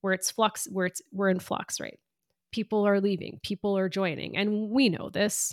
where 0.00 0.12
it's 0.12 0.30
flux, 0.30 0.68
where 0.70 0.86
it's 0.86 1.02
we're 1.12 1.28
in 1.28 1.40
flux, 1.40 1.80
right? 1.80 1.98
People 2.52 2.86
are 2.86 3.00
leaving, 3.00 3.40
people 3.42 3.76
are 3.76 3.88
joining. 3.88 4.36
And 4.36 4.70
we 4.70 4.88
know 4.88 5.10
this. 5.10 5.52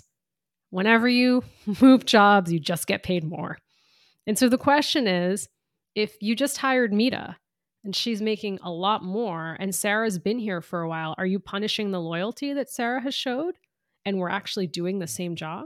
Whenever 0.70 1.08
you 1.08 1.42
move 1.80 2.06
jobs, 2.06 2.52
you 2.52 2.60
just 2.60 2.86
get 2.86 3.02
paid 3.02 3.24
more. 3.24 3.58
And 4.26 4.38
so 4.38 4.48
the 4.48 4.58
question 4.58 5.06
is 5.08 5.48
if 5.94 6.16
you 6.20 6.36
just 6.36 6.58
hired 6.58 6.92
Mita 6.92 7.36
and 7.82 7.94
she's 7.94 8.22
making 8.22 8.60
a 8.62 8.70
lot 8.70 9.02
more 9.02 9.56
and 9.58 9.74
Sarah's 9.74 10.18
been 10.18 10.38
here 10.38 10.60
for 10.60 10.80
a 10.80 10.88
while, 10.88 11.14
are 11.18 11.26
you 11.26 11.40
punishing 11.40 11.90
the 11.90 12.00
loyalty 12.00 12.52
that 12.52 12.70
Sarah 12.70 13.02
has 13.02 13.14
showed? 13.14 13.56
And 14.04 14.18
we're 14.18 14.30
actually 14.30 14.68
doing 14.68 15.00
the 15.00 15.06
same 15.06 15.34
job. 15.34 15.64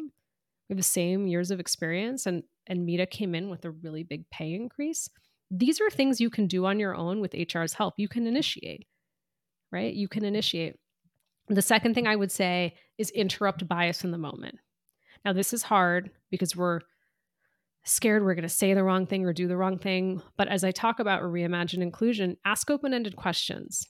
We 0.68 0.74
have 0.74 0.78
the 0.78 0.82
same 0.82 1.26
years 1.26 1.50
of 1.50 1.60
experience 1.60 2.24
and 2.24 2.44
and 2.66 2.84
Mita 2.84 3.06
came 3.06 3.34
in 3.34 3.48
with 3.48 3.64
a 3.64 3.70
really 3.70 4.02
big 4.02 4.28
pay 4.30 4.54
increase. 4.54 5.08
These 5.50 5.80
are 5.80 5.90
things 5.90 6.20
you 6.20 6.30
can 6.30 6.46
do 6.46 6.66
on 6.66 6.78
your 6.78 6.94
own 6.94 7.20
with 7.20 7.34
HR's 7.34 7.74
help. 7.74 7.94
You 7.96 8.08
can 8.08 8.26
initiate, 8.26 8.86
right? 9.72 9.94
You 9.94 10.08
can 10.08 10.24
initiate. 10.24 10.76
The 11.48 11.62
second 11.62 11.94
thing 11.94 12.06
I 12.06 12.16
would 12.16 12.30
say 12.30 12.74
is 12.98 13.10
interrupt 13.10 13.66
bias 13.66 14.04
in 14.04 14.10
the 14.10 14.18
moment. 14.18 14.58
Now, 15.24 15.32
this 15.32 15.52
is 15.52 15.62
hard 15.62 16.10
because 16.30 16.54
we're 16.54 16.80
scared 17.84 18.24
we're 18.24 18.34
going 18.34 18.42
to 18.42 18.48
say 18.48 18.74
the 18.74 18.84
wrong 18.84 19.06
thing 19.06 19.24
or 19.24 19.32
do 19.32 19.48
the 19.48 19.56
wrong 19.56 19.78
thing. 19.78 20.22
But 20.36 20.48
as 20.48 20.62
I 20.62 20.70
talk 20.70 21.00
about 21.00 21.22
reimagine 21.22 21.82
inclusion, 21.82 22.36
ask 22.44 22.70
open 22.70 22.92
ended 22.92 23.16
questions. 23.16 23.88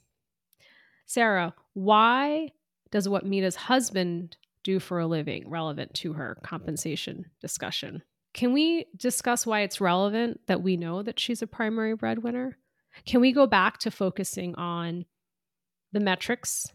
Sarah, 1.07 1.55
why 1.75 2.51
does 2.91 3.09
what 3.09 3.27
Mita's 3.27 3.57
husband 3.57 4.37
do 4.63 4.79
for 4.79 4.99
a 5.01 5.07
living 5.07 5.49
relevant 5.49 5.95
to 5.95 6.13
her 6.15 6.39
compensation 6.45 7.27
discussion? 7.41 8.03
Can 8.35 8.53
we 8.53 8.87
discuss 8.97 9.47
why 9.47 9.61
it's 9.61 9.81
relevant 9.81 10.41
that 10.47 10.63
we 10.63 10.77
know 10.77 11.03
that 11.03 11.19
she's 11.19 11.43
a 11.43 11.47
primary 11.47 11.95
breadwinner? 11.95 12.59
Can 13.07 13.21
we 13.21 13.33
go 13.33 13.47
back 13.47 13.79
to 13.79 13.91
focusing 13.91 14.55
on 14.57 15.07
the 15.93 16.01
metrics, 16.01 16.67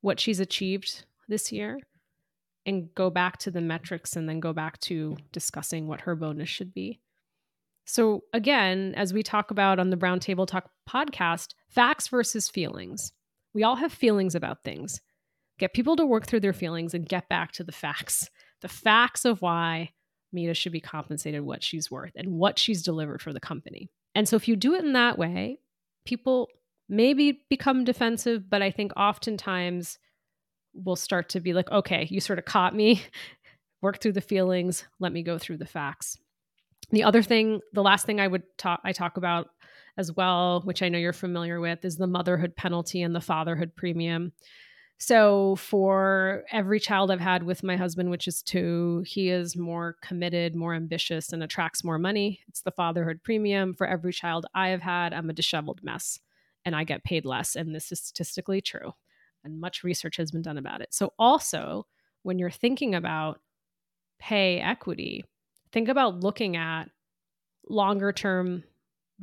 what 0.00 0.18
she's 0.18 0.40
achieved 0.40 1.04
this 1.28 1.52
year, 1.52 1.78
and 2.64 2.94
go 2.94 3.10
back 3.10 3.38
to 3.38 3.50
the 3.50 3.60
metrics 3.60 4.16
and 4.16 4.28
then 4.28 4.40
go 4.40 4.52
back 4.52 4.78
to 4.80 5.16
discussing 5.32 5.86
what 5.86 6.02
her 6.02 6.14
bonus 6.14 6.48
should 6.48 6.72
be? 6.72 7.00
So, 7.84 8.22
again, 8.32 8.94
as 8.96 9.12
we 9.12 9.22
talk 9.22 9.50
about 9.50 9.80
on 9.80 9.90
the 9.90 9.96
Brown 9.96 10.20
Table 10.20 10.46
Talk 10.46 10.70
podcast, 10.88 11.54
facts 11.68 12.08
versus 12.08 12.48
feelings. 12.48 13.12
We 13.54 13.64
all 13.64 13.76
have 13.76 13.92
feelings 13.92 14.34
about 14.34 14.62
things. 14.62 15.00
Get 15.58 15.74
people 15.74 15.96
to 15.96 16.06
work 16.06 16.26
through 16.26 16.40
their 16.40 16.52
feelings 16.52 16.94
and 16.94 17.08
get 17.08 17.28
back 17.28 17.52
to 17.52 17.64
the 17.64 17.72
facts 17.72 18.28
the 18.62 18.68
facts 18.68 19.24
of 19.24 19.42
why 19.42 19.90
Mita 20.32 20.54
should 20.54 20.72
be 20.72 20.80
compensated 20.80 21.42
what 21.42 21.62
she's 21.62 21.90
worth 21.90 22.12
and 22.16 22.32
what 22.32 22.58
she's 22.58 22.82
delivered 22.82 23.20
for 23.20 23.32
the 23.32 23.40
company. 23.40 23.90
And 24.14 24.28
so 24.28 24.36
if 24.36 24.48
you 24.48 24.56
do 24.56 24.74
it 24.74 24.84
in 24.84 24.92
that 24.92 25.18
way, 25.18 25.58
people 26.04 26.48
maybe 26.88 27.40
become 27.48 27.84
defensive, 27.84 28.48
but 28.50 28.62
I 28.62 28.70
think 28.70 28.92
oftentimes 28.96 29.98
will 30.74 30.96
start 30.96 31.30
to 31.30 31.40
be 31.40 31.52
like, 31.52 31.70
okay, 31.70 32.06
you 32.10 32.20
sort 32.20 32.38
of 32.38 32.44
caught 32.44 32.74
me, 32.74 33.02
work 33.82 34.00
through 34.00 34.12
the 34.12 34.20
feelings, 34.20 34.84
let 35.00 35.12
me 35.12 35.22
go 35.22 35.38
through 35.38 35.58
the 35.58 35.66
facts. 35.66 36.18
The 36.90 37.04
other 37.04 37.22
thing, 37.22 37.60
the 37.72 37.82
last 37.82 38.06
thing 38.06 38.20
I 38.20 38.28
would 38.28 38.42
talk 38.58 38.80
I 38.84 38.92
talk 38.92 39.16
about 39.16 39.48
as 39.96 40.12
well, 40.12 40.62
which 40.64 40.82
I 40.82 40.88
know 40.88 40.98
you're 40.98 41.12
familiar 41.12 41.60
with, 41.60 41.84
is 41.84 41.96
the 41.96 42.06
motherhood 42.06 42.56
penalty 42.56 43.02
and 43.02 43.14
the 43.14 43.20
fatherhood 43.20 43.74
premium. 43.76 44.32
So, 45.02 45.56
for 45.56 46.44
every 46.52 46.78
child 46.78 47.10
I've 47.10 47.18
had 47.18 47.42
with 47.42 47.64
my 47.64 47.74
husband, 47.74 48.08
which 48.08 48.28
is 48.28 48.40
two, 48.40 49.02
he 49.04 49.30
is 49.30 49.56
more 49.56 49.96
committed, 50.00 50.54
more 50.54 50.74
ambitious, 50.74 51.32
and 51.32 51.42
attracts 51.42 51.82
more 51.82 51.98
money. 51.98 52.38
It's 52.46 52.62
the 52.62 52.70
fatherhood 52.70 53.20
premium. 53.24 53.74
For 53.74 53.84
every 53.84 54.12
child 54.12 54.46
I 54.54 54.68
have 54.68 54.80
had, 54.80 55.12
I'm 55.12 55.28
a 55.28 55.32
disheveled 55.32 55.80
mess 55.82 56.20
and 56.64 56.76
I 56.76 56.84
get 56.84 57.02
paid 57.02 57.24
less. 57.24 57.56
And 57.56 57.74
this 57.74 57.90
is 57.90 57.98
statistically 57.98 58.60
true. 58.60 58.92
And 59.42 59.60
much 59.60 59.82
research 59.82 60.18
has 60.18 60.30
been 60.30 60.40
done 60.40 60.56
about 60.56 60.82
it. 60.82 60.94
So, 60.94 61.14
also, 61.18 61.88
when 62.22 62.38
you're 62.38 62.48
thinking 62.48 62.94
about 62.94 63.40
pay 64.20 64.60
equity, 64.60 65.24
think 65.72 65.88
about 65.88 66.20
looking 66.20 66.56
at 66.56 66.84
longer 67.68 68.12
term 68.12 68.62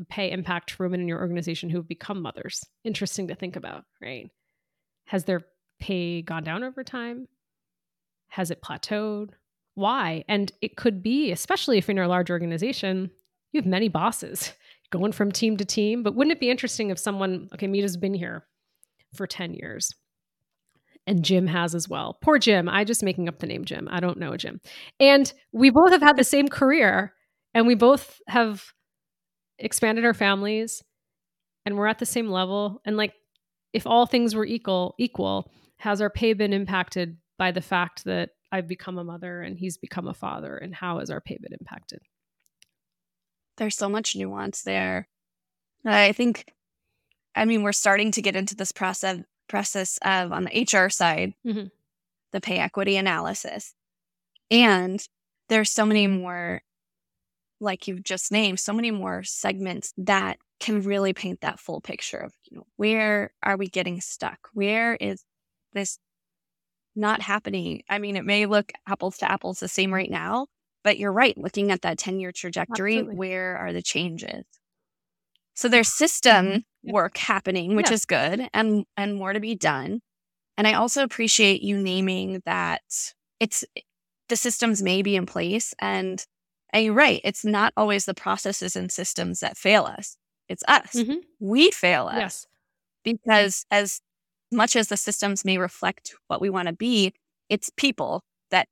pay 0.10 0.30
impact 0.30 0.72
for 0.72 0.84
women 0.84 1.00
in 1.00 1.08
your 1.08 1.22
organization 1.22 1.70
who 1.70 1.78
have 1.78 1.88
become 1.88 2.22
mothers. 2.22 2.66
Interesting 2.84 3.30
to 3.30 3.36
think 3.36 3.56
about, 3.56 3.86
right? 4.02 4.30
Has 5.06 5.24
their 5.24 5.44
pay 5.80 6.22
gone 6.22 6.44
down 6.44 6.64
over 6.64 6.84
time? 6.84 7.28
Has 8.30 8.52
it 8.52 8.62
plateaued? 8.62 9.32
Why? 9.76 10.24
And 10.28 10.52
it 10.62 10.76
could 10.76 11.02
be, 11.02 11.32
especially 11.32 11.78
if 11.78 11.88
you're 11.88 11.98
in 11.98 12.04
a 12.04 12.08
large 12.08 12.30
organization, 12.30 13.12
you 13.52 13.62
have 13.62 13.68
many 13.68 13.88
bosses 13.88 14.54
going 14.92 15.12
from 15.12 15.32
team 15.32 15.58
to 15.58 15.66
team. 15.66 16.04
But 16.04 16.16
wouldn't 16.16 16.36
it 16.36 16.40
be 16.40 16.50
interesting 16.50 16.90
if 16.90 17.00
someone, 17.00 17.50
okay, 17.54 17.68
Mita's 17.68 17.98
been 17.98 18.14
here 18.14 18.46
for 19.14 19.26
10 19.26 19.54
years 19.54 19.94
and 21.08 21.26
Jim 21.26 21.48
has 21.48 21.74
as 21.74 21.90
well. 21.90 22.18
Poor 22.22 22.38
Jim. 22.38 22.70
I 22.70 22.84
just 22.84 23.02
making 23.02 23.28
up 23.28 23.40
the 23.40 23.48
name 23.48 23.66
Jim. 23.66 23.88
I 23.92 24.00
don't 24.00 24.20
know 24.20 24.38
Jim. 24.38 24.62
And 25.00 25.32
we 25.52 25.72
both 25.72 25.92
have 25.92 26.04
had 26.04 26.18
the 26.18 26.24
same 26.24 26.48
career 26.48 27.14
and 27.54 27.66
we 27.66 27.76
both 27.76 28.22
have 28.28 28.74
expanded 29.58 30.06
our 30.06 30.14
families 30.14 30.84
and 31.66 31.78
we're 31.78 31.88
at 31.88 32.00
the 32.00 32.06
same 32.06 32.30
level. 32.30 32.82
And 32.86 32.96
like 32.96 33.14
if 33.74 33.88
all 33.88 34.06
things 34.06 34.36
were 34.36 34.46
equal, 34.46 34.96
equal, 35.00 35.52
has 35.80 36.02
our 36.02 36.10
pay 36.10 36.34
been 36.34 36.54
impacted 36.54 37.18
by 37.38 37.52
the 37.52 37.62
fact 37.62 38.04
that 38.04 38.32
I've 38.52 38.68
become 38.68 38.98
a 38.98 39.04
mother 39.04 39.42
and 39.42 39.58
he's 39.58 39.78
become 39.78 40.08
a 40.08 40.14
father? 40.14 40.58
And 40.58 40.76
how 40.76 41.00
has 41.00 41.10
our 41.10 41.22
pay 41.22 41.38
been 41.42 41.54
impacted? 41.54 42.02
There's 43.58 43.76
so 43.76 43.90
much 43.90 44.16
nuance 44.16 44.62
there. 44.62 45.08
I 45.86 46.12
think, 46.12 46.46
I 47.36 47.46
mean, 47.46 47.64
we're 47.64 47.72
starting 47.72 48.12
to 48.12 48.22
get 48.22 48.36
into 48.36 48.56
this 48.56 48.72
process 48.72 49.20
process 49.48 49.98
of 50.04 50.32
on 50.32 50.44
the 50.44 50.62
HR 50.62 50.90
side, 50.90 51.34
mm-hmm. 51.46 51.68
the 52.32 52.42
pay 52.42 52.58
equity 52.58 52.98
analysis, 52.98 53.74
and 54.52 55.06
there's 55.48 55.72
so 55.72 55.86
many 55.86 56.06
more, 56.06 56.62
like 57.60 57.88
you've 57.88 58.04
just 58.04 58.32
named, 58.32 58.60
so 58.60 58.74
many 58.74 58.92
more 58.92 59.24
segments 59.24 59.92
that 59.98 60.38
can 60.60 60.82
really 60.82 61.14
paint 61.14 61.42
that 61.42 61.60
full 61.60 61.82
picture 61.82 62.18
of 62.18 62.34
you 62.44 62.58
know 62.58 62.68
where 62.76 63.32
are 63.42 63.58
we 63.58 63.68
getting 63.68 64.00
stuck? 64.02 64.50
Where 64.54 64.96
is 64.96 65.24
this 65.74 66.00
not 66.96 67.22
happening. 67.22 67.84
I 67.90 68.00
mean, 68.00 68.16
it 68.16 68.26
may 68.26 68.46
look 68.46 68.72
apples 68.88 69.18
to 69.18 69.32
apples 69.32 69.60
the 69.60 69.68
same 69.68 69.94
right 69.94 70.10
now, 70.10 70.48
but 70.84 70.98
you're 70.98 71.12
right. 71.12 71.38
Looking 71.38 71.72
at 71.72 71.82
that 71.82 71.98
10 71.98 72.20
year 72.20 72.32
trajectory, 72.32 72.98
Absolutely. 72.98 73.16
where 73.16 73.58
are 73.58 73.74
the 73.74 73.82
changes? 73.82 74.46
So 75.54 75.68
there's 75.68 75.94
system 75.94 76.46
mm-hmm. 76.46 76.92
work 76.92 77.18
happening, 77.18 77.76
which 77.76 77.90
yeah. 77.90 77.96
is 77.96 78.06
good 78.06 78.48
and 78.54 78.86
and 78.96 79.16
more 79.16 79.34
to 79.34 79.40
be 79.40 79.56
done. 79.56 80.02
And 80.58 80.68
I 80.68 80.74
also 80.74 81.04
appreciate 81.04 81.62
you 81.62 81.78
naming 81.78 82.42
that 82.46 82.82
it's 83.40 83.64
the 84.30 84.36
systems 84.36 84.82
may 84.82 85.02
be 85.02 85.16
in 85.16 85.26
place 85.26 85.74
and 85.80 86.24
and 86.72 86.86
you're 86.86 86.94
right, 86.94 87.20
it's 87.24 87.44
not 87.44 87.74
always 87.76 88.06
the 88.06 88.14
processes 88.14 88.76
and 88.76 88.92
systems 88.92 89.40
that 89.40 89.58
fail 89.58 89.86
us. 89.86 90.18
It's 90.48 90.64
us. 90.68 90.94
Mm-hmm. 90.94 91.18
We 91.40 91.72
fail 91.72 92.08
us. 92.08 92.16
Yes. 92.18 92.48
Because 93.04 93.66
as 93.72 94.02
much 94.52 94.76
as 94.76 94.88
the 94.88 94.98
systems 94.98 95.46
may 95.46 95.58
reflect 95.58 96.14
what 96.28 96.42
we 96.42 96.50
want 96.50 96.68
to 96.68 96.74
be, 96.74 97.14
it's 97.50 97.70
people 97.76 98.24
that 98.52 98.68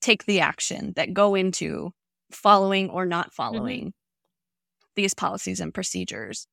take 0.00 0.24
the 0.26 0.40
action 0.40 0.92
that 0.96 1.14
go 1.14 1.34
into 1.34 1.92
following 2.30 2.90
or 2.90 3.06
not 3.06 3.26
mm-hmm. 3.26 3.34
following 3.34 3.80
mm-hmm. 3.80 4.88
these 4.94 5.14
policies 5.14 5.60
and 5.60 5.72
procedures. 5.72 6.46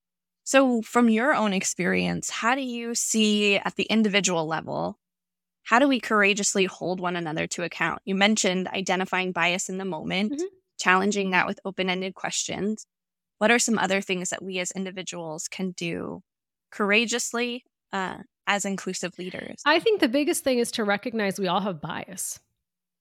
So, 0.44 0.82
from 0.82 1.08
your 1.08 1.34
own 1.34 1.54
experience, 1.54 2.28
how 2.28 2.54
do 2.54 2.60
you 2.60 2.94
see 2.94 3.56
at 3.56 3.76
the 3.76 3.84
individual 3.84 4.46
level? 4.46 4.98
How 5.64 5.78
do 5.78 5.88
we 5.88 6.00
courageously 6.00 6.66
hold 6.66 7.00
one 7.00 7.16
another 7.16 7.46
to 7.48 7.62
account? 7.62 8.00
You 8.04 8.14
mentioned 8.14 8.68
identifying 8.68 9.32
bias 9.32 9.70
in 9.70 9.78
the 9.78 9.86
moment, 9.86 10.32
mm-hmm. 10.32 10.44
challenging 10.78 11.30
that 11.30 11.46
with 11.46 11.60
open 11.64 11.88
ended 11.88 12.14
questions. 12.14 12.86
What 13.38 13.50
are 13.50 13.58
some 13.58 13.78
other 13.78 14.02
things 14.02 14.28
that 14.28 14.44
we 14.44 14.58
as 14.58 14.70
individuals 14.72 15.48
can 15.48 15.72
do 15.72 16.20
courageously 16.70 17.64
uh, 17.92 18.18
as 18.46 18.64
inclusive 18.64 19.18
leaders? 19.18 19.62
I 19.64 19.80
think 19.80 20.00
the 20.00 20.08
biggest 20.08 20.44
thing 20.44 20.58
is 20.58 20.70
to 20.72 20.84
recognize 20.84 21.38
we 21.38 21.48
all 21.48 21.60
have 21.60 21.80
bias. 21.80 22.40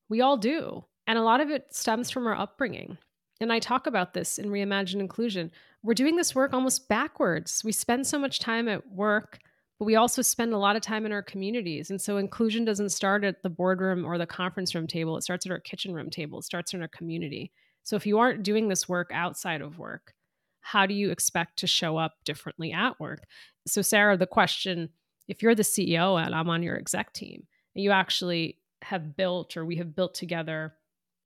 We 0.09 0.21
all 0.21 0.37
do. 0.37 0.85
And 1.07 1.17
a 1.17 1.23
lot 1.23 1.41
of 1.41 1.49
it 1.49 1.73
stems 1.73 2.09
from 2.09 2.27
our 2.27 2.35
upbringing. 2.35 2.97
And 3.41 3.51
I 3.51 3.59
talk 3.59 3.87
about 3.87 4.13
this 4.13 4.37
in 4.37 4.49
Reimagine 4.49 4.99
Inclusion. 4.99 5.51
We're 5.81 5.93
doing 5.93 6.15
this 6.15 6.33
work 6.33 6.53
almost 6.53 6.87
backwards. 6.87 7.61
We 7.63 7.71
spend 7.71 8.07
so 8.07 8.17
much 8.17 8.39
time 8.39 8.69
at 8.69 8.89
work, 8.89 9.39
but 9.79 9.85
we 9.85 9.95
also 9.95 10.21
spend 10.21 10.53
a 10.53 10.57
lot 10.57 10.77
of 10.77 10.81
time 10.81 11.05
in 11.05 11.11
our 11.11 11.21
communities. 11.21 11.89
And 11.89 11.99
so 11.99 12.17
inclusion 12.17 12.63
doesn't 12.63 12.89
start 12.89 13.23
at 13.25 13.43
the 13.43 13.49
boardroom 13.49 14.05
or 14.05 14.17
the 14.17 14.25
conference 14.25 14.73
room 14.73 14.87
table, 14.87 15.17
it 15.17 15.23
starts 15.23 15.45
at 15.45 15.51
our 15.51 15.59
kitchen 15.59 15.93
room 15.93 16.09
table, 16.09 16.39
it 16.39 16.45
starts 16.45 16.73
in 16.73 16.81
our 16.81 16.87
community. 16.87 17.51
So 17.83 17.97
if 17.97 18.05
you 18.05 18.17
aren't 18.19 18.43
doing 18.43 18.69
this 18.69 18.87
work 18.87 19.11
outside 19.13 19.61
of 19.61 19.77
work, 19.77 20.13
how 20.61 20.85
do 20.85 20.93
you 20.93 21.11
expect 21.11 21.59
to 21.59 21.67
show 21.67 21.97
up 21.97 22.13
differently 22.23 22.71
at 22.71 22.97
work? 22.99 23.23
So, 23.67 23.81
Sarah, 23.81 24.15
the 24.15 24.25
question 24.25 24.89
if 25.27 25.41
you're 25.41 25.55
the 25.55 25.63
CEO 25.63 26.23
and 26.23 26.33
I'm 26.33 26.49
on 26.49 26.63
your 26.63 26.77
exec 26.77 27.13
team, 27.13 27.47
and 27.75 27.83
you 27.83 27.91
actually 27.91 28.57
have 28.81 29.15
built 29.15 29.57
or 29.57 29.65
we 29.65 29.77
have 29.77 29.95
built 29.95 30.13
together 30.13 30.73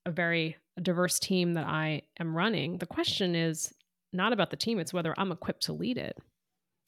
a 0.06 0.12
very 0.12 0.56
diverse 0.82 1.20
team 1.20 1.56
that 1.56 1.66
I 1.66 2.04
am 2.20 2.36
running, 2.36 2.78
the 2.78 2.86
question 2.86 3.36
is 3.36 3.74
not 4.14 4.34
about 4.34 4.52
the 4.52 4.58
team, 4.58 4.80
it's 4.80 4.94
whether 4.94 5.14
I'm 5.18 5.32
equipped 5.32 5.64
to 5.64 5.74
lead 5.74 5.98
it. 5.98 6.18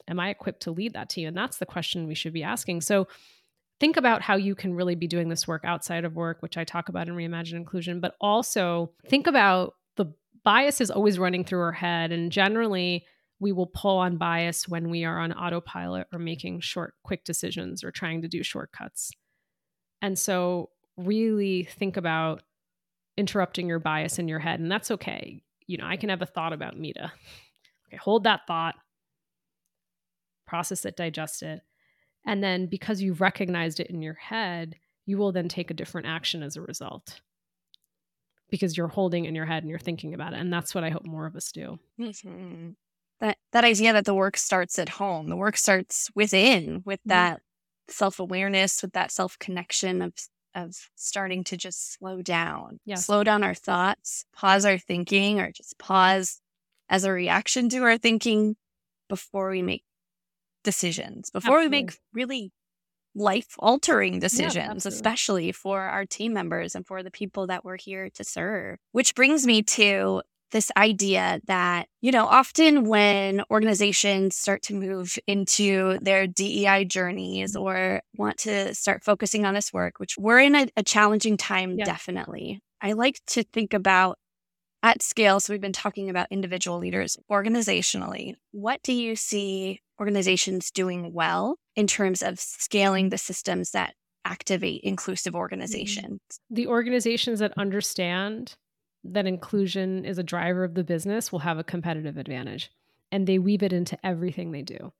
Am 0.07 0.19
I 0.19 0.29
equipped 0.29 0.61
to 0.61 0.71
lead 0.71 0.93
that 0.93 1.09
team? 1.09 1.27
And 1.27 1.37
that's 1.37 1.57
the 1.57 1.65
question 1.65 2.07
we 2.07 2.15
should 2.15 2.33
be 2.33 2.43
asking. 2.43 2.81
So 2.81 3.07
think 3.79 3.97
about 3.97 4.21
how 4.21 4.35
you 4.35 4.55
can 4.55 4.73
really 4.73 4.95
be 4.95 5.07
doing 5.07 5.29
this 5.29 5.47
work 5.47 5.63
outside 5.65 6.05
of 6.05 6.15
work, 6.15 6.41
which 6.41 6.57
I 6.57 6.63
talk 6.63 6.89
about 6.89 7.07
in 7.07 7.15
Reimagine 7.15 7.53
Inclusion, 7.53 7.99
but 7.99 8.15
also 8.21 8.91
think 9.07 9.27
about 9.27 9.75
the 9.97 10.13
bias 10.43 10.81
is 10.81 10.91
always 10.91 11.19
running 11.19 11.43
through 11.43 11.61
our 11.61 11.71
head. 11.71 12.11
And 12.11 12.31
generally, 12.31 13.05
we 13.39 13.51
will 13.51 13.67
pull 13.67 13.97
on 13.97 14.17
bias 14.17 14.67
when 14.67 14.89
we 14.89 15.05
are 15.05 15.19
on 15.19 15.31
autopilot 15.31 16.07
or 16.11 16.19
making 16.19 16.59
short, 16.59 16.93
quick 17.03 17.23
decisions 17.23 17.83
or 17.83 17.91
trying 17.91 18.21
to 18.21 18.27
do 18.27 18.43
shortcuts. 18.43 19.11
And 20.01 20.17
so, 20.17 20.69
really 20.97 21.63
think 21.63 21.95
about 21.95 22.43
interrupting 23.17 23.67
your 23.67 23.79
bias 23.79 24.19
in 24.19 24.27
your 24.27 24.39
head. 24.39 24.59
And 24.59 24.71
that's 24.71 24.91
okay. 24.91 25.41
You 25.67 25.77
know, 25.77 25.85
I 25.85 25.95
can 25.97 26.09
have 26.09 26.21
a 26.21 26.25
thought 26.25 26.53
about 26.53 26.77
Mita. 26.77 27.11
Okay, 27.87 27.97
hold 27.97 28.25
that 28.25 28.41
thought, 28.47 28.75
process 30.45 30.85
it, 30.85 30.95
digest 30.95 31.41
it. 31.41 31.61
And 32.25 32.43
then, 32.43 32.67
because 32.67 33.01
you've 33.01 33.21
recognized 33.21 33.79
it 33.79 33.89
in 33.89 34.01
your 34.01 34.15
head, 34.15 34.75
you 35.05 35.17
will 35.17 35.31
then 35.31 35.47
take 35.47 35.71
a 35.71 35.75
different 35.75 36.07
action 36.07 36.43
as 36.43 36.57
a 36.57 36.61
result 36.61 37.21
because 38.49 38.75
you're 38.75 38.87
holding 38.87 39.25
in 39.25 39.35
your 39.35 39.45
head 39.45 39.63
and 39.63 39.69
you're 39.69 39.79
thinking 39.79 40.13
about 40.13 40.33
it. 40.33 40.39
And 40.39 40.51
that's 40.51 40.75
what 40.75 40.83
I 40.83 40.89
hope 40.89 41.05
more 41.05 41.25
of 41.25 41.35
us 41.35 41.51
do. 41.51 41.79
Mm-hmm 41.99 42.69
that 43.19 43.37
that 43.51 43.63
idea 43.63 43.93
that 43.93 44.05
the 44.05 44.13
work 44.13 44.37
starts 44.37 44.79
at 44.79 44.89
home 44.89 45.27
the 45.27 45.35
work 45.35 45.57
starts 45.57 46.09
within 46.15 46.81
with 46.85 46.99
mm-hmm. 46.99 47.09
that 47.09 47.41
self-awareness 47.89 48.81
with 48.81 48.93
that 48.93 49.11
self-connection 49.11 50.01
of 50.01 50.13
of 50.55 50.89
starting 50.95 51.43
to 51.43 51.55
just 51.55 51.93
slow 51.93 52.21
down 52.21 52.79
slow 52.95 53.23
down 53.23 53.43
our 53.43 53.53
thoughts 53.53 54.25
pause 54.35 54.65
our 54.65 54.77
thinking 54.77 55.39
or 55.39 55.51
just 55.51 55.77
pause 55.77 56.41
as 56.89 57.03
a 57.03 57.11
reaction 57.11 57.69
to 57.69 57.79
our 57.79 57.97
thinking 57.97 58.55
before 59.07 59.49
we 59.49 59.61
make 59.61 59.83
decisions 60.63 61.29
before 61.29 61.59
absolutely. 61.59 61.77
we 61.77 61.81
make 61.83 61.97
really 62.13 62.51
life 63.15 63.55
altering 63.59 64.19
decisions 64.19 64.85
yeah, 64.85 64.89
especially 64.89 65.51
for 65.51 65.81
our 65.81 66.05
team 66.05 66.33
members 66.33 66.75
and 66.75 66.85
for 66.85 67.01
the 67.03 67.11
people 67.11 67.47
that 67.47 67.63
we're 67.63 67.77
here 67.77 68.09
to 68.09 68.23
serve 68.23 68.77
which 68.91 69.15
brings 69.15 69.45
me 69.45 69.61
to 69.61 70.21
this 70.51 70.71
idea 70.77 71.39
that, 71.45 71.87
you 72.01 72.11
know, 72.11 72.25
often 72.25 72.85
when 72.85 73.43
organizations 73.51 74.35
start 74.35 74.61
to 74.63 74.73
move 74.73 75.17
into 75.27 75.99
their 76.01 76.27
DEI 76.27 76.85
journeys 76.85 77.55
or 77.55 78.01
want 78.17 78.37
to 78.39 78.73
start 78.73 79.03
focusing 79.03 79.45
on 79.45 79.53
this 79.53 79.71
work, 79.73 79.99
which 79.99 80.17
we're 80.17 80.39
in 80.39 80.55
a, 80.55 80.67
a 80.77 80.83
challenging 80.83 81.37
time, 81.37 81.77
yeah. 81.77 81.85
definitely. 81.85 82.61
I 82.81 82.93
like 82.93 83.19
to 83.27 83.43
think 83.43 83.73
about 83.73 84.17
at 84.83 85.01
scale. 85.01 85.39
So 85.39 85.53
we've 85.53 85.61
been 85.61 85.73
talking 85.73 86.09
about 86.09 86.27
individual 86.31 86.77
leaders 86.77 87.17
organizationally. 87.29 88.35
What 88.51 88.81
do 88.83 88.93
you 88.93 89.15
see 89.15 89.81
organizations 89.99 90.71
doing 90.71 91.13
well 91.13 91.57
in 91.75 91.87
terms 91.87 92.21
of 92.21 92.39
scaling 92.39 93.09
the 93.09 93.17
systems 93.17 93.71
that 93.71 93.93
activate 94.25 94.81
inclusive 94.83 95.33
mm-hmm. 95.33 95.39
organizations? 95.39 96.21
The 96.49 96.67
organizations 96.67 97.39
that 97.39 97.53
understand 97.57 98.55
that 99.03 99.25
inclusion 99.27 100.05
is 100.05 100.17
a 100.17 100.23
driver 100.23 100.63
of 100.63 100.73
the 100.73 100.83
business 100.83 101.31
will 101.31 101.39
have 101.39 101.57
a 101.57 101.63
competitive 101.63 102.17
advantage. 102.17 102.71
and 103.11 103.25
they 103.25 103.39
weave 103.39 103.63
it 103.63 103.73
into 103.73 103.97
everything 104.05 104.51
they 104.51 104.61
do. 104.61 104.91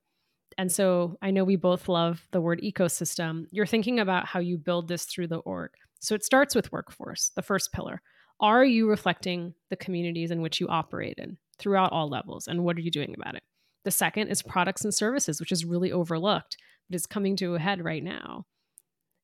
And 0.58 0.70
so 0.70 1.16
I 1.22 1.30
know 1.30 1.44
we 1.44 1.56
both 1.56 1.88
love 1.88 2.26
the 2.32 2.40
word 2.40 2.60
ecosystem. 2.60 3.46
You're 3.50 3.66
thinking 3.66 4.00
about 4.00 4.26
how 4.26 4.40
you 4.40 4.58
build 4.58 4.88
this 4.88 5.04
through 5.04 5.28
the 5.28 5.38
org. 5.38 5.70
So 6.00 6.14
it 6.14 6.24
starts 6.24 6.54
with 6.54 6.72
workforce, 6.72 7.30
the 7.36 7.42
first 7.42 7.72
pillar. 7.72 8.02
Are 8.40 8.64
you 8.64 8.88
reflecting 8.88 9.54
the 9.68 9.76
communities 9.76 10.30
in 10.30 10.40
which 10.40 10.60
you 10.60 10.68
operate 10.68 11.18
in 11.18 11.36
throughout 11.58 11.92
all 11.92 12.08
levels? 12.08 12.48
And 12.48 12.64
what 12.64 12.76
are 12.76 12.80
you 12.80 12.90
doing 12.90 13.14
about 13.14 13.36
it? 13.36 13.42
The 13.84 13.90
second 13.90 14.28
is 14.28 14.42
products 14.42 14.82
and 14.82 14.94
services, 14.94 15.40
which 15.40 15.52
is 15.52 15.64
really 15.64 15.92
overlooked, 15.92 16.56
but 16.88 16.96
is 16.96 17.06
coming 17.06 17.36
to 17.36 17.54
a 17.54 17.58
head 17.60 17.84
right 17.84 18.02
now. 18.02 18.44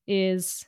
Is 0.07 0.65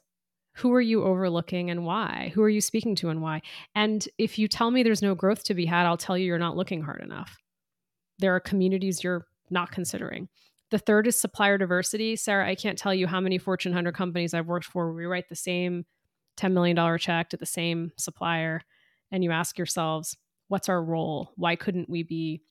who 0.59 0.73
are 0.73 0.81
you 0.81 1.05
overlooking 1.05 1.71
and 1.71 1.85
why? 1.85 2.33
Who 2.35 2.43
are 2.43 2.49
you 2.49 2.61
speaking 2.61 2.97
to 2.97 3.11
and 3.11 3.23
why? 3.23 3.43
And 3.77 4.07
if 4.19 4.39
you 4.39 4.49
tell 4.49 4.73
me 4.73 4.83
there's 4.83 5.03
no 5.03 5.15
growth 5.15 5.45
to 5.45 5.55
be 5.55 5.67
had, 5.67 5.87
I'll 5.87 5.97
tell 5.97 6.19
you 6.19 6.27
you're 6.27 6.39
not 6.39 6.57
looking 6.57 6.83
hard 6.83 7.01
enough. 7.01 7.37
There 8.19 8.35
are 8.35 8.41
communities 8.41 9.05
you're 9.05 9.27
not 9.51 9.71
considering. 9.71 10.29
The 10.73 10.79
third 10.79 11.07
is 11.07 11.19
supplier 11.19 11.59
diversity. 11.59 12.17
Sarah, 12.17 12.49
I 12.49 12.57
can't 12.57 12.77
tell 12.77 12.93
you 12.93 13.07
how 13.07 13.21
many 13.21 13.39
Fortune 13.39 13.71
100 13.71 13.95
companies 13.95 14.35
I've 14.35 14.49
worked 14.49 14.67
for 14.67 14.87
where 14.87 14.95
we 14.95 15.07
write 15.07 15.29
the 15.29 15.37
same 15.37 15.87
$10 16.39 16.53
million 16.53 16.99
check 16.99 17.31
to 17.31 17.37
the 17.37 17.47
same 17.47 17.93
supplier, 17.97 18.61
and 19.13 19.23
you 19.23 19.31
ask 19.31 19.59
yourselves, 19.59 20.17
what's 20.49 20.69
our 20.69 20.83
role? 20.83 21.33
Why 21.37 21.55
couldn't 21.55 21.89
we 21.89 22.03
be 22.03 22.43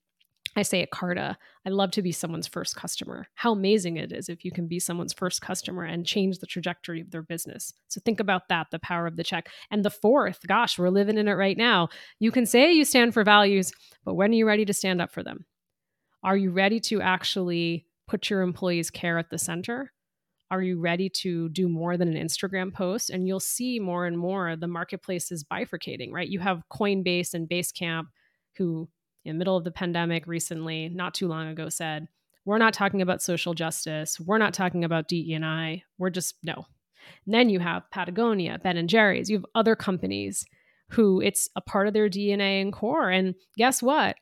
I 0.58 0.64
say 0.64 0.82
at 0.82 0.90
Carta, 0.90 1.38
I 1.68 1.70
love 1.70 1.92
to 1.92 2.02
be 2.02 2.12
someone's 2.12 2.48
first 2.48 2.76
customer. 2.76 3.28
How 3.36 3.52
amazing 3.52 3.98
it 3.98 4.12
is 4.12 4.28
if 4.28 4.44
you 4.44 4.52
can 4.52 4.68
be 4.68 4.80
someone's 4.80 5.14
first 5.14 5.40
customer 5.40 5.84
and 5.84 6.04
change 6.04 6.40
the 6.40 6.48
trajectory 6.48 7.00
of 7.00 7.12
their 7.12 7.22
business. 7.22 7.74
So 7.90 8.02
think 8.04 8.20
about 8.20 8.50
that, 8.50 8.68
the 8.72 8.80
power 8.80 9.06
of 9.06 9.18
the 9.18 9.24
check. 9.24 9.50
And 9.70 9.86
the 9.86 9.92
fourth, 9.92 10.40
gosh, 10.48 10.80
we're 10.80 10.90
living 10.90 11.20
in 11.20 11.28
it 11.28 11.34
right 11.34 11.58
now. 11.58 11.90
You 12.20 12.32
can 12.32 12.48
say 12.48 12.74
you 12.74 12.86
stand 12.86 13.14
for 13.14 13.24
values, 13.24 13.72
but 14.04 14.16
when 14.16 14.32
are 14.32 14.36
you 14.36 14.48
ready 14.48 14.66
to 14.66 14.74
stand 14.74 15.00
up 15.00 15.12
for 15.12 15.22
them? 15.22 15.46
Are 16.24 16.36
you 16.36 16.50
ready 16.50 16.80
to 16.82 17.02
actually 17.02 17.86
put 18.08 18.32
your 18.32 18.42
employees' 18.42 18.90
care 18.90 19.20
at 19.20 19.30
the 19.30 19.38
center? 19.38 19.94
Are 20.50 20.64
you 20.64 20.80
ready 20.80 21.10
to 21.10 21.50
do 21.50 21.70
more 21.70 21.98
than 21.98 22.08
an 22.08 22.28
Instagram 22.28 22.74
post? 22.74 23.12
And 23.12 23.28
you'll 23.28 23.40
see 23.40 23.80
more 23.80 24.08
and 24.08 24.18
more 24.18 24.56
the 24.56 24.68
marketplace 24.68 25.32
is 25.32 25.44
bifurcating, 25.44 26.12
right? 26.12 26.28
You 26.28 26.40
have 26.40 26.64
Coinbase 26.72 27.36
and 27.36 27.48
Basecamp 27.48 28.06
who 28.58 28.90
in 29.28 29.36
the 29.36 29.40
middle 29.40 29.58
of 29.58 29.64
the 29.64 29.72
pandemic 29.72 30.26
recently, 30.28 30.90
not 30.90 31.14
too 31.14 31.28
long 31.28 31.48
ago, 31.48 31.70
said, 31.70 32.08
we're 32.46 32.58
not 32.58 32.74
talking 32.74 33.02
about 33.02 33.22
social 33.22 33.54
justice. 33.54 34.20
We're 34.20 34.38
not 34.38 34.54
talking 34.54 34.86
about 34.86 35.10
DE&I. 35.10 35.84
We're 35.98 36.10
just, 36.10 36.36
no. 36.44 36.66
And 37.26 37.34
then 37.34 37.50
you 37.50 37.60
have 37.60 37.90
Patagonia, 37.92 38.60
Ben 38.64 38.78
and 38.78 38.90
Jerry's. 38.90 39.30
You 39.30 39.38
have 39.38 39.46
other 39.54 39.76
companies 39.76 40.46
who 40.90 41.20
it's 41.22 41.50
a 41.56 41.62
part 41.62 41.88
of 41.88 41.94
their 41.94 42.10
DNA 42.10 42.62
and 42.62 42.72
core. 42.72 43.10
And 43.10 43.36
guess 43.58 43.84
what? 43.84 44.16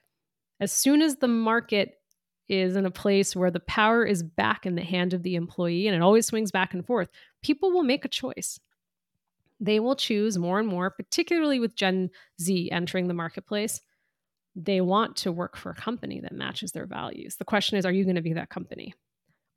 As 0.59 0.71
soon 0.71 1.01
as 1.01 1.17
the 1.17 1.27
market 1.27 1.99
is 2.47 2.75
in 2.75 2.85
a 2.85 2.91
place 2.91 3.35
where 3.35 3.51
the 3.51 3.59
power 3.59 4.03
is 4.05 4.23
back 4.23 4.65
in 4.65 4.75
the 4.75 4.83
hand 4.83 5.13
of 5.13 5.23
the 5.23 5.35
employee 5.35 5.87
and 5.87 5.95
it 5.95 6.01
always 6.01 6.27
swings 6.27 6.51
back 6.51 6.73
and 6.73 6.85
forth, 6.85 7.09
people 7.43 7.71
will 7.71 7.83
make 7.83 8.05
a 8.05 8.09
choice. 8.09 8.59
They 9.59 9.79
will 9.79 9.95
choose 9.95 10.37
more 10.37 10.59
and 10.59 10.67
more, 10.67 10.89
particularly 10.89 11.59
with 11.59 11.75
Gen 11.75 12.09
Z 12.41 12.69
entering 12.71 13.07
the 13.07 13.13
marketplace, 13.13 13.81
they 14.55 14.79
want 14.81 15.17
to 15.17 15.31
work 15.31 15.57
for 15.57 15.71
a 15.71 15.75
company 15.75 16.21
that 16.21 16.31
matches 16.31 16.71
their 16.71 16.85
values. 16.85 17.35
The 17.35 17.45
question 17.45 17.77
is, 17.77 17.85
are 17.85 17.91
you 17.91 18.05
going 18.05 18.15
to 18.15 18.21
be 18.21 18.33
that 18.33 18.49
company? 18.49 18.93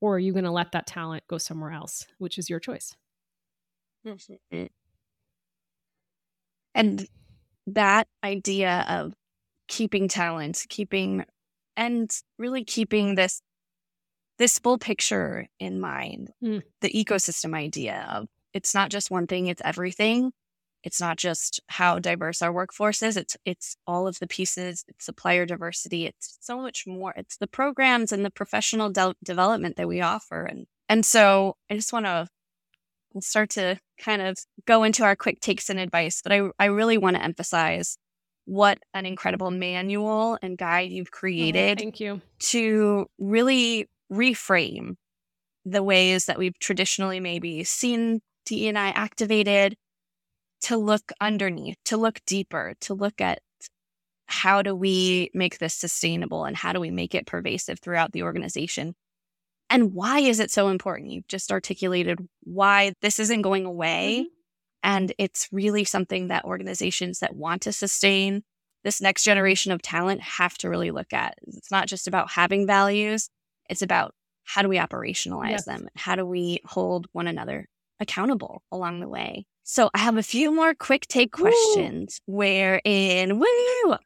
Or 0.00 0.16
are 0.16 0.18
you 0.18 0.32
going 0.32 0.44
to 0.44 0.50
let 0.50 0.72
that 0.72 0.86
talent 0.86 1.24
go 1.28 1.38
somewhere 1.38 1.72
else, 1.72 2.06
which 2.18 2.38
is 2.38 2.50
your 2.50 2.60
choice? 2.60 2.94
And 6.74 7.06
that 7.66 8.06
idea 8.24 8.84
of 8.88 9.14
keeping 9.68 10.08
talent, 10.08 10.64
keeping 10.68 11.24
and 11.76 12.10
really 12.38 12.64
keeping 12.64 13.14
this 13.14 13.42
this 14.38 14.58
full 14.58 14.78
picture 14.78 15.48
in 15.58 15.80
mind, 15.80 16.30
mm. 16.42 16.62
the 16.80 16.90
ecosystem 16.90 17.56
idea 17.56 18.06
of 18.08 18.28
it's 18.54 18.72
not 18.72 18.90
just 18.90 19.10
one 19.10 19.26
thing, 19.26 19.48
it's 19.48 19.62
everything 19.64 20.32
it's 20.82 21.00
not 21.00 21.16
just 21.16 21.60
how 21.68 21.98
diverse 21.98 22.42
our 22.42 22.52
workforce 22.52 23.02
is 23.02 23.16
it's 23.16 23.36
it's 23.44 23.76
all 23.86 24.06
of 24.06 24.18
the 24.18 24.26
pieces 24.26 24.84
it's 24.88 25.04
supplier 25.04 25.46
diversity 25.46 26.06
it's 26.06 26.38
so 26.40 26.60
much 26.60 26.86
more 26.86 27.12
it's 27.16 27.36
the 27.36 27.46
programs 27.46 28.12
and 28.12 28.24
the 28.24 28.30
professional 28.30 28.90
de- 28.90 29.14
development 29.24 29.76
that 29.76 29.88
we 29.88 30.00
offer 30.00 30.44
and 30.44 30.66
and 30.88 31.04
so 31.04 31.56
i 31.70 31.74
just 31.74 31.92
want 31.92 32.06
to 32.06 32.26
start 33.20 33.50
to 33.50 33.78
kind 33.98 34.22
of 34.22 34.38
go 34.66 34.84
into 34.84 35.02
our 35.02 35.16
quick 35.16 35.40
takes 35.40 35.68
and 35.70 35.80
advice 35.80 36.20
but 36.22 36.32
i 36.32 36.42
i 36.58 36.66
really 36.66 36.98
want 36.98 37.16
to 37.16 37.22
emphasize 37.22 37.98
what 38.44 38.78
an 38.94 39.04
incredible 39.04 39.50
manual 39.50 40.38
and 40.40 40.56
guide 40.56 40.90
you've 40.90 41.10
oh, 41.12 41.18
created 41.18 41.78
oh, 41.78 41.82
thank 41.82 42.00
you. 42.00 42.20
to 42.38 43.06
really 43.18 43.86
reframe 44.10 44.94
the 45.66 45.82
ways 45.82 46.26
that 46.26 46.38
we've 46.38 46.58
traditionally 46.58 47.20
maybe 47.20 47.62
seen 47.64 48.20
DE&I 48.46 48.88
activated 48.90 49.76
to 50.62 50.76
look 50.76 51.12
underneath, 51.20 51.76
to 51.86 51.96
look 51.96 52.20
deeper, 52.26 52.74
to 52.80 52.94
look 52.94 53.20
at 53.20 53.40
how 54.26 54.62
do 54.62 54.74
we 54.74 55.30
make 55.32 55.58
this 55.58 55.74
sustainable 55.74 56.44
and 56.44 56.56
how 56.56 56.72
do 56.72 56.80
we 56.80 56.90
make 56.90 57.14
it 57.14 57.26
pervasive 57.26 57.80
throughout 57.80 58.12
the 58.12 58.22
organization? 58.22 58.94
And 59.70 59.94
why 59.94 60.20
is 60.20 60.40
it 60.40 60.50
so 60.50 60.68
important? 60.68 61.10
You've 61.10 61.28
just 61.28 61.50
articulated 61.50 62.18
why 62.42 62.92
this 63.00 63.18
isn't 63.18 63.42
going 63.42 63.64
away. 63.64 64.20
Mm-hmm. 64.20 64.28
And 64.82 65.12
it's 65.18 65.48
really 65.50 65.84
something 65.84 66.28
that 66.28 66.44
organizations 66.44 67.18
that 67.18 67.34
want 67.34 67.62
to 67.62 67.72
sustain 67.72 68.42
this 68.84 69.00
next 69.00 69.24
generation 69.24 69.72
of 69.72 69.82
talent 69.82 70.20
have 70.20 70.56
to 70.58 70.68
really 70.68 70.90
look 70.90 71.12
at. 71.12 71.34
It's 71.46 71.70
not 71.70 71.88
just 71.88 72.06
about 72.06 72.30
having 72.30 72.66
values, 72.66 73.28
it's 73.68 73.82
about 73.82 74.14
how 74.44 74.62
do 74.62 74.68
we 74.68 74.78
operationalize 74.78 75.50
yes. 75.50 75.64
them? 75.64 75.88
How 75.96 76.16
do 76.16 76.24
we 76.24 76.60
hold 76.64 77.06
one 77.12 77.26
another 77.26 77.66
accountable 78.00 78.62
along 78.72 79.00
the 79.00 79.08
way? 79.08 79.46
So 79.70 79.90
I 79.92 79.98
have 79.98 80.16
a 80.16 80.22
few 80.22 80.50
more 80.50 80.72
quick 80.72 81.06
take 81.08 81.30
questions 81.30 82.22
wherein 82.24 83.38
woo 83.38 83.96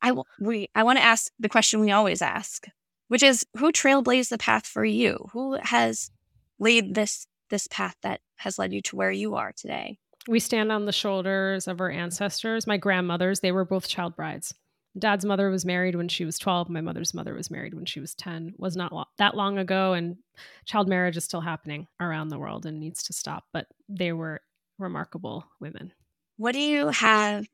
I 0.00 0.14
we 0.38 0.68
I 0.76 0.84
want 0.84 0.98
to 0.98 1.04
ask 1.04 1.32
the 1.40 1.48
question 1.48 1.80
we 1.80 1.90
always 1.90 2.22
ask, 2.22 2.66
which 3.08 3.24
is 3.24 3.44
who 3.56 3.72
trailblazed 3.72 4.28
the 4.28 4.38
path 4.38 4.64
for 4.64 4.84
you? 4.84 5.28
Who 5.32 5.58
has 5.60 6.12
laid 6.60 6.94
this 6.94 7.26
this 7.50 7.66
path 7.66 7.96
that 8.02 8.20
has 8.36 8.60
led 8.60 8.72
you 8.72 8.80
to 8.82 8.94
where 8.94 9.10
you 9.10 9.34
are 9.34 9.52
today? 9.52 9.98
We 10.28 10.38
stand 10.38 10.70
on 10.70 10.86
the 10.86 10.92
shoulders 10.92 11.66
of 11.66 11.80
our 11.80 11.90
ancestors. 11.90 12.68
My 12.68 12.76
grandmothers, 12.76 13.40
they 13.40 13.50
were 13.50 13.64
both 13.64 13.88
child 13.88 14.14
brides. 14.14 14.54
Dad's 14.96 15.24
mother 15.24 15.50
was 15.50 15.64
married 15.64 15.96
when 15.96 16.08
she 16.08 16.24
was 16.24 16.38
12. 16.38 16.70
My 16.70 16.80
mother's 16.80 17.12
mother 17.12 17.34
was 17.34 17.50
married 17.50 17.74
when 17.74 17.86
she 17.86 17.98
was 17.98 18.14
10. 18.14 18.54
Was 18.56 18.76
not 18.76 18.92
lo- 18.92 19.04
that 19.18 19.36
long 19.36 19.58
ago 19.58 19.94
and 19.94 20.16
child 20.64 20.88
marriage 20.88 21.16
is 21.16 21.24
still 21.24 21.40
happening 21.40 21.88
around 21.98 22.28
the 22.28 22.38
world 22.38 22.66
and 22.66 22.78
needs 22.78 23.02
to 23.04 23.12
stop, 23.12 23.44
but 23.52 23.66
they 23.88 24.12
were 24.12 24.42
remarkable 24.78 25.44
women. 25.60 25.92
What 26.36 26.52
do 26.52 26.60
you 26.60 26.88
have 26.88 27.46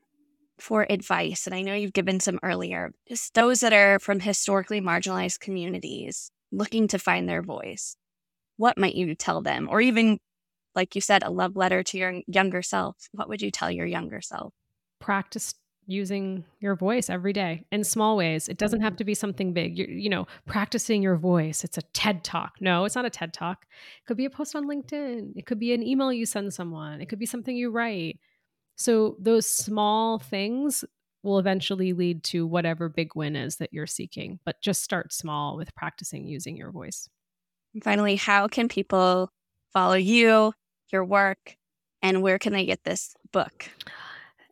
for 0.58 0.86
advice? 0.88 1.46
And 1.46 1.54
I 1.54 1.62
know 1.62 1.74
you've 1.74 1.92
given 1.92 2.20
some 2.20 2.38
earlier, 2.42 2.92
just 3.08 3.34
those 3.34 3.60
that 3.60 3.72
are 3.72 3.98
from 3.98 4.20
historically 4.20 4.80
marginalized 4.80 5.40
communities 5.40 6.30
looking 6.52 6.86
to 6.88 6.98
find 6.98 7.28
their 7.28 7.42
voice. 7.42 7.96
What 8.56 8.78
might 8.78 8.94
you 8.94 9.14
tell 9.14 9.42
them? 9.42 9.68
Or 9.70 9.80
even, 9.80 10.18
like 10.74 10.94
you 10.94 11.00
said, 11.00 11.22
a 11.22 11.30
love 11.30 11.56
letter 11.56 11.82
to 11.82 11.98
your 11.98 12.20
younger 12.26 12.62
self. 12.62 13.08
What 13.12 13.28
would 13.28 13.42
you 13.42 13.50
tell 13.50 13.70
your 13.70 13.86
younger 13.86 14.20
self? 14.20 14.52
Practice 15.00 15.54
using 15.86 16.44
your 16.60 16.74
voice 16.74 17.10
every 17.10 17.32
day 17.32 17.64
in 17.70 17.84
small 17.84 18.16
ways. 18.16 18.48
It 18.48 18.58
doesn't 18.58 18.80
have 18.80 18.92
mm-hmm. 18.92 18.98
to 18.98 19.04
be 19.04 19.14
something 19.14 19.52
big. 19.52 19.78
you 19.78 19.86
you 19.86 20.08
know, 20.08 20.26
practicing 20.46 21.02
your 21.02 21.16
voice. 21.16 21.64
It's 21.64 21.78
a 21.78 21.82
TED 21.92 22.24
talk. 22.24 22.56
No, 22.60 22.84
it's 22.84 22.94
not 22.94 23.04
a 23.04 23.10
TED 23.10 23.32
talk. 23.32 23.66
It 23.70 24.06
could 24.06 24.16
be 24.16 24.24
a 24.24 24.30
post 24.30 24.54
on 24.54 24.66
LinkedIn. 24.66 25.32
It 25.36 25.46
could 25.46 25.58
be 25.58 25.72
an 25.72 25.82
email 25.82 26.12
you 26.12 26.26
send 26.26 26.52
someone. 26.54 27.00
It 27.00 27.08
could 27.08 27.18
be 27.18 27.26
something 27.26 27.56
you 27.56 27.70
write. 27.70 28.18
So 28.76 29.16
those 29.18 29.46
small 29.46 30.18
things 30.18 30.84
will 31.22 31.38
eventually 31.38 31.92
lead 31.92 32.22
to 32.22 32.46
whatever 32.46 32.88
big 32.88 33.14
win 33.14 33.34
is 33.34 33.56
that 33.56 33.72
you're 33.72 33.86
seeking. 33.86 34.38
But 34.44 34.60
just 34.60 34.82
start 34.82 35.12
small 35.12 35.56
with 35.56 35.74
practicing 35.74 36.26
using 36.26 36.56
your 36.56 36.70
voice. 36.70 37.08
And 37.72 37.82
finally, 37.82 38.16
how 38.16 38.46
can 38.46 38.68
people 38.68 39.30
follow 39.72 39.94
you, 39.94 40.52
your 40.92 41.04
work, 41.04 41.56
and 42.02 42.22
where 42.22 42.38
can 42.38 42.52
they 42.52 42.66
get 42.66 42.84
this 42.84 43.14
book? 43.32 43.70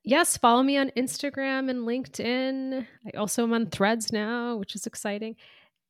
Yes, 0.05 0.37
follow 0.37 0.63
me 0.63 0.77
on 0.77 0.91
Instagram 0.97 1.71
and 1.71 1.87
LinkedIn. 1.87 2.87
I 3.07 3.17
also 3.17 3.43
am 3.43 3.53
on 3.53 3.67
Threads 3.67 4.13
now, 4.13 4.57
which 4.57 4.75
is 4.75 4.87
exciting. 4.87 5.37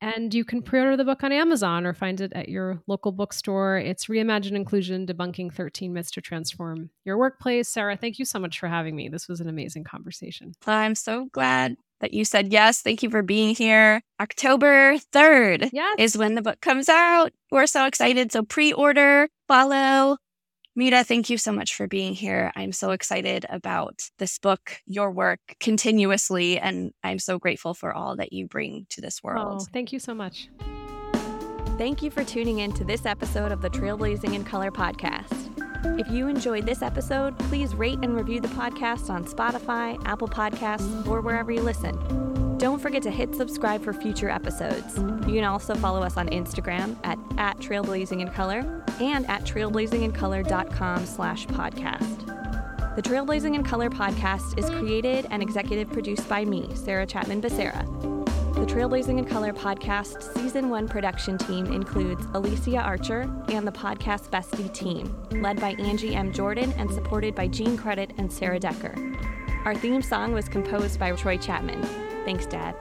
And 0.02 0.34
you 0.34 0.44
can 0.44 0.62
pre 0.62 0.80
order 0.80 0.96
the 0.96 1.04
book 1.04 1.22
on 1.22 1.30
Amazon 1.30 1.86
or 1.86 1.94
find 1.94 2.20
it 2.20 2.32
at 2.32 2.48
your 2.48 2.82
local 2.88 3.12
bookstore. 3.12 3.78
It's 3.78 4.06
Reimagine 4.06 4.56
Inclusion 4.56 5.06
Debunking 5.06 5.54
13 5.54 5.92
Myths 5.92 6.10
to 6.12 6.20
Transform 6.20 6.90
Your 7.04 7.16
Workplace. 7.16 7.68
Sarah, 7.68 7.96
thank 7.96 8.18
you 8.18 8.24
so 8.24 8.40
much 8.40 8.58
for 8.58 8.66
having 8.66 8.96
me. 8.96 9.08
This 9.08 9.28
was 9.28 9.40
an 9.40 9.48
amazing 9.48 9.84
conversation. 9.84 10.54
I'm 10.66 10.96
so 10.96 11.28
glad 11.30 11.76
that 12.00 12.12
you 12.12 12.24
said 12.24 12.52
yes. 12.52 12.82
Thank 12.82 13.04
you 13.04 13.10
for 13.10 13.22
being 13.22 13.54
here. 13.54 14.02
October 14.20 14.96
3rd 15.14 15.70
yes. 15.72 15.94
is 16.00 16.18
when 16.18 16.34
the 16.34 16.42
book 16.42 16.60
comes 16.60 16.88
out. 16.88 17.32
We're 17.52 17.68
so 17.68 17.86
excited. 17.86 18.32
So 18.32 18.42
pre 18.42 18.72
order, 18.72 19.28
follow, 19.46 20.16
Mita, 20.74 21.04
thank 21.04 21.28
you 21.28 21.36
so 21.36 21.52
much 21.52 21.74
for 21.74 21.86
being 21.86 22.14
here. 22.14 22.50
I'm 22.56 22.72
so 22.72 22.92
excited 22.92 23.44
about 23.50 24.08
this 24.18 24.38
book, 24.38 24.80
your 24.86 25.10
work 25.10 25.40
continuously, 25.60 26.58
and 26.58 26.92
I'm 27.04 27.18
so 27.18 27.38
grateful 27.38 27.74
for 27.74 27.92
all 27.92 28.16
that 28.16 28.32
you 28.32 28.46
bring 28.46 28.86
to 28.90 29.02
this 29.02 29.22
world. 29.22 29.62
Oh, 29.62 29.66
thank 29.72 29.92
you 29.92 29.98
so 29.98 30.14
much. 30.14 30.48
Thank 31.76 32.02
you 32.02 32.10
for 32.10 32.24
tuning 32.24 32.60
in 32.60 32.72
to 32.72 32.84
this 32.84 33.04
episode 33.04 33.52
of 33.52 33.60
the 33.60 33.68
Trailblazing 33.68 34.34
in 34.34 34.44
Color 34.44 34.70
podcast. 34.70 35.71
If 35.84 36.10
you 36.10 36.28
enjoyed 36.28 36.66
this 36.66 36.82
episode, 36.82 37.38
please 37.38 37.74
rate 37.74 37.98
and 38.02 38.14
review 38.14 38.40
the 38.40 38.48
podcast 38.48 39.10
on 39.10 39.24
Spotify, 39.24 40.00
Apple 40.04 40.28
Podcasts, 40.28 41.06
or 41.06 41.20
wherever 41.20 41.50
you 41.50 41.60
listen. 41.60 41.96
Don't 42.58 42.78
forget 42.78 43.02
to 43.02 43.10
hit 43.10 43.34
subscribe 43.34 43.82
for 43.82 43.92
future 43.92 44.28
episodes. 44.28 44.96
You 45.26 45.34
can 45.34 45.44
also 45.44 45.74
follow 45.74 46.02
us 46.02 46.16
on 46.16 46.28
Instagram 46.28 46.96
at, 47.02 47.18
at 47.36 47.58
Trailblazing 47.58 48.20
and 49.00 49.26
at 49.28 49.42
trailblazingincolor.com 49.42 51.06
slash 51.06 51.46
podcast. 51.48 52.26
The 52.94 53.02
Trailblazing 53.02 53.54
in 53.54 53.64
Color 53.64 53.90
podcast 53.90 54.58
is 54.58 54.68
created 54.70 55.26
and 55.30 55.42
executive 55.42 55.90
produced 55.90 56.28
by 56.28 56.44
me, 56.44 56.68
Sarah 56.74 57.06
Chapman 57.06 57.40
Becerra. 57.40 58.21
The 58.55 58.66
Trailblazing 58.66 59.18
in 59.18 59.24
Color 59.24 59.53
podcast 59.53 60.34
season 60.34 60.68
one 60.68 60.86
production 60.86 61.38
team 61.38 61.66
includes 61.66 62.26
Alicia 62.34 62.78
Archer 62.78 63.22
and 63.48 63.66
the 63.66 63.72
podcast 63.72 64.28
Bestie 64.30 64.72
team, 64.72 65.16
led 65.42 65.61
by 65.61 65.70
Angie 65.80 66.14
M. 66.14 66.32
Jordan 66.32 66.72
and 66.76 66.90
supported 66.90 67.34
by 67.34 67.48
Gene 67.48 67.76
Credit 67.76 68.12
and 68.18 68.32
Sarah 68.32 68.61
Decker. 68.61 68.94
Our 69.64 69.74
theme 69.74 70.03
song 70.03 70.32
was 70.32 70.48
composed 70.48 71.00
by 71.00 71.12
Troy 71.12 71.38
Chapman. 71.38 71.82
Thanks, 72.24 72.46
Dad. 72.46 72.76